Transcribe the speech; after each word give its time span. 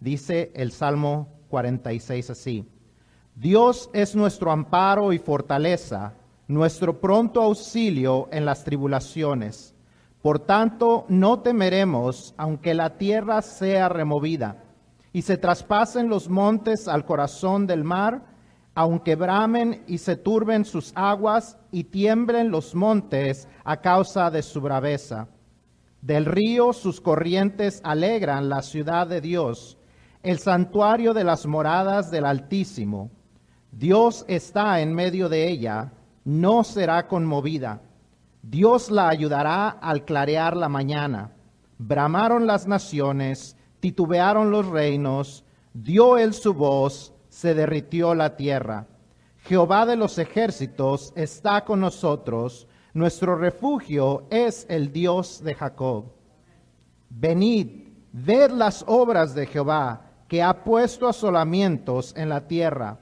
Dice 0.00 0.52
el 0.54 0.72
Salmo 0.72 1.28
46 1.48 2.30
así. 2.30 2.68
Dios 3.34 3.90
es 3.92 4.16
nuestro 4.16 4.50
amparo 4.50 5.12
y 5.12 5.18
fortaleza, 5.18 6.14
nuestro 6.48 7.00
pronto 7.00 7.42
auxilio 7.42 8.28
en 8.32 8.44
las 8.44 8.64
tribulaciones. 8.64 9.74
Por 10.22 10.40
tanto, 10.40 11.06
no 11.08 11.40
temeremos, 11.40 12.34
aunque 12.36 12.74
la 12.74 12.98
tierra 12.98 13.42
sea 13.42 13.88
removida 13.88 14.64
y 15.12 15.22
se 15.22 15.36
traspasen 15.36 16.08
los 16.08 16.28
montes 16.28 16.88
al 16.88 17.04
corazón 17.04 17.66
del 17.66 17.84
mar, 17.84 18.22
aunque 18.74 19.16
bramen 19.16 19.82
y 19.86 19.98
se 19.98 20.16
turben 20.16 20.64
sus 20.64 20.92
aguas 20.94 21.58
y 21.72 21.84
tiemblen 21.84 22.50
los 22.50 22.74
montes 22.74 23.48
a 23.64 23.80
causa 23.80 24.30
de 24.30 24.42
su 24.42 24.60
braveza. 24.60 25.28
Del 26.02 26.26
río 26.26 26.72
sus 26.72 27.00
corrientes 27.00 27.80
alegran 27.82 28.48
la 28.48 28.62
ciudad 28.62 29.06
de 29.06 29.20
Dios, 29.20 29.77
el 30.22 30.38
santuario 30.38 31.14
de 31.14 31.24
las 31.24 31.46
moradas 31.46 32.10
del 32.10 32.24
Altísimo. 32.24 33.10
Dios 33.70 34.24
está 34.28 34.80
en 34.80 34.94
medio 34.94 35.28
de 35.28 35.48
ella, 35.48 35.92
no 36.24 36.64
será 36.64 37.06
conmovida. 37.06 37.80
Dios 38.42 38.90
la 38.90 39.08
ayudará 39.08 39.68
al 39.68 40.04
clarear 40.04 40.56
la 40.56 40.68
mañana. 40.68 41.32
Bramaron 41.78 42.46
las 42.46 42.66
naciones, 42.66 43.56
titubearon 43.80 44.50
los 44.50 44.66
reinos, 44.66 45.44
dio 45.72 46.18
él 46.18 46.34
su 46.34 46.54
voz, 46.54 47.12
se 47.28 47.54
derritió 47.54 48.14
la 48.14 48.36
tierra. 48.36 48.86
Jehová 49.44 49.86
de 49.86 49.96
los 49.96 50.18
ejércitos 50.18 51.12
está 51.14 51.64
con 51.64 51.80
nosotros, 51.80 52.66
nuestro 52.94 53.36
refugio 53.36 54.26
es 54.30 54.66
el 54.68 54.92
Dios 54.92 55.42
de 55.44 55.54
Jacob. 55.54 56.06
Venid, 57.10 57.88
ved 58.12 58.50
las 58.50 58.84
obras 58.86 59.34
de 59.34 59.46
Jehová, 59.46 60.07
que 60.28 60.42
ha 60.42 60.62
puesto 60.62 61.08
asolamientos 61.08 62.14
en 62.16 62.28
la 62.28 62.46
tierra, 62.46 62.98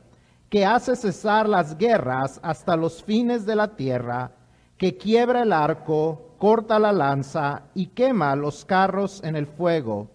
que 0.49 0.65
hace 0.65 0.97
cesar 0.97 1.49
las 1.49 1.77
guerras 1.77 2.41
hasta 2.43 2.77
los 2.77 3.03
fines 3.03 3.45
de 3.45 3.57
la 3.57 3.77
tierra, 3.77 4.33
que 4.79 4.97
quiebra 4.97 5.43
el 5.43 5.53
arco, 5.53 6.37
corta 6.39 6.79
la 6.79 6.93
lanza 6.93 7.65
y 7.75 7.89
quema 7.89 8.37
los 8.37 8.65
carros 8.65 9.23
en 9.25 9.37
el 9.37 9.47
fuego 9.47 10.11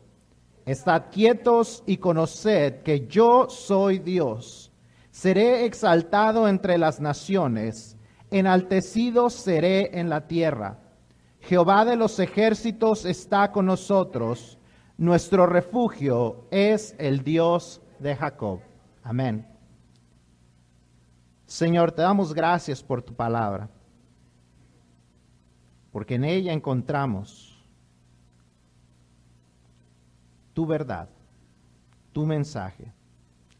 Estad 0.65 1.05
quietos 1.11 1.83
y 1.87 1.97
conoced 1.97 2.83
que 2.83 3.07
yo 3.07 3.49
soy 3.49 3.97
Dios. 3.97 4.71
Seré 5.09 5.65
exaltado 5.65 6.47
entre 6.47 6.77
las 6.77 7.01
naciones, 7.01 7.97
enaltecido 8.29 9.29
seré 9.31 9.99
en 9.99 10.07
la 10.07 10.27
tierra. 10.27 10.79
Jehová 11.39 11.83
de 11.83 11.95
los 11.95 12.19
ejércitos 12.19 13.05
está 13.05 13.51
con 13.51 13.65
nosotros. 13.65 14.59
Nuestro 15.01 15.47
refugio 15.47 16.45
es 16.51 16.95
el 16.99 17.23
Dios 17.23 17.81
de 17.97 18.15
Jacob. 18.15 18.59
Amén. 19.01 19.47
Señor, 21.47 21.91
te 21.91 22.03
damos 22.03 22.35
gracias 22.35 22.83
por 22.83 23.01
tu 23.01 23.15
palabra, 23.15 23.67
porque 25.91 26.13
en 26.13 26.23
ella 26.23 26.53
encontramos 26.53 27.65
tu 30.53 30.67
verdad, 30.67 31.09
tu 32.11 32.27
mensaje, 32.27 32.93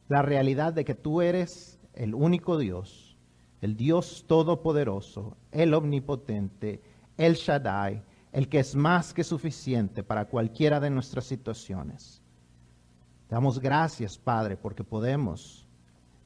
la 0.09 0.22
realidad 0.22 0.73
de 0.73 0.86
que 0.86 0.94
tú 0.94 1.23
eres 1.23 1.80
el 1.95 2.14
único 2.14 2.59
Dios, 2.59 3.17
el 3.62 3.75
Dios 3.75 4.25
todopoderoso, 4.28 5.36
el 5.52 5.73
omnipotente, 5.73 6.84
el 7.17 7.34
Shaddai, 7.34 8.03
el 8.32 8.48
que 8.48 8.60
es 8.60 8.76
más 8.76 9.14
que 9.14 9.24
suficiente 9.24 10.04
para 10.04 10.26
cualquiera 10.26 10.80
de 10.80 10.90
nuestras 10.90 11.26
situaciones. 11.26 12.22
damos 13.30 13.60
gracias, 13.60 14.18
Padre, 14.18 14.58
porque 14.58 14.84
podemos 14.84 15.66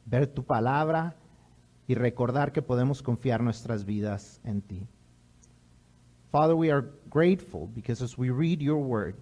ver 0.06 0.28
tu 0.28 0.44
palabra 0.44 1.16
y 1.88 1.95
recordar 1.95 2.52
que 2.52 2.61
podemos 2.61 3.02
confiar 3.02 3.42
nuestras 3.42 3.86
vidas 3.86 4.39
en 4.44 4.61
ti. 4.61 4.88
Father, 6.32 6.55
we 6.55 6.71
are 6.71 6.92
grateful 7.10 7.67
because 7.73 8.04
as 8.04 8.17
we 8.17 8.30
read 8.30 8.60
your 8.60 8.77
word, 8.77 9.15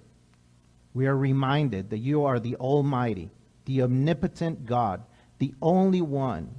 we 0.94 1.06
are 1.06 1.16
reminded 1.16 1.90
that 1.90 2.00
you 2.00 2.26
are 2.26 2.40
the 2.40 2.56
Almighty, 2.56 3.30
the 3.66 3.82
omnipotent 3.82 4.66
God, 4.66 5.02
the 5.40 5.54
only 5.62 6.02
one, 6.02 6.50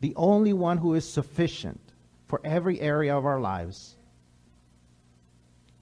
the 0.00 0.12
only 0.16 0.52
one 0.52 0.78
who 0.78 0.94
is 0.94 1.04
sufficient 1.04 1.80
for 2.26 2.40
every 2.44 2.80
area 2.80 3.16
of 3.16 3.24
our 3.24 3.40
lives. 3.40 3.96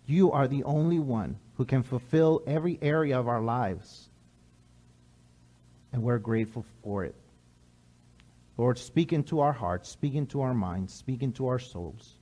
You 0.07 0.33
are 0.33 0.47
the 0.47 0.63
only 0.65 0.99
one 0.99 1.39
who 1.57 1.65
can 1.65 1.83
fulfill 1.83 2.43
every 2.47 2.79
area 2.81 3.19
of 3.19 3.29
our 3.29 3.43
lives. 3.43 4.09
And 5.93 6.03
we're 6.03 6.19
grateful 6.19 6.65
for 6.83 7.05
it. 7.05 7.15
Lord, 8.57 8.79
speak 8.79 9.13
into 9.13 9.41
our 9.41 9.53
hearts, 9.53 9.89
speak 9.89 10.15
into 10.15 10.41
our 10.41 10.55
minds, 10.55 10.95
speak 10.95 11.23
into 11.23 11.47
our 11.47 11.59
souls, 11.59 12.15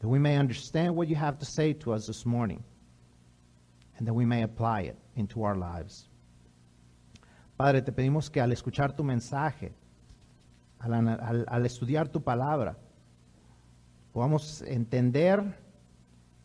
that 0.00 0.08
we 0.08 0.18
may 0.18 0.36
understand 0.36 0.94
what 0.94 1.08
you 1.08 1.16
have 1.16 1.38
to 1.38 1.46
say 1.46 1.72
to 1.72 1.92
us 1.92 2.06
this 2.06 2.24
morning 2.24 2.62
and 3.98 4.06
that 4.06 4.14
we 4.14 4.24
may 4.24 4.42
apply 4.42 4.82
it 4.82 4.96
into 5.16 5.42
our 5.42 5.56
lives. 5.56 6.08
Padre, 7.56 7.80
te 7.80 7.90
pedimos 7.90 8.30
que 8.30 8.42
al 8.42 8.52
escuchar 8.52 8.94
tu 8.94 9.02
mensaje, 9.02 9.72
al, 10.80 10.92
al, 10.92 11.44
al 11.48 11.62
estudiar 11.64 12.12
tu 12.12 12.20
palabra, 12.20 12.76
podamos 14.12 14.62
entender, 14.62 15.42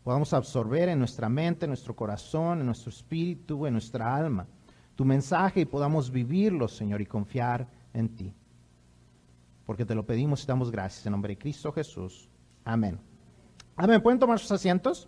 podamos 0.03 0.33
absorber 0.33 0.89
en 0.89 0.99
nuestra 0.99 1.29
mente, 1.29 1.65
en 1.65 1.69
nuestro 1.69 1.95
corazón, 1.95 2.59
en 2.59 2.65
nuestro 2.65 2.89
espíritu, 2.89 3.65
en 3.65 3.73
nuestra 3.73 4.15
alma, 4.15 4.47
tu 4.95 5.05
mensaje 5.05 5.61
y 5.61 5.65
podamos 5.65 6.11
vivirlo, 6.11 6.67
Señor, 6.67 7.01
y 7.01 7.05
confiar 7.05 7.67
en 7.93 8.09
ti. 8.09 8.33
Porque 9.65 9.85
te 9.85 9.95
lo 9.95 10.05
pedimos 10.05 10.43
y 10.43 10.47
damos 10.47 10.71
gracias 10.71 11.05
en 11.05 11.11
nombre 11.11 11.33
de 11.33 11.37
Cristo 11.37 11.71
Jesús. 11.71 12.29
Amén. 12.65 12.99
Amén. 13.75 14.01
¿Pueden 14.01 14.19
tomar 14.19 14.39
sus 14.39 14.51
asientos? 14.51 15.07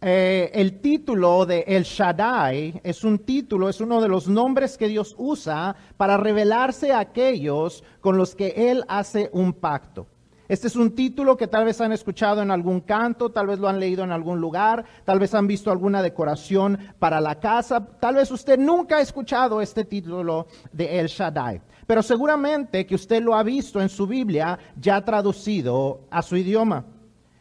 Eh, 0.00 0.50
el 0.54 0.80
título 0.80 1.44
de 1.44 1.64
El 1.66 1.82
Shaddai 1.82 2.80
es 2.84 3.02
un 3.02 3.18
título, 3.18 3.68
es 3.68 3.80
uno 3.80 4.00
de 4.00 4.08
los 4.08 4.28
nombres 4.28 4.78
que 4.78 4.86
Dios 4.88 5.14
usa 5.18 5.74
para 5.96 6.16
revelarse 6.16 6.92
a 6.92 7.00
aquellos 7.00 7.82
con 8.00 8.16
los 8.16 8.34
que 8.34 8.70
Él 8.70 8.84
hace 8.88 9.28
un 9.32 9.52
pacto. 9.52 10.06
Este 10.48 10.66
es 10.66 10.76
un 10.76 10.94
título 10.94 11.36
que 11.36 11.46
tal 11.46 11.66
vez 11.66 11.78
han 11.82 11.92
escuchado 11.92 12.40
en 12.40 12.50
algún 12.50 12.80
canto, 12.80 13.28
tal 13.30 13.48
vez 13.48 13.58
lo 13.58 13.68
han 13.68 13.78
leído 13.78 14.02
en 14.02 14.12
algún 14.12 14.40
lugar, 14.40 14.82
tal 15.04 15.18
vez 15.18 15.34
han 15.34 15.46
visto 15.46 15.70
alguna 15.70 16.00
decoración 16.00 16.78
para 16.98 17.20
la 17.20 17.38
casa, 17.38 17.84
tal 18.00 18.14
vez 18.14 18.30
usted 18.30 18.58
nunca 18.58 18.96
ha 18.96 19.00
escuchado 19.02 19.60
este 19.60 19.84
título 19.84 20.46
de 20.72 21.00
El 21.00 21.08
Shaddai, 21.08 21.60
pero 21.86 22.02
seguramente 22.02 22.86
que 22.86 22.94
usted 22.94 23.22
lo 23.22 23.34
ha 23.34 23.42
visto 23.42 23.78
en 23.82 23.90
su 23.90 24.06
Biblia 24.06 24.58
ya 24.80 25.04
traducido 25.04 26.06
a 26.10 26.22
su 26.22 26.34
idioma. 26.36 26.86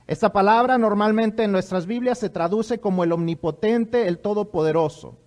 Esta 0.06 0.34
palabra 0.34 0.78
normalmente 0.78 1.44
en 1.44 1.54
nuestras 1.54 1.86
Biblias 1.86 2.18
se 2.18 2.30
traduce 2.30 2.80
como 2.80 3.06
el 3.06 3.14
omnipotente, 3.14 4.08
el 4.10 4.20
todopoderoso. 4.20 5.18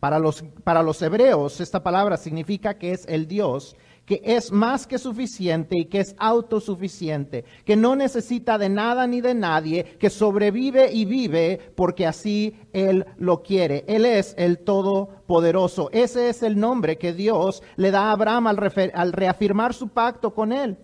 Para 0.00 0.18
los, 0.18 0.42
para 0.64 0.82
los 0.82 1.02
hebreos, 1.02 1.60
esta 1.60 1.82
palabra 1.82 2.16
significa 2.16 2.78
que 2.78 2.92
es 2.92 3.04
el 3.06 3.28
Dios 3.28 3.76
que 4.10 4.20
es 4.24 4.50
más 4.50 4.88
que 4.88 4.98
suficiente 4.98 5.78
y 5.78 5.84
que 5.84 6.00
es 6.00 6.16
autosuficiente, 6.18 7.44
que 7.64 7.76
no 7.76 7.94
necesita 7.94 8.58
de 8.58 8.68
nada 8.68 9.06
ni 9.06 9.20
de 9.20 9.34
nadie, 9.34 9.84
que 9.84 10.10
sobrevive 10.10 10.90
y 10.92 11.04
vive 11.04 11.60
porque 11.76 12.08
así 12.08 12.58
Él 12.72 13.06
lo 13.18 13.44
quiere. 13.44 13.84
Él 13.86 14.04
es 14.04 14.34
el 14.36 14.58
Todopoderoso. 14.64 15.90
Ese 15.92 16.28
es 16.28 16.42
el 16.42 16.58
nombre 16.58 16.98
que 16.98 17.12
Dios 17.12 17.62
le 17.76 17.92
da 17.92 18.06
a 18.08 18.10
Abraham 18.10 18.48
al, 18.48 19.12
reafirmar 19.12 19.74
su 19.74 19.86
pacto 19.90 20.34
con 20.34 20.50
Él. 20.50 20.76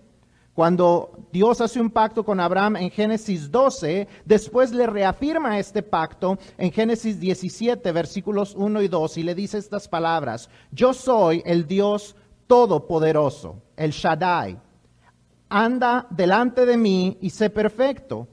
Cuando 0.54 1.26
Dios 1.32 1.60
hace 1.60 1.80
un 1.80 1.90
pacto 1.90 2.24
con 2.24 2.38
Abraham 2.38 2.76
en 2.76 2.90
Génesis 2.90 3.50
12, 3.50 4.06
después 4.24 4.70
le 4.70 4.86
reafirma 4.86 5.58
este 5.58 5.82
pacto 5.82 6.38
en 6.58 6.70
Génesis 6.70 7.18
17, 7.18 7.90
versículos 7.90 8.54
1 8.54 8.82
y 8.82 8.88
2, 8.88 9.18
y 9.18 9.22
le 9.24 9.34
dice 9.34 9.58
estas 9.58 9.88
palabras, 9.88 10.48
yo 10.70 10.94
soy 10.94 11.42
el 11.44 11.66
Dios 11.66 12.14
todopoderoso, 12.46 13.62
el 13.76 13.90
Shaddai. 13.90 14.58
Anda 15.48 16.06
delante 16.10 16.66
de 16.66 16.76
mí 16.76 17.18
y 17.20 17.30
sé 17.30 17.50
perfecto, 17.50 18.28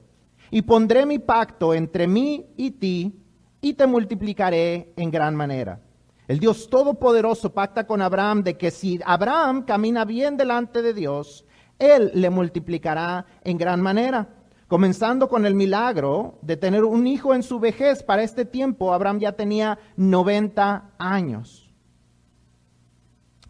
y 0.50 0.62
pondré 0.62 1.06
mi 1.06 1.18
pacto 1.18 1.74
entre 1.74 2.06
mí 2.06 2.46
y 2.56 2.72
ti, 2.72 3.20
y 3.60 3.74
te 3.74 3.86
multiplicaré 3.86 4.92
en 4.96 5.10
gran 5.10 5.34
manera. 5.34 5.80
El 6.26 6.38
Dios 6.38 6.70
Todopoderoso 6.70 7.52
pacta 7.52 7.86
con 7.86 8.00
Abraham 8.00 8.42
de 8.42 8.56
que 8.56 8.70
si 8.70 8.98
Abraham 9.04 9.64
camina 9.64 10.04
bien 10.04 10.36
delante 10.36 10.80
de 10.80 10.94
Dios, 10.94 11.44
él 11.78 12.10
le 12.14 12.30
multiplicará 12.30 13.26
en 13.42 13.58
gran 13.58 13.80
manera. 13.80 14.28
Comenzando 14.68 15.28
con 15.28 15.44
el 15.44 15.54
milagro 15.54 16.38
de 16.40 16.56
tener 16.56 16.84
un 16.84 17.06
hijo 17.06 17.34
en 17.34 17.42
su 17.42 17.60
vejez. 17.60 18.02
Para 18.02 18.22
este 18.22 18.46
tiempo, 18.46 18.94
Abraham 18.94 19.18
ya 19.20 19.32
tenía 19.32 19.78
90 19.96 20.92
años. 20.98 21.63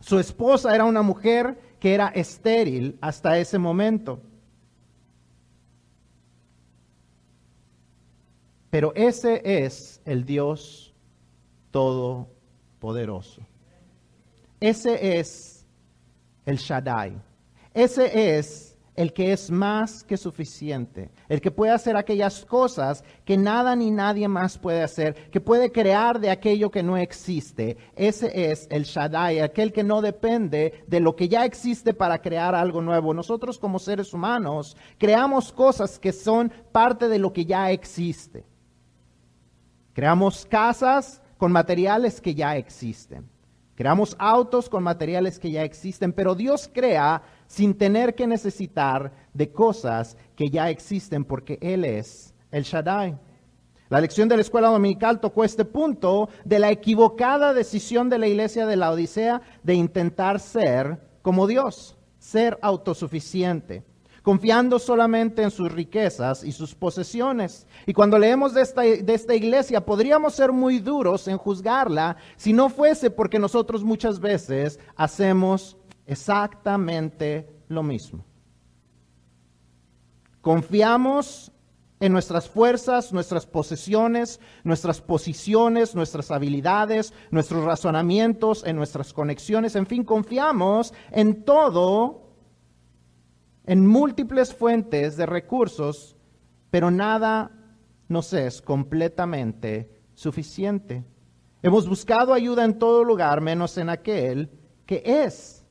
Su 0.05 0.19
esposa 0.19 0.75
era 0.75 0.85
una 0.85 1.01
mujer 1.01 1.59
que 1.81 1.95
era 1.95 2.09
estéril 2.09 2.99
hasta 3.01 3.39
ese 3.39 3.59
momento. 3.59 4.21
Pero 8.69 8.93
ese 8.95 9.41
es 9.65 10.03
el 10.05 10.27
Dios 10.27 10.93
Todopoderoso. 11.71 13.41
Ese 14.61 15.19
es 15.19 15.65
el 16.45 16.59
Shaddai. 16.59 17.19
Ese 17.73 18.37
es 18.39 18.74
el 18.97 19.13
que 19.13 19.33
es 19.33 19.51
más 19.51 20.05
que 20.05 20.17
suficiente, 20.17 21.11
el 21.29 21.41
que 21.41 21.51
puede 21.51 21.73
hacer 21.73 21.97
aquellas 21.97 22.45
cosas 22.45 23.05
que 23.25 23.37
nada 23.37 23.75
ni 23.75 23.91
nadie 23.91 24.29
más 24.29 24.57
puede 24.57 24.83
hacer, 24.83 25.31
que 25.31 25.41
puede 25.41 25.73
crear 25.73 26.21
de 26.21 26.31
aquello 26.31 26.71
que 26.71 26.83
no 26.83 26.97
existe. 26.97 27.77
Ese 27.97 28.51
es 28.53 28.69
el 28.71 28.85
Shaddai, 28.85 29.41
aquel 29.41 29.73
que 29.73 29.83
no 29.83 30.01
depende 30.01 30.85
de 30.87 31.01
lo 31.01 31.17
que 31.17 31.29
ya 31.29 31.45
existe 31.45 31.93
para 31.93 32.21
crear 32.23 32.55
algo 32.55 32.81
nuevo. 32.81 33.13
Nosotros 33.13 33.59
como 33.59 33.79
seres 33.79 34.13
humanos 34.15 34.77
creamos 34.99 35.53
cosas 35.53 35.99
que 35.99 36.13
son 36.13 36.53
parte 36.71 37.09
de 37.09 37.19
lo 37.19 37.33
que 37.33 37.45
ya 37.45 37.71
existe. 37.71 38.45
Creamos 39.93 40.47
casas 40.47 41.21
con 41.37 41.53
materiales 41.53 42.21
que 42.21 42.35
ya 42.35 42.57
existen. 42.57 43.34
Creamos 43.75 44.15
autos 44.19 44.69
con 44.69 44.83
materiales 44.83 45.39
que 45.39 45.51
ya 45.51 45.65
existen, 45.65 46.13
pero 46.13 46.35
Dios 46.35 46.71
crea 46.73 47.23
sin 47.47 47.75
tener 47.75 48.15
que 48.15 48.27
necesitar 48.27 49.13
de 49.33 49.51
cosas 49.51 50.17
que 50.37 50.49
ya 50.49 50.71
existen 50.71 51.25
porque 51.25 51.59
Él 51.61 51.85
es 51.85 52.35
el 52.53 52.63
Shaddai. 52.63 53.19
La 53.89 54.01
lección 54.01 54.29
de 54.29 54.37
la 54.37 54.43
escuela 54.43 54.69
dominical 54.69 55.21
tocó 55.21 55.45
este 55.45 55.65
punto 55.65 56.29
de 56.45 56.59
la 56.59 56.71
equivocada 56.71 57.53
decisión 57.53 58.09
de 58.09 58.19
la 58.19 58.29
iglesia 58.29 58.67
de 58.67 58.77
la 58.77 58.91
Odisea 58.91 59.43
de 59.63 59.75
intentar 59.75 60.41
ser 60.41 61.01
como 61.21 61.47
Dios, 61.47 61.97
ser 62.19 62.59
autosuficiente, 62.63 63.83
confiando 64.25 64.79
solamente 64.79 65.43
en 65.43 65.51
sus 65.51 65.71
riquezas 65.71 66.45
y 66.45 66.53
sus 66.53 66.75
posesiones. 66.75 67.67
Y 67.87 67.93
cuando 67.93 68.19
leemos 68.19 68.55
de 68.55 68.63
esta, 68.63 68.81
de 68.81 69.15
esta 69.15 69.35
iglesia, 69.35 69.85
podríamos 69.85 70.35
ser 70.35 70.51
muy 70.51 70.79
duros 70.79 71.29
en 71.29 71.37
juzgarla 71.37 72.17
si 72.37 72.55
no 72.55 72.71
fuese 72.71 73.11
porque 73.11 73.39
nosotros 73.39 73.85
muchas 73.85 74.19
veces 74.19 74.81
hacemos 74.97 75.77
exactamente 76.07 77.55
lo 77.69 77.83
mismo. 77.83 78.25
Confiamos 80.41 81.53
en 82.01 82.13
nuestras 82.13 82.49
fuerzas, 82.49 83.13
nuestras 83.13 83.45
posesiones, 83.45 84.41
nuestras 84.63 85.03
posiciones, 85.03 85.95
nuestras 85.95 86.31
habilidades, 86.31 87.13
nuestros 87.31 87.65
razonamientos, 87.65 88.65
en 88.65 88.77
nuestras 88.77 89.13
conexiones, 89.13 89.77
en 89.77 89.87
fin, 89.87 90.03
confiamos 90.03 90.95
en 91.11 91.45
todo, 91.45 92.24
en 93.67 93.87
múltiples 93.87 94.55
fuentes 94.55 95.17
de 95.17 95.27
recursos, 95.27 96.17
pero 96.71 96.91
nada 96.91 97.51
nos 98.09 98.33
es 98.33 98.61
completamente 98.61 99.91
suficiente. 100.15 101.05
Hemos 101.63 101.89
buscado 101.89 102.35
ayuda 102.35 102.65
en 102.65 102.79
todo 102.79 103.05
lugar, 103.05 103.41
menos 103.41 103.79
en 103.79 103.89
aquel 103.89 104.51
que 104.85 105.03
es 105.05 105.65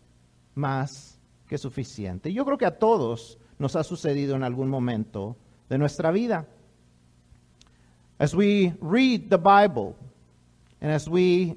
más 0.56 1.20
que 1.48 1.58
suficiente. 1.58 2.34
Yo 2.34 2.46
creo 2.46 2.58
que 2.58 2.66
a 2.66 2.80
todos 2.80 3.38
nos 3.60 3.76
ha 3.76 3.84
sucedido 3.84 4.36
en 4.36 4.44
algún 4.44 4.70
momento 4.70 5.38
de 5.70 5.78
nuestra 5.78 6.12
vida. 6.12 6.48
As 8.18 8.34
we 8.34 8.74
read 8.82 9.30
the 9.30 9.38
Bible 9.38 9.96
and 10.82 10.92
as 10.92 11.08
we 11.08 11.56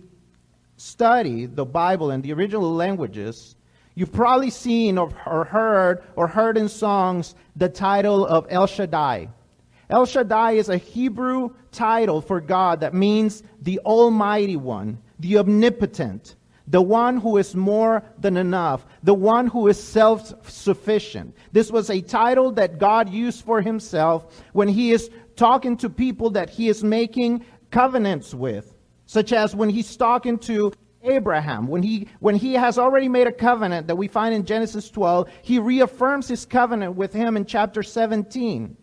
study 0.76 1.46
the 1.46 1.64
Bible 1.64 2.12
in 2.12 2.22
the 2.22 2.32
original 2.32 2.74
languages, 2.74 3.55
you've 3.96 4.12
probably 4.12 4.50
seen 4.50 4.98
or, 4.98 5.10
heard 5.44 6.04
or 6.14 6.28
heard 6.28 6.56
in 6.56 6.68
songs 6.68 7.34
the 7.56 7.68
title 7.68 8.24
of 8.24 8.46
El 8.48 8.68
Shaddai. 8.68 9.28
El 9.90 10.06
Shaddai 10.06 10.52
is 10.52 10.68
a 10.68 10.76
Hebrew 10.76 11.50
title 11.72 12.20
for 12.20 12.40
God 12.40 12.80
that 12.80 12.94
means 12.94 13.42
the 13.62 13.80
Almighty 13.80 14.56
One, 14.56 14.98
the 15.18 15.38
Omnipotent, 15.38 16.36
the 16.68 16.82
one 16.82 17.16
who 17.16 17.36
is 17.36 17.54
more 17.54 18.02
than 18.18 18.36
enough, 18.36 18.84
the 19.02 19.14
one 19.14 19.46
who 19.46 19.68
is 19.68 19.82
self 19.82 20.50
sufficient. 20.50 21.34
This 21.52 21.70
was 21.70 21.88
a 21.90 22.00
title 22.00 22.52
that 22.52 22.78
God 22.78 23.08
used 23.08 23.44
for 23.44 23.60
himself 23.60 24.42
when 24.52 24.68
he 24.68 24.92
is 24.92 25.10
talking 25.36 25.76
to 25.78 25.88
people 25.88 26.30
that 26.30 26.50
he 26.50 26.68
is 26.68 26.82
making 26.82 27.44
covenants 27.70 28.34
with, 28.34 28.74
such 29.06 29.32
as 29.32 29.54
when 29.54 29.68
he's 29.68 29.96
talking 29.96 30.38
to 30.38 30.72
Abraham, 31.06 31.66
when 31.68 31.82
he, 31.82 32.08
when 32.20 32.34
he 32.34 32.54
has 32.54 32.78
already 32.78 33.08
made 33.08 33.26
a 33.26 33.32
covenant 33.32 33.86
that 33.86 33.96
we 33.96 34.08
find 34.08 34.34
in 34.34 34.44
Genesis 34.44 34.90
12, 34.90 35.28
he 35.42 35.58
reaffirms 35.58 36.28
his 36.28 36.44
covenant 36.44 36.96
with 36.96 37.12
him 37.12 37.36
in 37.36 37.44
chapter 37.44 37.82
17. 37.82 38.76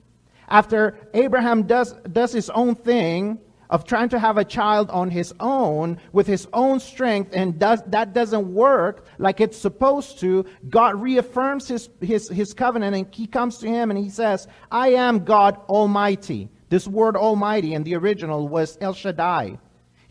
After 0.48 0.98
Abraham 1.14 1.64
does, 1.64 1.94
does 2.12 2.31
his 2.31 2.50
own 2.50 2.75
thing, 2.75 3.40
of 3.74 3.86
trying 3.86 4.08
to 4.10 4.20
have 4.20 4.38
a 4.38 4.46
child 4.46 4.92
on 4.92 5.10
his 5.10 5.34
own 5.40 5.98
with 6.12 6.28
his 6.28 6.48
own 6.54 6.80
strength 6.80 7.31
and 7.34 7.58
does, 7.58 7.81
that 7.88 8.14
doesn't 8.14 8.54
work 8.54 9.08
like 9.18 9.42
it's 9.42 9.58
supposed 9.58 10.20
to, 10.20 10.46
God 10.70 11.02
reaffirms 11.02 11.68
his, 11.68 11.90
his, 12.00 12.30
his 12.30 12.54
covenant 12.54 12.96
and 12.96 13.08
he 13.14 13.25
comes 13.25 13.58
to 13.58 13.68
him 13.68 13.90
and 13.90 13.98
he 13.98 14.12
says, 14.12 14.48
I 14.72 14.90
am 14.90 15.25
God 15.25 15.58
Almighty. 15.68 16.50
This 16.70 16.88
word 16.88 17.18
Almighty 17.18 17.74
in 17.74 17.81
the 17.81 17.96
original 17.96 18.48
was 18.48 18.78
El 18.80 18.94
Shaddai. 18.94 19.58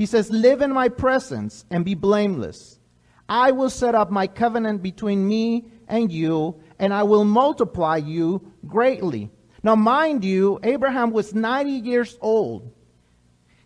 He 0.02 0.06
says, 0.06 0.32
Live 0.32 0.62
in 0.62 0.72
my 0.72 0.88
presence 0.88 1.64
and 1.70 1.84
be 1.84 1.94
blameless. 1.94 2.80
I 3.28 3.52
will 3.52 3.70
set 3.70 3.94
up 3.94 4.10
my 4.10 4.26
covenant 4.26 4.82
between 4.82 5.28
me 5.28 5.66
and 5.86 6.10
you, 6.10 6.60
and 6.80 6.92
I 6.92 7.04
will 7.04 7.24
multiply 7.24 7.98
you 7.98 8.52
greatly. 8.66 9.30
Now, 9.62 9.76
mind 9.76 10.24
you, 10.24 10.58
Abraham 10.64 11.12
was 11.12 11.32
90 11.32 11.70
years 11.70 12.18
old 12.20 12.72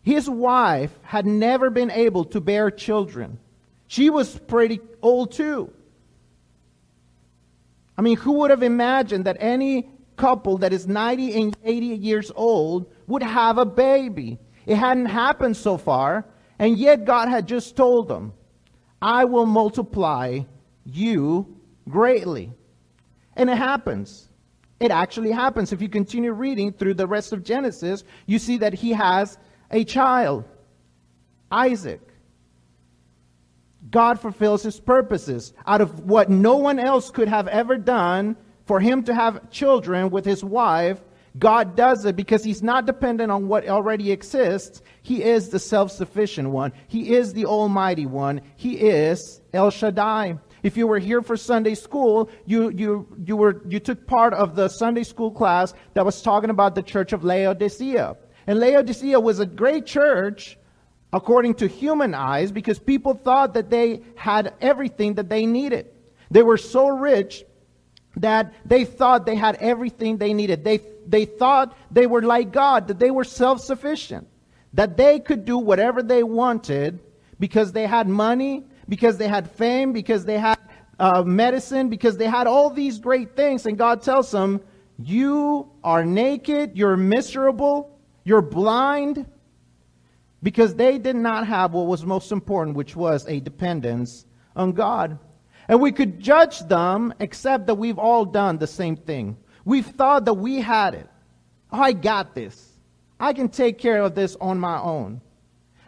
his 0.03 0.29
wife 0.29 0.93
had 1.03 1.25
never 1.25 1.71
been 1.71 1.91
able 1.91 2.27
to 2.27 2.41
bear 2.41 2.71
children. 2.71 3.39
She 3.89 4.11
was 4.11 4.39
pretty 4.39 4.79
old 5.01 5.33
too. 5.33 5.73
I 7.97 8.03
mean, 8.03 8.19
who 8.19 8.33
would 8.35 8.51
have 8.51 8.63
imagined 8.63 9.25
that 9.25 9.39
any 9.41 9.89
couple 10.17 10.59
that 10.59 10.75
is 10.75 10.87
90 10.87 11.43
and 11.43 11.57
80 11.65 11.87
years 11.87 12.31
old 12.37 12.93
would 13.07 13.23
have 13.23 13.57
a 13.57 13.65
baby? 13.65 14.39
It 14.67 14.77
hadn't 14.77 15.07
happened 15.07 15.57
so 15.57 15.79
far, 15.79 16.27
and 16.59 16.77
yet 16.77 17.05
God 17.05 17.29
had 17.29 17.47
just 17.47 17.77
told 17.77 18.09
them, 18.09 18.33
I 19.01 19.25
will 19.25 19.47
multiply 19.47 20.41
you 20.85 21.57
greatly. 21.89 22.53
And 23.37 23.49
it 23.49 23.59
happens. 23.59 24.29
It 24.81 24.91
actually 24.91 25.31
happens. 25.31 25.73
If 25.73 25.81
you 25.81 25.89
continue 25.89 26.33
reading 26.33 26.73
through 26.73 26.95
the 26.95 27.07
rest 27.07 27.33
of 27.33 27.45
Genesis, 27.45 28.05
you 28.27 28.39
see 28.39 28.59
that 28.59 28.75
he 28.75 28.93
has 28.93 29.39
a 29.71 29.85
child, 29.85 30.45
Isaac. 31.51 32.01
God 33.91 34.21
fulfills 34.21 34.63
his 34.63 34.81
purposes. 34.81 35.53
Out 35.67 35.81
of 35.81 36.01
what 36.01 36.29
no 36.29 36.57
one 36.57 36.79
else 36.79 37.11
could 37.11 37.29
have 37.29 37.47
ever 37.49 37.77
done, 37.77 38.37
for 38.65 38.81
him 38.81 39.05
to 39.05 39.15
have 39.15 39.49
children 39.51 40.11
with 40.11 40.25
his 40.25 40.43
wife, 40.43 41.01
God 41.39 41.77
does 41.77 42.05
it 42.05 42.17
because 42.17 42.45
he's 42.45 42.63
not 42.63 42.87
dependent 42.87 43.31
on 43.31 43.49
what 43.49 43.69
already 43.69 44.13
exists. 44.13 44.81
He 45.03 45.23
is 45.23 45.49
the 45.49 45.59
self 45.59 45.91
sufficient 45.91 46.51
one, 46.51 46.73
he 46.89 47.15
is 47.15 47.33
the 47.33 47.47
Almighty 47.47 48.07
one, 48.07 48.41
he 48.57 48.75
is 48.77 49.41
El 49.53 49.71
Shaddai. 49.71 50.39
If 50.63 50.77
you 50.77 50.87
were 50.87 50.99
here 50.99 51.23
for 51.23 51.37
Sunday 51.37 51.75
school, 51.75 52.29
you, 52.45 52.71
you, 52.71 53.07
you, 53.25 53.37
were, 53.37 53.63
you 53.69 53.79
took 53.79 54.07
part 54.07 54.35
of 54.35 54.57
the 54.57 54.69
Sunday 54.69 55.05
school 55.05 55.31
class 55.31 55.73
that 55.95 56.05
was 56.05 56.21
talking 56.23 56.51
about 56.51 56.75
the 56.75 56.83
church 56.83 57.13
of 57.13 57.23
Laodicea. 57.23 58.17
And 58.49 58.59
Laodicea 58.59 59.21
was 59.21 59.39
a 59.39 59.47
great 59.47 59.87
church 59.87 60.59
according 61.13 61.55
to 61.57 61.69
human 61.69 62.15
eyes 62.15 62.51
because 62.51 62.81
people 62.81 63.15
thought 63.15 63.55
that 63.55 63.71
they 63.71 64.03
had 64.17 64.55
everything 64.61 65.15
that 65.15 65.29
they 65.29 65.47
needed. 65.47 65.87
They 66.31 66.43
were 66.43 66.57
so 66.57 66.89
rich 66.89 67.45
that 68.17 68.53
they 68.65 68.85
thought 68.85 69.27
they 69.27 69.37
had 69.37 69.57
everything 69.57 70.17
they 70.17 70.33
needed. 70.33 70.65
They, 70.65 70.81
they 71.11 71.25
thought 71.25 71.77
they 71.91 72.07
were 72.07 72.23
like 72.23 72.53
God, 72.53 72.89
that 72.89 72.99
they 72.99 73.11
were 73.11 73.25
self 73.25 73.61
sufficient, 73.61 74.27
that 74.73 74.97
they 74.97 75.21
could 75.21 75.45
do 75.45 75.59
whatever 75.59 76.03
they 76.03 76.23
wanted 76.23 77.01
because 77.39 77.73
they 77.73 77.87
had 77.87 78.09
money, 78.09 78.65
because 78.89 79.19
they 79.19 79.29
had 79.29 79.51
fame, 79.51 79.93
because 79.93 80.25
they 80.25 80.39
had 80.39 80.59
uh, 80.99 81.23
medicine, 81.23 81.89
because 81.89 82.17
they 82.17 82.27
had 82.27 82.47
all 82.47 82.71
these 82.71 82.99
great 82.99 83.37
things. 83.37 83.67
And 83.67 83.77
God 83.77 84.03
tells 84.03 84.31
them, 84.31 84.61
You 84.99 85.71
are 85.85 86.05
naked, 86.05 86.77
you're 86.77 86.97
miserable, 86.97 87.99
you're 88.25 88.43
blind 88.43 89.27
because 90.43 90.75
they 90.75 90.99
did 90.99 91.17
not 91.17 91.47
have 91.47 91.73
what 91.73 91.87
was 91.87 92.05
most 92.05 92.31
important, 92.31 92.77
which 92.77 92.95
was 92.95 93.27
a 93.27 93.41
dependence 93.41 94.27
on 94.55 94.73
God. 94.73 95.19
And 95.69 95.81
we 95.81 95.91
could 95.91 96.21
judge 96.21 96.61
them, 96.61 97.13
except 97.19 97.67
that 97.67 97.75
we've 97.75 97.99
all 97.99 98.25
done 98.25 98.59
the 98.59 98.67
same 98.67 98.97
thing. 98.97 99.37
We've 99.67 99.85
thought 99.85 100.25
that 100.27 100.35
we 100.35 100.61
had 100.61 100.95
it. 100.95 101.09
Oh, 101.73 101.81
I 101.81 101.93
got 101.93 102.37
this. 102.37 102.79
I 103.19 103.33
can 103.33 103.49
take 103.49 103.79
care 103.79 104.01
of 104.01 104.15
this 104.15 104.37
on 104.41 104.61
my 104.61 104.79
own. 104.79 105.21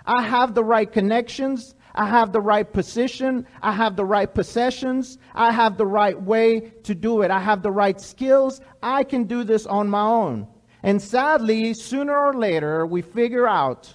I 0.05 0.23
have 0.23 0.53
the 0.53 0.65
right 0.65 0.91
connections. 0.91 1.77
I 1.95 2.07
have 2.07 2.33
the 2.33 2.41
right 2.41 2.71
position. 2.71 3.47
I 3.63 3.71
have 3.71 3.95
the 3.95 4.05
right 4.05 4.33
possessions. 4.35 5.19
I 5.33 5.53
have 5.53 5.79
the 5.79 5.87
right 5.87 6.21
way 6.21 6.73
to 6.83 6.95
do 6.95 7.23
it. 7.23 7.31
I 7.31 7.39
have 7.39 7.63
the 7.63 7.71
right 7.71 8.01
skills. 8.01 8.61
I 8.83 9.05
can 9.05 9.25
do 9.25 9.45
this 9.45 9.65
on 9.65 9.89
my 9.89 10.03
own. 10.03 10.49
And 10.83 11.01
sadly, 11.01 11.73
sooner 11.73 12.17
or 12.17 12.35
later, 12.35 12.85
we 12.85 13.03
figure 13.03 13.47
out 13.47 13.95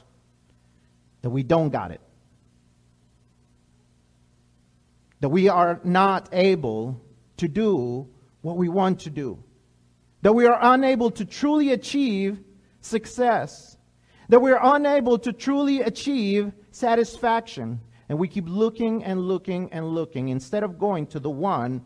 that 1.23 1.29
we 1.29 1.43
don't 1.43 1.71
got 1.71 1.91
it. 1.91 2.01
That 5.19 5.29
we 5.29 5.49
are 5.49 5.81
not 5.83 6.29
able 6.31 7.01
to 7.37 7.49
do 7.49 8.07
what 8.41 8.55
we 8.55 8.69
want 8.69 9.01
to 9.01 9.09
do. 9.09 9.43
That 10.23 10.33
we 10.33 10.45
are 10.45 10.57
unable 10.59 11.11
to 11.11 11.25
truly 11.25 11.73
achieve 11.73 12.39
success. 12.79 13.77
That 14.29 14.41
we 14.41 14.51
are 14.51 14.75
unable 14.75 15.19
to 15.19 15.33
truly 15.33 15.81
achieve 15.81 16.53
satisfaction. 16.71 17.81
And 18.07 18.17
we 18.17 18.29
keep 18.29 18.45
looking 18.47 19.03
and 19.03 19.21
looking 19.21 19.71
and 19.73 19.89
looking 19.89 20.29
instead 20.29 20.63
of 20.63 20.79
going 20.79 21.07
to 21.07 21.19
the 21.19 21.29
one 21.29 21.81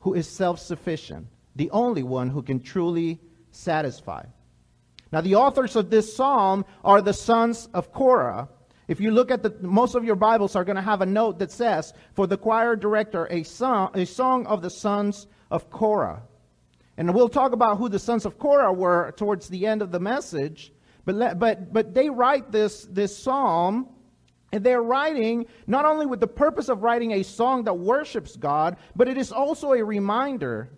who 0.00 0.14
is 0.14 0.26
self 0.26 0.58
sufficient, 0.58 1.26
the 1.54 1.70
only 1.70 2.02
one 2.02 2.30
who 2.30 2.42
can 2.42 2.60
truly 2.60 3.20
satisfy. 3.50 4.24
Now, 5.12 5.20
the 5.20 5.34
authors 5.34 5.76
of 5.76 5.90
this 5.90 6.16
psalm 6.16 6.64
are 6.82 7.02
the 7.02 7.12
sons 7.12 7.68
of 7.74 7.92
Korah. 7.92 8.48
If 8.88 9.00
you 9.00 9.10
look 9.10 9.30
at 9.30 9.42
the, 9.42 9.54
most 9.60 9.94
of 9.94 10.04
your 10.04 10.16
Bibles 10.16 10.56
are 10.56 10.64
going 10.64 10.76
to 10.76 10.82
have 10.82 11.02
a 11.02 11.06
note 11.06 11.38
that 11.40 11.52
says, 11.52 11.92
for 12.14 12.26
the 12.26 12.38
choir 12.38 12.74
director, 12.74 13.28
a 13.30 13.42
song, 13.42 13.90
a 13.94 14.06
song 14.06 14.46
of 14.46 14.62
the 14.62 14.70
sons 14.70 15.26
of 15.50 15.68
Korah. 15.70 16.22
And 17.00 17.14
we'll 17.14 17.30
talk 17.30 17.52
about 17.52 17.78
who 17.78 17.88
the 17.88 17.98
sons 17.98 18.26
of 18.26 18.38
Korah 18.38 18.74
were 18.74 19.14
towards 19.16 19.48
the 19.48 19.66
end 19.66 19.80
of 19.80 19.90
the 19.90 19.98
message. 19.98 20.70
But, 21.06 21.38
but, 21.38 21.72
but 21.72 21.94
they 21.94 22.10
write 22.10 22.52
this, 22.52 22.86
this 22.90 23.16
psalm, 23.16 23.88
and 24.52 24.62
they're 24.62 24.82
writing 24.82 25.46
not 25.66 25.86
only 25.86 26.04
with 26.04 26.20
the 26.20 26.26
purpose 26.26 26.68
of 26.68 26.82
writing 26.82 27.12
a 27.12 27.22
song 27.22 27.64
that 27.64 27.78
worships 27.78 28.36
God, 28.36 28.76
but 28.94 29.08
it 29.08 29.16
is 29.16 29.32
also 29.32 29.72
a 29.72 29.82
reminder 29.82 30.68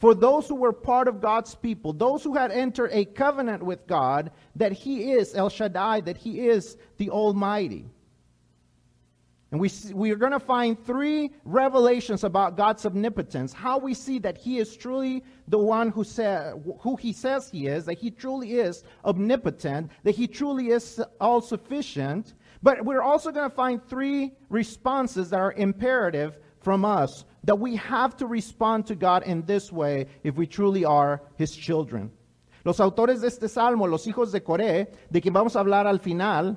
for 0.00 0.16
those 0.16 0.48
who 0.48 0.56
were 0.56 0.72
part 0.72 1.06
of 1.06 1.20
God's 1.20 1.54
people, 1.54 1.92
those 1.92 2.24
who 2.24 2.34
had 2.34 2.50
entered 2.50 2.90
a 2.92 3.04
covenant 3.04 3.62
with 3.62 3.86
God, 3.86 4.32
that 4.56 4.72
He 4.72 5.12
is 5.12 5.32
El 5.32 5.48
Shaddai, 5.48 6.00
that 6.00 6.16
He 6.16 6.40
is 6.40 6.76
the 6.96 7.10
Almighty. 7.10 7.88
And 9.52 9.60
we, 9.60 9.70
we 9.92 10.10
are 10.10 10.16
going 10.16 10.32
to 10.32 10.40
find 10.40 10.82
three 10.82 11.30
revelations 11.44 12.24
about 12.24 12.56
God's 12.56 12.86
omnipotence, 12.86 13.52
how 13.52 13.76
we 13.76 13.92
see 13.92 14.18
that 14.20 14.38
He 14.38 14.58
is 14.58 14.74
truly 14.74 15.22
the 15.46 15.58
one 15.58 15.90
who, 15.90 16.04
say, 16.04 16.52
who 16.80 16.96
He 16.96 17.12
says 17.12 17.50
He 17.50 17.66
is, 17.66 17.84
that 17.84 17.98
He 17.98 18.10
truly 18.10 18.54
is 18.54 18.82
omnipotent, 19.04 19.90
that 20.04 20.14
He 20.14 20.26
truly 20.26 20.70
is 20.70 21.02
all 21.20 21.42
sufficient. 21.42 22.32
But 22.62 22.82
we're 22.82 23.02
also 23.02 23.30
going 23.30 23.48
to 23.48 23.54
find 23.54 23.86
three 23.86 24.32
responses 24.48 25.28
that 25.30 25.40
are 25.40 25.52
imperative 25.52 26.38
from 26.60 26.86
us, 26.86 27.26
that 27.44 27.58
we 27.58 27.76
have 27.76 28.16
to 28.16 28.26
respond 28.26 28.86
to 28.86 28.94
God 28.94 29.22
in 29.24 29.44
this 29.44 29.70
way 29.70 30.06
if 30.22 30.34
we 30.34 30.46
truly 30.46 30.86
are 30.86 31.20
His 31.36 31.54
children. 31.54 32.10
Los 32.64 32.78
autores 32.78 33.20
de 33.20 33.26
este 33.26 33.48
salmo, 33.50 33.84
los 33.86 34.06
hijos 34.06 34.32
de 34.32 34.40
Coré, 34.40 34.86
de 35.10 35.20
quien 35.20 35.34
vamos 35.34 35.56
a 35.56 35.58
hablar 35.60 35.86
al 35.86 35.98
final, 35.98 36.56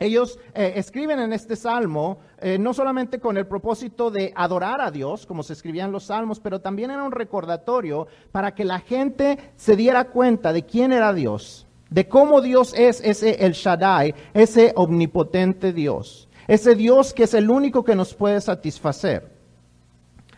ellos 0.00 0.38
eh, 0.54 0.72
escriben 0.76 1.20
en 1.20 1.34
este 1.34 1.56
salmo 1.56 2.18
eh, 2.38 2.58
no 2.58 2.72
solamente 2.72 3.20
con 3.20 3.36
el 3.36 3.46
propósito 3.46 4.10
de 4.10 4.32
adorar 4.34 4.80
a 4.80 4.90
Dios, 4.90 5.26
como 5.26 5.42
se 5.42 5.52
escribían 5.52 5.92
los 5.92 6.04
salmos, 6.04 6.40
pero 6.40 6.60
también 6.60 6.90
era 6.90 7.04
un 7.04 7.12
recordatorio 7.12 8.08
para 8.32 8.54
que 8.54 8.64
la 8.64 8.80
gente 8.80 9.38
se 9.56 9.76
diera 9.76 10.04
cuenta 10.04 10.54
de 10.54 10.64
quién 10.64 10.92
era 10.92 11.12
Dios, 11.12 11.66
de 11.90 12.08
cómo 12.08 12.40
Dios 12.40 12.72
es 12.74 13.02
ese 13.04 13.44
El 13.44 13.52
Shaddai, 13.52 14.14
ese 14.32 14.72
omnipotente 14.74 15.74
Dios, 15.74 16.30
ese 16.48 16.74
Dios 16.74 17.12
que 17.12 17.24
es 17.24 17.34
el 17.34 17.50
único 17.50 17.84
que 17.84 17.94
nos 17.94 18.14
puede 18.14 18.40
satisfacer 18.40 19.30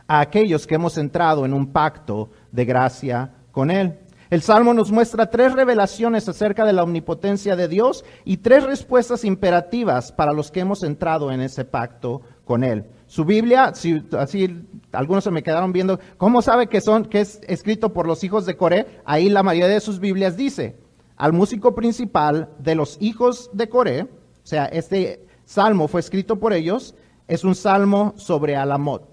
a 0.09 0.21
aquellos 0.21 0.67
que 0.67 0.75
hemos 0.75 0.99
entrado 0.99 1.45
en 1.47 1.55
un 1.55 1.73
pacto 1.73 2.31
de 2.51 2.65
gracia 2.65 3.31
con 3.53 3.71
Él. 3.71 4.02
El 4.33 4.41
Salmo 4.41 4.73
nos 4.73 4.91
muestra 4.91 5.29
tres 5.29 5.53
revelaciones 5.53 6.27
acerca 6.27 6.65
de 6.65 6.73
la 6.73 6.85
omnipotencia 6.85 7.55
de 7.55 7.69
Dios 7.69 8.03
y 8.25 8.39
tres 8.39 8.65
respuestas 8.65 9.27
imperativas 9.27 10.11
para 10.11 10.33
los 10.33 10.51
que 10.51 10.61
hemos 10.61 10.83
entrado 10.83 11.31
en 11.31 11.43
ese 11.43 11.67
pacto 11.67 12.23
con 12.47 12.65
Él. 12.65 12.87
Su 13.07 13.27
Biblia, 13.27 13.75
si 13.75 14.03
así 14.19 14.65
algunos 14.93 15.25
se 15.25 15.31
me 15.31 15.43
quedaron 15.43 15.75
viendo, 15.75 16.01
¿cómo 16.17 16.41
sabe 16.41 16.69
que 16.69 16.81
son 16.81 17.05
que 17.05 17.21
es 17.21 17.43
escrito 17.47 17.93
por 17.93 18.07
los 18.07 18.25
hijos 18.25 18.47
de 18.47 18.57
Coré? 18.57 19.03
Ahí 19.05 19.29
la 19.29 19.43
mayoría 19.43 19.75
de 19.75 19.81
sus 19.81 20.01
Biblias 20.01 20.35
dice, 20.35 20.79
al 21.19 21.35
músico 21.35 21.75
principal 21.75 22.49
de 22.59 22.75
los 22.75 22.97
hijos 23.03 23.51
de 23.53 23.69
Coré, 23.69 24.05
o 24.05 24.09
sea, 24.45 24.65
este 24.65 25.27
salmo 25.45 25.89
fue 25.89 26.01
escrito 26.01 26.41
por 26.41 26.55
ellos, 26.55 26.95
es 27.29 27.45
un 27.45 27.55
salmo 27.55 28.15
sobre 28.17 28.57
Alamot. 28.57 29.07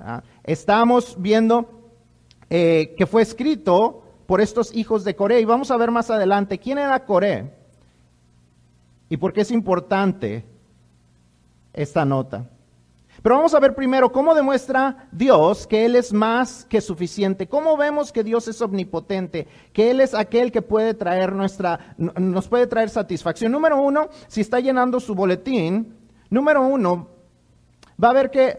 ¿ah? 0.00 0.24
Estamos 0.42 1.14
viendo 1.16 1.92
eh, 2.50 2.96
que 2.98 3.06
fue 3.06 3.22
escrito 3.22 4.02
por 4.28 4.42
estos 4.42 4.76
hijos 4.76 5.04
de 5.04 5.16
Coré. 5.16 5.40
Y 5.40 5.46
vamos 5.46 5.70
a 5.70 5.78
ver 5.78 5.90
más 5.90 6.10
adelante 6.10 6.58
quién 6.58 6.76
era 6.76 7.06
Coré 7.06 7.50
y 9.08 9.16
por 9.16 9.32
qué 9.32 9.40
es 9.40 9.50
importante 9.50 10.44
esta 11.72 12.04
nota. 12.04 12.46
Pero 13.22 13.36
vamos 13.36 13.54
a 13.54 13.58
ver 13.58 13.74
primero 13.74 14.12
cómo 14.12 14.34
demuestra 14.34 15.08
Dios 15.12 15.66
que 15.66 15.86
Él 15.86 15.96
es 15.96 16.12
más 16.12 16.66
que 16.66 16.82
suficiente. 16.82 17.48
¿Cómo 17.48 17.78
vemos 17.78 18.12
que 18.12 18.22
Dios 18.22 18.46
es 18.48 18.60
omnipotente? 18.60 19.48
Que 19.72 19.90
Él 19.90 20.00
es 20.02 20.12
aquel 20.12 20.52
que 20.52 20.60
puede 20.60 20.92
traer 20.92 21.32
nuestra, 21.32 21.96
nos 21.96 22.48
puede 22.48 22.66
traer 22.66 22.90
satisfacción. 22.90 23.50
Número 23.50 23.80
uno, 23.80 24.10
si 24.26 24.42
está 24.42 24.60
llenando 24.60 25.00
su 25.00 25.14
boletín, 25.14 25.96
número 26.28 26.60
uno, 26.60 27.08
va 28.02 28.10
a 28.10 28.12
ver 28.12 28.30
que 28.30 28.58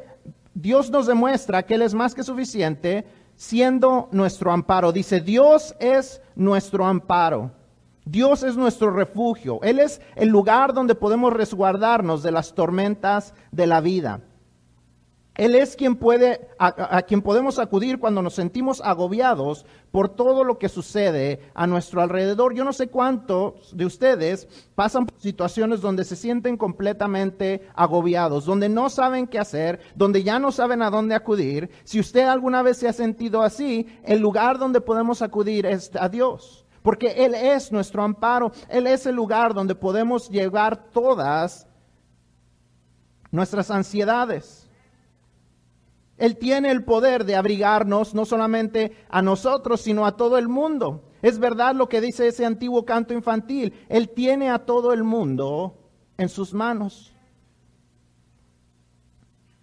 Dios 0.56 0.90
nos 0.90 1.06
demuestra 1.06 1.62
que 1.62 1.76
Él 1.76 1.84
es 1.84 1.94
más 1.94 2.16
que 2.16 2.24
suficiente 2.24 3.06
siendo 3.40 4.10
nuestro 4.12 4.52
amparo. 4.52 4.92
Dice, 4.92 5.22
Dios 5.22 5.74
es 5.80 6.22
nuestro 6.36 6.86
amparo. 6.86 7.52
Dios 8.04 8.44
es 8.44 8.58
nuestro 8.58 8.92
refugio. 8.92 9.62
Él 9.64 9.80
es 9.80 10.02
el 10.18 10.28
lugar 10.28 10.74
donde 10.74 10.94
podemos 10.94 11.32
resguardarnos 11.32 12.22
de 12.22 12.32
las 12.34 12.54
tormentas 12.54 13.34
de 13.52 13.66
la 13.66 13.80
vida. 13.80 14.20
Él 15.40 15.56
es 15.56 15.78
quien 15.78 15.96
puede, 15.96 16.50
a, 16.60 17.02
quien 17.04 17.22
podemos 17.22 17.60
acudir 17.60 17.98
cuando 17.98 18.22
nos 18.22 18.34
sentimos 18.34 18.82
agobiados 18.84 19.66
por 19.90 20.10
todo 20.10 20.44
lo 20.44 20.60
que 20.60 20.68
sucede 20.68 21.40
a 21.54 21.66
nuestro 21.66 22.02
alrededor. 22.02 22.54
Yo 22.54 22.66
no 22.66 22.74
sé 22.74 22.90
cuántos 22.90 23.74
de 23.74 23.86
ustedes 23.86 24.50
pasan 24.76 25.06
por 25.06 25.18
situaciones 25.18 25.80
donde 25.80 26.04
se 26.04 26.18
sienten 26.18 26.58
completamente 26.58 27.66
agobiados, 27.74 28.44
donde 28.44 28.68
no 28.68 28.90
saben 28.90 29.28
qué 29.28 29.40
hacer, 29.40 29.80
donde 29.96 30.24
ya 30.24 30.40
no 30.40 30.52
saben 30.52 30.82
a 30.82 30.90
dónde 30.90 31.16
acudir. 31.16 31.70
Si 31.86 32.02
usted 32.02 32.28
alguna 32.28 32.62
vez 32.62 32.76
se 32.76 32.90
ha 32.90 32.94
sentido 32.94 33.42
así, 33.42 33.88
el 34.04 34.20
lugar 34.20 34.60
donde 34.60 34.82
podemos 34.82 35.22
acudir 35.22 35.66
es 35.66 35.90
a 35.98 36.10
Dios. 36.10 36.66
Porque 36.82 37.12
Él 37.12 37.34
es 37.34 37.72
nuestro 37.72 38.04
amparo, 38.04 38.52
Él 38.68 38.88
es 38.88 39.06
el 39.06 39.16
lugar 39.16 39.54
donde 39.54 39.74
podemos 39.74 40.30
llevar 40.30 40.92
todas 40.92 41.66
nuestras 43.32 43.72
ansiedades. 43.72 44.69
Él 46.20 46.38
tiene 46.38 46.70
el 46.70 46.84
poder 46.84 47.26
de 47.26 47.36
abrigarnos 47.36 48.14
no 48.14 48.26
solamente 48.26 48.92
a 49.10 49.22
nosotros, 49.22 49.82
sino 49.82 50.06
a 50.06 50.18
todo 50.18 50.38
el 50.38 50.50
mundo. 50.50 51.06
Es 51.22 51.40
verdad 51.40 51.74
lo 51.74 51.90
que 51.90 52.02
dice 52.02 52.28
ese 52.28 52.46
antiguo 52.46 52.86
canto 52.86 53.14
infantil. 53.14 53.74
Él 53.88 54.10
tiene 54.10 54.50
a 54.50 54.60
todo 54.60 54.94
el 54.94 55.04
mundo 55.04 55.76
en 56.18 56.30
sus 56.30 56.54
manos. 56.54 57.14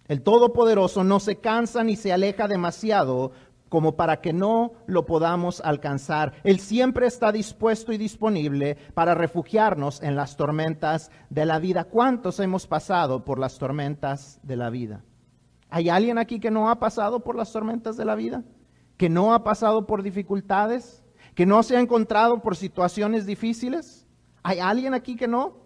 El 0.07 0.23
Todopoderoso 0.23 1.03
no 1.03 1.19
se 1.19 1.37
cansa 1.37 1.83
ni 1.83 1.95
se 1.95 2.11
aleja 2.11 2.47
demasiado 2.47 3.31
como 3.69 3.95
para 3.95 4.21
que 4.21 4.33
no 4.33 4.71
lo 4.87 5.05
podamos 5.05 5.61
alcanzar. 5.61 6.33
Él 6.43 6.59
siempre 6.59 7.05
está 7.05 7.31
dispuesto 7.31 7.91
y 7.91 7.97
disponible 7.97 8.77
para 8.93 9.13
refugiarnos 9.13 10.01
en 10.01 10.15
las 10.15 10.37
tormentas 10.37 11.11
de 11.29 11.45
la 11.45 11.59
vida. 11.59 11.83
¿Cuántos 11.83 12.39
hemos 12.39 12.65
pasado 12.65 13.25
por 13.25 13.39
las 13.39 13.57
tormentas 13.57 14.39
de 14.43 14.55
la 14.55 14.69
vida? 14.69 15.03
¿Hay 15.69 15.89
alguien 15.89 16.17
aquí 16.17 16.39
que 16.39 16.51
no 16.51 16.69
ha 16.69 16.79
pasado 16.79 17.23
por 17.23 17.35
las 17.35 17.51
tormentas 17.51 17.97
de 17.97 18.05
la 18.05 18.15
vida? 18.15 18.43
¿Que 18.95 19.09
no 19.09 19.33
ha 19.33 19.43
pasado 19.43 19.85
por 19.85 20.01
dificultades? 20.01 21.03
¿Que 21.35 21.45
no 21.45 21.61
se 21.63 21.77
ha 21.77 21.79
encontrado 21.79 22.41
por 22.41 22.55
situaciones 22.55 23.25
difíciles? 23.25 24.07
¿Hay 24.43 24.59
alguien 24.59 24.93
aquí 24.93 25.15
que 25.15 25.27
no? 25.27 25.57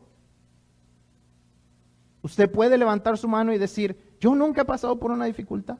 Usted 2.24 2.52
puede 2.52 2.78
levantar 2.78 3.18
su 3.18 3.28
mano 3.28 3.54
y 3.54 3.58
decir, 3.58 4.16
yo 4.20 4.36
nunca 4.36 4.62
he 4.62 4.66
pasado 4.66 5.00
por 5.00 5.12
una 5.12 5.26
dificultad. 5.26 5.78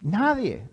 Nadie. 0.00 0.68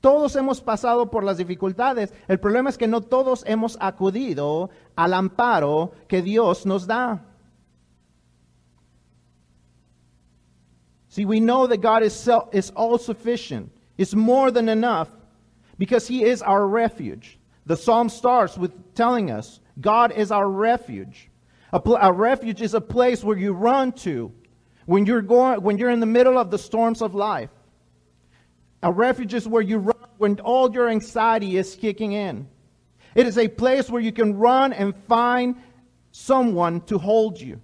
Todos 0.00 0.36
hemos 0.36 0.60
pasado 0.60 1.10
por 1.10 1.24
las 1.24 1.38
dificultades. 1.38 2.14
El 2.28 2.38
problema 2.38 2.70
es 2.70 2.78
que 2.78 2.86
no 2.86 3.00
todos 3.00 3.42
hemos 3.46 3.76
acudido 3.80 4.70
al 4.94 5.12
amparo 5.12 5.92
que 6.06 6.22
Dios 6.22 6.66
nos 6.66 6.86
da. 6.86 7.27
See, 11.08 11.24
we 11.24 11.40
know 11.40 11.66
that 11.66 11.78
God 11.78 12.02
is, 12.02 12.14
self, 12.14 12.54
is 12.54 12.70
all 12.70 12.98
sufficient, 12.98 13.72
it's 13.96 14.14
more 14.14 14.50
than 14.50 14.68
enough, 14.68 15.08
because 15.78 16.06
He 16.06 16.24
is 16.24 16.42
our 16.42 16.66
refuge. 16.66 17.38
The 17.66 17.76
psalm 17.76 18.08
starts 18.08 18.56
with 18.56 18.94
telling 18.94 19.30
us 19.30 19.60
God 19.80 20.12
is 20.12 20.30
our 20.30 20.48
refuge. 20.48 21.28
A, 21.72 21.80
pl- 21.80 21.98
a 22.00 22.12
refuge 22.12 22.62
is 22.62 22.74
a 22.74 22.80
place 22.80 23.22
where 23.22 23.36
you 23.36 23.52
run 23.52 23.92
to 23.92 24.32
when 24.86 25.04
you're, 25.04 25.22
going, 25.22 25.62
when 25.62 25.76
you're 25.76 25.90
in 25.90 26.00
the 26.00 26.06
middle 26.06 26.38
of 26.38 26.50
the 26.50 26.58
storms 26.58 27.02
of 27.02 27.14
life. 27.14 27.50
A 28.82 28.90
refuge 28.90 29.34
is 29.34 29.46
where 29.46 29.62
you 29.62 29.78
run 29.78 29.96
when 30.16 30.40
all 30.40 30.72
your 30.72 30.88
anxiety 30.88 31.56
is 31.56 31.74
kicking 31.74 32.12
in. 32.12 32.48
It 33.14 33.26
is 33.26 33.36
a 33.36 33.48
place 33.48 33.90
where 33.90 34.00
you 34.00 34.12
can 34.12 34.36
run 34.36 34.72
and 34.72 34.94
find 35.08 35.56
someone 36.10 36.80
to 36.82 36.98
hold 36.98 37.40
you. 37.40 37.60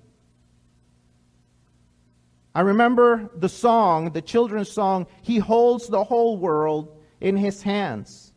I 2.55 2.61
remember 2.61 3.31
the 3.37 3.49
song, 3.49 4.13
the 4.13 4.23
children's 4.23 4.71
song, 4.71 5.07
He 5.23 5.39
holds 5.39 5.89
the 5.89 6.05
whole 6.05 6.37
world 6.37 6.97
in 7.21 7.37
His 7.37 7.63
hands. 7.63 8.33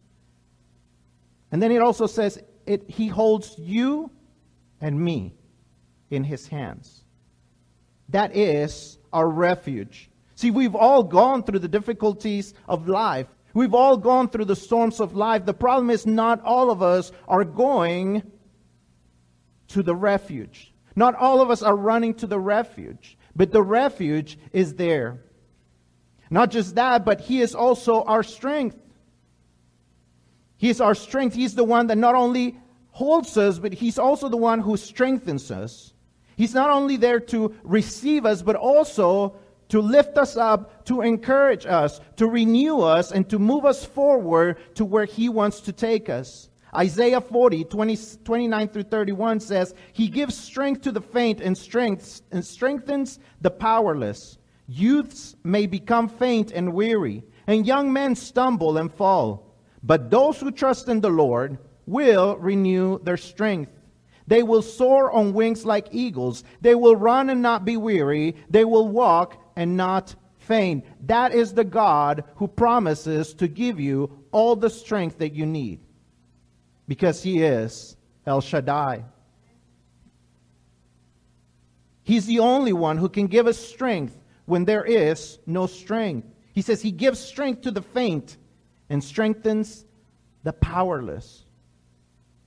And 1.51 1.61
then 1.61 1.71
it 1.71 1.81
also 1.81 2.07
says, 2.07 2.41
it, 2.65 2.89
He 2.89 3.07
holds 3.07 3.55
you 3.57 4.11
and 4.81 4.99
me 4.99 5.35
in 6.09 6.23
His 6.23 6.47
hands. 6.47 7.03
That 8.09 8.35
is 8.35 8.97
our 9.13 9.29
refuge. 9.29 10.09
See, 10.35 10.51
we've 10.51 10.75
all 10.75 11.03
gone 11.03 11.43
through 11.43 11.59
the 11.59 11.67
difficulties 11.67 12.53
of 12.67 12.87
life. 12.87 13.27
We've 13.53 13.73
all 13.73 13.97
gone 13.97 14.29
through 14.29 14.45
the 14.45 14.55
storms 14.55 14.99
of 14.99 15.15
life. 15.15 15.45
The 15.45 15.53
problem 15.53 15.89
is 15.89 16.05
not 16.05 16.41
all 16.43 16.69
of 16.69 16.81
us 16.81 17.11
are 17.27 17.43
going 17.43 18.23
to 19.69 19.83
the 19.83 19.95
refuge. 19.95 20.73
Not 20.95 21.15
all 21.15 21.41
of 21.41 21.49
us 21.49 21.61
are 21.61 21.75
running 21.75 22.13
to 22.15 22.27
the 22.27 22.39
refuge, 22.39 23.17
but 23.37 23.51
the 23.51 23.61
refuge 23.61 24.37
is 24.51 24.73
there. 24.73 25.19
Not 26.29 26.49
just 26.51 26.75
that, 26.75 27.05
but 27.05 27.21
He 27.21 27.39
is 27.39 27.53
also 27.55 28.01
our 28.03 28.23
strength. 28.23 28.75
He 30.57 30.69
is 30.69 30.81
our 30.81 30.95
strength. 30.95 31.35
He's 31.35 31.53
the 31.53 31.63
one 31.63 31.87
that 31.87 31.99
not 31.99 32.15
only 32.15 32.57
holds 32.89 33.37
us, 33.37 33.59
but 33.59 33.73
He's 33.73 33.99
also 33.99 34.27
the 34.27 34.35
one 34.35 34.59
who 34.59 34.75
strengthens 34.75 35.51
us. 35.51 35.93
He's 36.35 36.55
not 36.55 36.71
only 36.71 36.97
there 36.97 37.19
to 37.19 37.55
receive 37.63 38.25
us, 38.25 38.41
but 38.41 38.55
also 38.55 39.35
to 39.69 39.81
lift 39.81 40.17
us 40.17 40.35
up, 40.35 40.85
to 40.85 41.01
encourage 41.01 41.65
us, 41.65 42.01
to 42.15 42.27
renew 42.27 42.79
us, 42.79 43.11
and 43.11 43.29
to 43.29 43.37
move 43.37 43.65
us 43.65 43.85
forward 43.85 44.57
to 44.75 44.83
where 44.83 45.05
He 45.05 45.29
wants 45.29 45.61
to 45.61 45.71
take 45.71 46.09
us. 46.09 46.49
Isaiah 46.75 47.21
40, 47.21 47.63
20, 47.65 47.97
29 48.23 48.67
through 48.67 48.83
31 48.83 49.39
says, 49.39 49.73
He 49.93 50.07
gives 50.07 50.35
strength 50.35 50.81
to 50.81 50.91
the 50.91 51.01
faint 51.01 51.39
and, 51.39 51.57
and 52.31 52.45
strengthens 52.45 53.19
the 53.41 53.51
powerless. 53.51 54.37
Youths 54.67 55.35
may 55.43 55.65
become 55.65 56.09
faint 56.09 56.51
and 56.51 56.73
weary, 56.73 57.23
and 57.47 57.65
young 57.65 57.93
men 57.93 58.15
stumble 58.15 58.77
and 58.77 58.93
fall. 58.93 59.55
But 59.81 60.11
those 60.11 60.39
who 60.39 60.51
trust 60.51 60.89
in 60.89 60.99
the 60.99 61.09
Lord 61.09 61.57
will 61.85 62.35
renew 62.37 62.99
their 62.99 63.15
strength. 63.15 63.71
They 64.27 64.43
will 64.43 64.61
soar 64.61 65.09
on 65.09 65.33
wings 65.33 65.65
like 65.65 65.87
eagles. 65.91 66.43
They 66.59 66.75
will 66.75 66.97
run 66.97 67.29
and 67.29 67.41
not 67.41 67.63
be 67.63 67.77
weary. 67.77 68.35
They 68.49 68.65
will 68.65 68.89
walk 68.89 69.41
and 69.55 69.77
not 69.77 70.13
faint. 70.37 70.85
That 71.07 71.33
is 71.33 71.53
the 71.53 71.63
God 71.63 72.25
who 72.35 72.49
promises 72.49 73.33
to 73.35 73.47
give 73.47 73.79
you 73.79 74.11
all 74.33 74.57
the 74.57 74.69
strength 74.69 75.19
that 75.19 75.33
you 75.33 75.45
need 75.45 75.79
because 76.87 77.21
he 77.21 77.41
is 77.43 77.97
El 78.25 78.41
Shaddai. 78.41 79.03
He's 82.03 82.25
the 82.25 82.39
only 82.39 82.73
one 82.73 82.97
who 82.97 83.09
can 83.09 83.27
give 83.27 83.47
us 83.47 83.57
strength 83.57 84.17
when 84.45 84.65
there 84.65 84.85
is 84.85 85.39
no 85.45 85.67
strength. 85.67 86.27
He 86.53 86.61
says 86.61 86.81
he 86.81 86.91
gives 86.91 87.19
strength 87.19 87.61
to 87.63 87.71
the 87.71 87.81
faint 87.81 88.37
and 88.89 89.03
strengthens 89.03 89.85
the 90.43 90.53
powerless. 90.53 91.43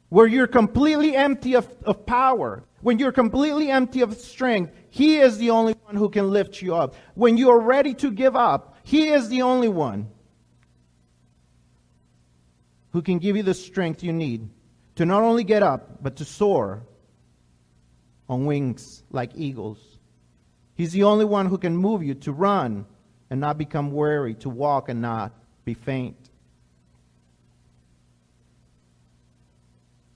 Where 0.09 0.27
you're 0.27 0.47
completely 0.47 1.15
empty 1.15 1.55
of, 1.55 1.69
of 1.85 2.07
power, 2.07 2.65
when 2.81 2.99
you're 2.99 3.13
completely 3.13 3.71
empty 3.71 4.01
of 4.01 4.17
strength, 4.17 4.73
he 4.89 5.19
is 5.19 5.39
the 5.39 5.51
only 5.51 5.75
one 5.85 5.95
who 5.95 6.09
can 6.09 6.31
lift 6.31 6.63
you 6.63 6.75
up. 6.75 6.95
When 7.15 7.37
you 7.37 7.51
are 7.51 7.61
ready 7.61 7.95
to 7.95 8.11
give 8.11 8.35
up, 8.35 8.77
he 8.83 9.11
is 9.11 9.29
the 9.29 9.43
only 9.43 9.69
one 9.69 10.09
who 12.93 13.03
can 13.03 13.19
give 13.19 13.37
you 13.37 13.43
the 13.43 13.55
strength 13.55 14.03
you 14.03 14.13
need 14.13 14.49
to 14.97 15.07
not 15.07 15.23
only 15.23 15.45
get 15.45 15.63
up, 15.63 16.03
but 16.03 16.17
to 16.17 16.25
soar 16.25 16.83
on 18.29 18.47
wings 18.47 19.03
like 19.11 19.31
eagles. 19.35 19.99
He's 20.75 20.93
the 20.93 21.05
only 21.05 21.25
one 21.25 21.47
who 21.47 21.59
can 21.59 21.77
move 21.77 22.03
you 22.03 22.15
to 22.15 22.33
run 22.33 22.87
and 23.29 23.41
not 23.41 23.59
become 23.59 23.93
weary, 23.93 24.35
to 24.37 24.49
walk 24.49 24.89
and 24.89 25.01
not 25.01 25.33
be 25.65 25.75
faint. 25.75 26.17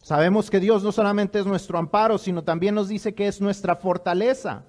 Sabemos 0.02 0.50
que 0.50 0.60
Dios 0.60 0.82
no 0.82 0.90
solamente 0.90 1.38
es 1.38 1.46
nuestro 1.46 1.78
amparo, 1.78 2.18
sino 2.18 2.42
también 2.42 2.74
nos 2.74 2.88
dice 2.88 3.14
que 3.14 3.26
es 3.26 3.40
nuestra 3.40 3.74
fortaleza. 3.74 4.64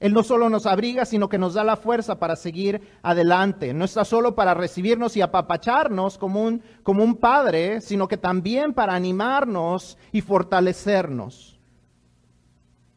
Él 0.00 0.14
no 0.14 0.22
solo 0.22 0.48
nos 0.48 0.64
abriga, 0.64 1.04
sino 1.04 1.28
que 1.28 1.36
nos 1.36 1.54
da 1.54 1.62
la 1.62 1.76
fuerza 1.76 2.18
para 2.18 2.34
seguir 2.34 2.80
adelante. 3.02 3.74
No 3.74 3.84
está 3.84 4.06
solo 4.06 4.34
para 4.34 4.54
recibirnos 4.54 5.14
y 5.16 5.20
apapacharnos 5.20 6.16
como 6.16 6.42
un, 6.42 6.62
como 6.82 7.04
un 7.04 7.16
padre, 7.16 7.82
sino 7.82 8.08
que 8.08 8.16
también 8.16 8.72
para 8.72 8.94
animarnos 8.94 9.98
y 10.10 10.22
fortalecernos. 10.22 11.60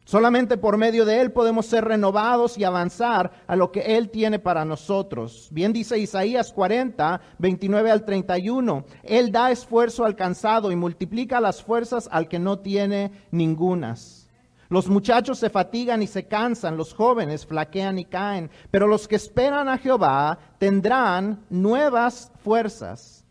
Solamente 0.06 0.56
por 0.56 0.76
medio 0.78 1.04
de 1.04 1.20
Él 1.20 1.32
podemos 1.32 1.66
ser 1.66 1.84
renovados 1.84 2.56
y 2.56 2.64
avanzar 2.64 3.32
a 3.46 3.56
lo 3.56 3.70
que 3.70 3.96
Él 3.96 4.10
tiene 4.10 4.38
para 4.38 4.64
nosotros. 4.64 5.48
Bien 5.50 5.72
dice 5.72 5.98
Isaías 5.98 6.52
40, 6.52 7.20
29 7.38 7.90
al 7.90 8.04
31. 8.04 8.84
Él 9.02 9.30
da 9.30 9.50
esfuerzo 9.50 10.04
al 10.04 10.16
cansado 10.16 10.72
y 10.72 10.76
multiplica 10.76 11.40
las 11.40 11.62
fuerzas 11.62 12.08
al 12.12 12.28
que 12.28 12.38
no 12.38 12.58
tiene 12.58 13.12
ningunas. 13.30 14.23
Los 14.68 14.88
muchachos 14.88 15.38
se 15.38 15.50
fatigan 15.50 16.02
y 16.02 16.06
se 16.06 16.26
cansan, 16.26 16.76
los 16.76 16.94
jóvenes 16.94 17.46
flaquean 17.46 17.98
y 17.98 18.04
caen, 18.04 18.50
pero 18.70 18.86
los 18.86 19.06
que 19.06 19.16
esperan 19.16 19.68
a 19.68 19.78
Jehová 19.78 20.38
tendrán 20.58 21.44
nuevas 21.50 22.32
fuerzas. 22.42 23.24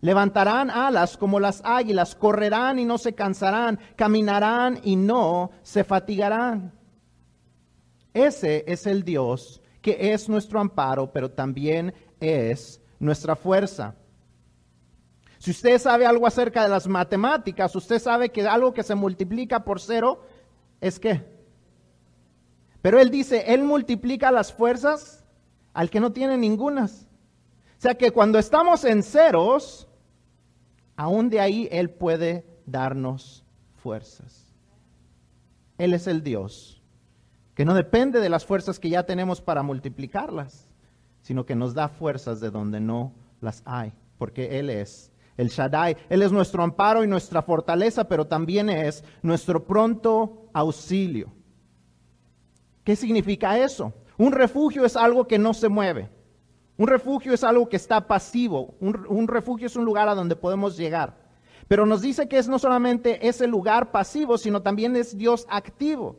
Levantarán 0.00 0.70
alas 0.70 1.16
como 1.16 1.40
las 1.40 1.60
águilas, 1.64 2.14
correrán 2.14 2.78
y 2.78 2.84
no 2.84 2.98
se 2.98 3.14
cansarán, 3.14 3.80
caminarán 3.96 4.80
y 4.84 4.94
no 4.94 5.50
se 5.62 5.82
fatigarán. 5.82 6.72
Ese 8.14 8.64
es 8.66 8.86
el 8.86 9.02
Dios 9.02 9.60
que 9.82 10.12
es 10.12 10.28
nuestro 10.28 10.60
amparo, 10.60 11.12
pero 11.12 11.30
también 11.30 11.94
es 12.20 12.80
nuestra 12.98 13.36
fuerza. 13.36 13.94
Si 15.38 15.52
usted 15.52 15.78
sabe 15.78 16.04
algo 16.04 16.26
acerca 16.26 16.64
de 16.64 16.68
las 16.68 16.88
matemáticas, 16.88 17.74
usted 17.76 18.00
sabe 18.00 18.30
que 18.30 18.46
algo 18.46 18.74
que 18.74 18.82
se 18.82 18.96
multiplica 18.96 19.64
por 19.64 19.80
cero 19.80 20.24
es 20.80 20.98
que. 20.98 21.24
Pero 22.82 23.00
él 23.00 23.10
dice, 23.10 23.52
él 23.52 23.64
multiplica 23.64 24.30
las 24.30 24.52
fuerzas 24.52 25.24
al 25.72 25.90
que 25.90 26.00
no 26.00 26.12
tiene 26.12 26.36
ningunas. 26.36 27.06
O 27.78 27.80
sea 27.80 27.94
que 27.94 28.10
cuando 28.10 28.38
estamos 28.38 28.84
en 28.84 29.02
ceros, 29.02 29.88
aún 30.96 31.28
de 31.28 31.40
ahí 31.40 31.68
él 31.70 31.90
puede 31.90 32.44
darnos 32.66 33.44
fuerzas. 33.76 34.46
Él 35.76 35.94
es 35.94 36.06
el 36.06 36.22
Dios 36.22 36.78
que 37.58 37.64
no 37.64 37.74
depende 37.74 38.20
de 38.20 38.28
las 38.28 38.46
fuerzas 38.46 38.78
que 38.78 38.88
ya 38.88 39.02
tenemos 39.02 39.40
para 39.40 39.64
multiplicarlas, 39.64 40.68
sino 41.22 41.44
que 41.44 41.56
nos 41.56 41.74
da 41.74 41.88
fuerzas 41.88 42.38
de 42.38 42.52
donde 42.52 42.78
no 42.78 43.12
las 43.40 43.64
hay, 43.64 43.92
porque 44.16 44.60
Él 44.60 44.70
es 44.70 45.10
el 45.38 45.48
Shaddai. 45.48 45.96
Él 46.10 46.20
es 46.20 46.30
nuestro 46.30 46.62
amparo 46.62 47.02
y 47.02 47.06
nuestra 47.06 47.40
fortaleza, 47.40 48.04
pero 48.04 48.26
también 48.26 48.68
es 48.68 49.02
nuestro 49.22 49.64
pronto 49.64 50.50
auxilio. 50.52 51.32
¿Qué 52.84 52.96
significa 52.96 53.58
eso? 53.58 53.94
Un 54.18 54.32
refugio 54.32 54.84
es 54.84 54.96
algo 54.96 55.26
que 55.26 55.38
no 55.38 55.54
se 55.54 55.68
mueve. 55.68 56.10
Un 56.76 56.88
refugio 56.88 57.32
es 57.32 57.44
algo 57.44 57.68
que 57.68 57.76
está 57.76 58.06
pasivo. 58.06 58.74
Un, 58.80 59.28
refugio 59.28 59.66
es 59.66 59.76
un 59.76 59.84
lugar 59.84 60.08
a 60.08 60.14
donde 60.14 60.36
podemos 60.36 60.76
llegar. 60.76 61.16
Pero 61.68 61.86
nos 61.86 62.02
dice 62.02 62.28
que 62.28 62.38
es 62.38 62.48
no 62.48 62.58
solamente 62.58 63.26
ese 63.26 63.46
lugar 63.46 63.90
pasivo, 63.90 64.38
sino 64.38 64.62
también 64.62 64.96
es 64.96 65.16
Dios 65.16 65.46
activo. 65.48 66.16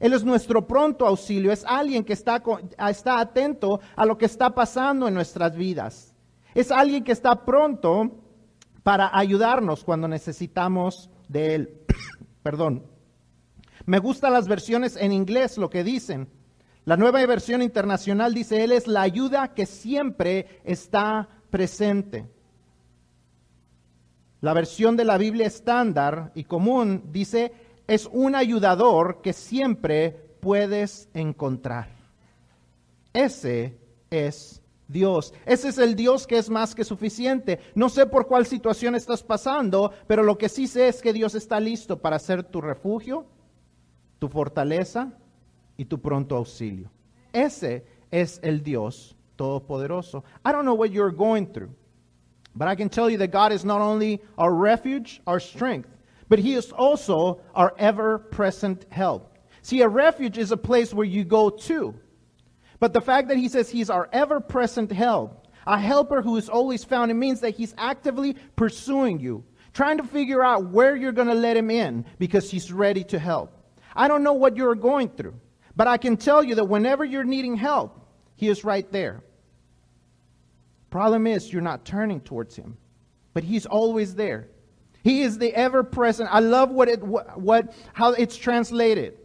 Él 0.00 0.12
es 0.12 0.24
nuestro 0.24 0.66
pronto 0.66 1.06
auxilio, 1.06 1.52
es 1.52 1.64
alguien 1.64 2.04
que 2.04 2.12
está, 2.12 2.42
está 2.88 3.20
atento 3.20 3.80
a 3.94 4.04
lo 4.04 4.18
que 4.18 4.26
está 4.26 4.54
pasando 4.54 5.08
en 5.08 5.14
nuestras 5.14 5.56
vidas. 5.56 6.14
Es 6.54 6.70
alguien 6.70 7.04
que 7.04 7.12
está 7.12 7.44
pronto 7.44 8.25
para 8.86 9.10
ayudarnos 9.18 9.82
cuando 9.82 10.06
necesitamos 10.06 11.10
de 11.26 11.56
Él. 11.56 11.80
Perdón. 12.44 12.86
Me 13.84 13.98
gustan 13.98 14.32
las 14.32 14.46
versiones 14.46 14.94
en 14.94 15.10
inglés, 15.10 15.58
lo 15.58 15.68
que 15.70 15.82
dicen. 15.82 16.28
La 16.84 16.96
nueva 16.96 17.26
versión 17.26 17.62
internacional 17.62 18.32
dice, 18.32 18.62
Él 18.62 18.70
es 18.70 18.86
la 18.86 19.02
ayuda 19.02 19.54
que 19.54 19.66
siempre 19.66 20.60
está 20.62 21.28
presente. 21.50 22.30
La 24.40 24.54
versión 24.54 24.96
de 24.96 25.04
la 25.04 25.18
Biblia 25.18 25.48
estándar 25.48 26.30
y 26.36 26.44
común 26.44 27.06
dice, 27.10 27.52
es 27.88 28.08
un 28.12 28.36
ayudador 28.36 29.20
que 29.20 29.32
siempre 29.32 30.10
puedes 30.38 31.08
encontrar. 31.12 31.88
Ese 33.12 33.80
es 34.10 34.62
Dios. 34.88 35.34
Ese 35.44 35.68
es 35.68 35.78
el 35.78 35.96
Dios 35.96 36.26
que 36.26 36.38
es 36.38 36.48
más 36.48 36.74
que 36.74 36.84
suficiente. 36.84 37.58
No 37.74 37.88
sé 37.88 38.06
por 38.06 38.26
cuál 38.26 38.46
situación 38.46 38.94
estás 38.94 39.22
pasando, 39.22 39.92
pero 40.06 40.22
lo 40.22 40.36
que 40.36 40.48
sí 40.48 40.66
sé 40.66 40.88
es 40.88 41.02
que 41.02 41.12
Dios 41.12 41.34
está 41.34 41.60
listo 41.60 42.00
para 42.00 42.18
ser 42.18 42.44
tu 42.44 42.60
refugio, 42.60 43.26
tu 44.18 44.28
fortaleza 44.28 45.12
y 45.76 45.84
tu 45.84 46.00
pronto 46.00 46.36
auxilio. 46.36 46.90
Ese 47.32 47.84
es 48.10 48.40
el 48.42 48.62
Dios 48.62 49.16
todopoderoso. 49.36 50.24
I 50.44 50.52
don't 50.52 50.64
know 50.64 50.74
what 50.74 50.90
you're 50.90 51.14
going 51.14 51.46
through, 51.46 51.74
but 52.54 52.68
I 52.68 52.76
can 52.76 52.88
tell 52.88 53.10
you 53.10 53.18
that 53.18 53.30
God 53.30 53.52
is 53.52 53.64
not 53.64 53.80
only 53.80 54.22
our 54.38 54.54
refuge, 54.54 55.20
our 55.26 55.40
strength, 55.40 55.90
but 56.28 56.38
he 56.38 56.54
is 56.54 56.72
also 56.72 57.40
our 57.54 57.74
ever 57.78 58.18
present 58.18 58.86
help. 58.90 59.36
See, 59.62 59.82
a 59.82 59.88
refuge 59.88 60.38
is 60.38 60.52
a 60.52 60.56
place 60.56 60.94
where 60.94 61.06
you 61.06 61.24
go 61.24 61.50
to. 61.50 61.94
But 62.78 62.92
the 62.92 63.00
fact 63.00 63.28
that 63.28 63.36
he 63.36 63.48
says 63.48 63.70
he's 63.70 63.90
our 63.90 64.08
ever 64.12 64.40
present 64.40 64.92
help, 64.92 65.46
a 65.66 65.78
helper 65.78 66.22
who 66.22 66.36
is 66.36 66.48
always 66.48 66.84
found, 66.84 67.10
it 67.10 67.14
means 67.14 67.40
that 67.40 67.56
he's 67.56 67.74
actively 67.78 68.36
pursuing 68.54 69.18
you, 69.18 69.44
trying 69.72 69.96
to 69.96 70.04
figure 70.04 70.44
out 70.44 70.70
where 70.70 70.94
you're 70.94 71.12
going 71.12 71.28
to 71.28 71.34
let 71.34 71.56
him 71.56 71.70
in 71.70 72.04
because 72.18 72.50
he's 72.50 72.70
ready 72.72 73.04
to 73.04 73.18
help. 73.18 73.52
I 73.94 74.08
don't 74.08 74.22
know 74.22 74.34
what 74.34 74.56
you're 74.56 74.74
going 74.74 75.08
through, 75.08 75.34
but 75.74 75.86
I 75.86 75.96
can 75.96 76.16
tell 76.16 76.44
you 76.44 76.54
that 76.56 76.64
whenever 76.64 77.04
you're 77.04 77.24
needing 77.24 77.56
help, 77.56 78.06
he 78.36 78.48
is 78.48 78.64
right 78.64 78.90
there. 78.92 79.22
Problem 80.90 81.26
is, 81.26 81.52
you're 81.52 81.62
not 81.62 81.84
turning 81.84 82.20
towards 82.20 82.56
him, 82.56 82.76
but 83.34 83.42
he's 83.42 83.66
always 83.66 84.14
there. 84.14 84.48
He 85.02 85.22
is 85.22 85.38
the 85.38 85.54
ever 85.54 85.82
present. 85.82 86.28
I 86.32 86.40
love 86.40 86.70
what 86.70 86.88
it, 86.88 87.02
what, 87.02 87.40
what 87.40 87.74
how 87.92 88.12
it's 88.12 88.36
translated. 88.36 89.18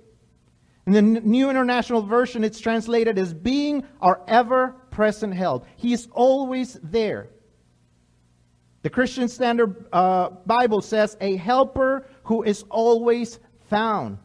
In 0.88 0.94
the 0.94 1.02
New 1.02 1.50
International 1.50 2.02
Version, 2.02 2.44
it's 2.44 2.60
translated 2.60 3.20
as 3.20 3.34
being 3.34 3.84
our 4.02 4.22
ever 4.28 4.76
present 4.90 5.34
help. 5.34 5.66
He 5.76 5.94
is 5.94 6.08
always 6.12 6.80
there. 6.82 7.30
The 8.82 8.90
Christian 8.90 9.28
Standard 9.28 9.86
uh, 9.94 10.32
Bible 10.46 10.82
says, 10.82 11.16
a 11.22 11.36
helper 11.36 12.08
who 12.24 12.42
is 12.44 12.64
always 12.70 13.40
found. 13.70 14.18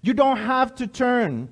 You 0.00 0.14
don't 0.14 0.36
have 0.36 0.76
to 0.76 0.86
turn 0.86 1.48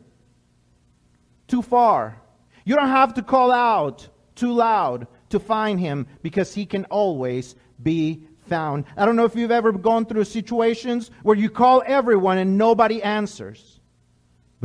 too 1.49 1.63
far. 1.63 2.21
You 2.65 2.77
don't 2.77 2.89
have 2.89 3.15
to 3.15 3.23
call 3.23 3.51
out 3.51 4.09
too 4.37 4.53
loud 4.53 5.09
to 5.31 5.41
find 5.41 5.81
him 5.81 6.07
because 6.23 6.55
he 6.55 6.65
can 6.65 6.85
always 6.87 7.57
be 7.83 8.23
found. 8.49 8.85
I 8.97 9.05
don't 9.05 9.17
know 9.17 9.25
if 9.25 9.35
you've 9.35 9.51
ever 9.51 9.73
gone 9.73 10.07
through 10.07 10.25
situations 10.25 11.11
where 11.25 11.37
you 11.37 11.51
call 11.51 11.83
everyone 11.85 12.39
and 12.39 12.57
nobody 12.57 13.03
answers. 13.03 13.76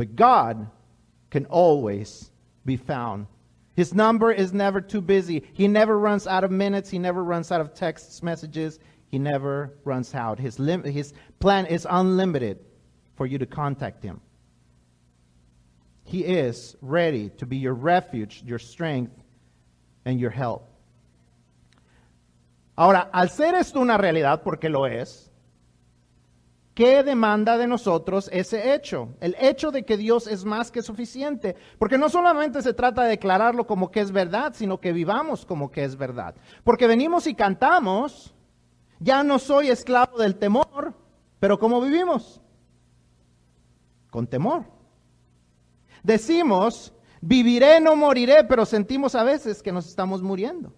But 0.02 0.16
God 0.16 0.66
can 1.30 1.46
always 1.46 2.32
be 2.64 2.76
found. 2.76 3.28
His 3.76 3.94
number 3.94 4.32
is 4.32 4.52
never 4.52 4.80
too 4.80 5.00
busy. 5.00 5.44
He 5.52 5.68
never 5.68 5.96
runs 5.96 6.26
out 6.26 6.42
of 6.42 6.50
minutes. 6.50 6.90
He 6.90 6.98
never 6.98 7.22
runs 7.22 7.52
out 7.52 7.60
of 7.60 7.72
text 7.72 8.20
messages. 8.20 8.80
He 9.06 9.20
never 9.20 9.74
runs 9.84 10.12
out. 10.12 10.40
His, 10.40 10.58
lim- 10.58 10.82
his 10.82 11.14
plan 11.38 11.66
is 11.66 11.86
unlimited 11.88 12.58
for 13.14 13.26
you 13.26 13.38
to 13.38 13.46
contact 13.46 14.02
him. 14.02 14.20
He 16.02 16.24
is 16.24 16.74
ready 16.82 17.28
to 17.38 17.46
be 17.46 17.58
your 17.58 17.74
refuge, 17.74 18.42
your 18.44 18.58
strength, 18.58 19.14
and 20.04 20.18
your 20.18 20.30
help. 20.30 20.68
Ahora, 22.76 23.08
al 23.12 23.28
ser 23.28 23.54
esto 23.54 23.80
una 23.80 23.98
realidad, 23.98 24.42
porque 24.42 24.68
lo 24.68 24.82
es, 24.82 25.30
¿qué 26.74 27.02
demanda 27.02 27.58
de 27.58 27.66
nosotros 27.66 28.28
ese 28.32 28.74
hecho? 28.74 29.10
El 29.20 29.36
hecho 29.38 29.70
de 29.70 29.84
que 29.84 29.96
Dios 29.96 30.26
es 30.26 30.44
más 30.44 30.70
que 30.70 30.82
suficiente. 30.82 31.56
Porque 31.78 31.98
no 31.98 32.08
solamente 32.08 32.62
se 32.62 32.74
trata 32.74 33.02
de 33.02 33.10
declararlo 33.10 33.66
como 33.66 33.90
que 33.90 34.00
es 34.00 34.12
verdad, 34.12 34.52
sino 34.54 34.80
que 34.80 34.92
vivamos 34.92 35.44
como 35.44 35.70
que 35.70 35.84
es 35.84 35.96
verdad. 35.96 36.34
Porque 36.64 36.86
venimos 36.86 37.26
y 37.26 37.34
cantamos, 37.34 38.34
ya 38.98 39.22
no 39.22 39.38
soy 39.38 39.68
esclavo 39.68 40.18
del 40.18 40.36
temor, 40.36 40.94
pero 41.40 41.58
¿cómo 41.58 41.80
vivimos? 41.80 42.40
Con 44.10 44.26
temor. 44.26 44.64
Decimos, 46.02 46.92
viviré, 47.20 47.80
no 47.80 47.96
moriré, 47.96 48.44
pero 48.44 48.66
sentimos 48.66 49.14
a 49.14 49.24
veces 49.24 49.62
que 49.62 49.72
nos 49.72 49.86
estamos 49.86 50.22
muriendo. 50.22 50.72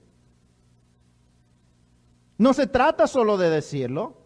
No 2.37 2.53
se 2.53 2.67
trata 2.67 3.07
solo 3.07 3.37
de 3.37 3.49
decirlo, 3.49 4.24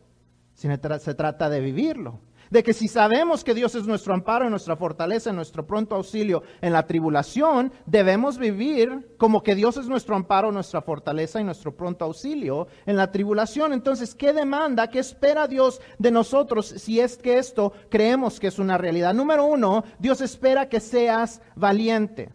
se 0.59 1.15
trata 1.15 1.49
de 1.49 1.61
vivirlo. 1.61 2.19
De 2.51 2.63
que 2.63 2.73
si 2.73 2.89
sabemos 2.89 3.45
que 3.45 3.55
Dios 3.55 3.75
es 3.75 3.87
nuestro 3.87 4.15
amparo 4.15 4.47
y 4.47 4.51
nuestra 4.51 4.75
fortaleza, 4.75 5.33
nuestro 5.33 5.67
pronto 5.67 5.95
auxilio 5.95 6.43
en 6.63 6.73
la 6.73 6.87
tribulación, 6.87 7.73
debemos 7.85 8.39
vivir 8.39 9.15
como 9.19 9.43
que 9.43 9.55
Dios 9.55 9.77
es 9.77 9.87
nuestro 9.87 10.17
amparo, 10.17 10.51
nuestra 10.51 10.81
fortaleza 10.81 11.41
y 11.41 11.45
nuestro 11.45 11.77
pronto 11.77 12.07
auxilio 12.07 12.67
en 12.87 12.97
la 12.97 13.13
tribulación. 13.13 13.75
Entonces, 13.75 14.15
¿qué 14.15 14.33
demanda, 14.33 14.89
qué 14.89 14.99
espera 14.99 15.47
Dios 15.47 15.81
de 15.99 16.11
nosotros 16.11 16.67
si 16.67 17.01
es 17.01 17.19
que 17.19 17.37
esto 17.39 17.75
creemos 17.91 18.41
que 18.41 18.47
es 18.47 18.59
una 18.59 18.79
realidad? 18.79 19.13
Número 19.13 19.45
uno, 19.45 19.85
Dios 19.99 20.23
espera 20.23 20.71
que 20.71 20.81
seas 20.81 21.43
valiente. 21.55 22.33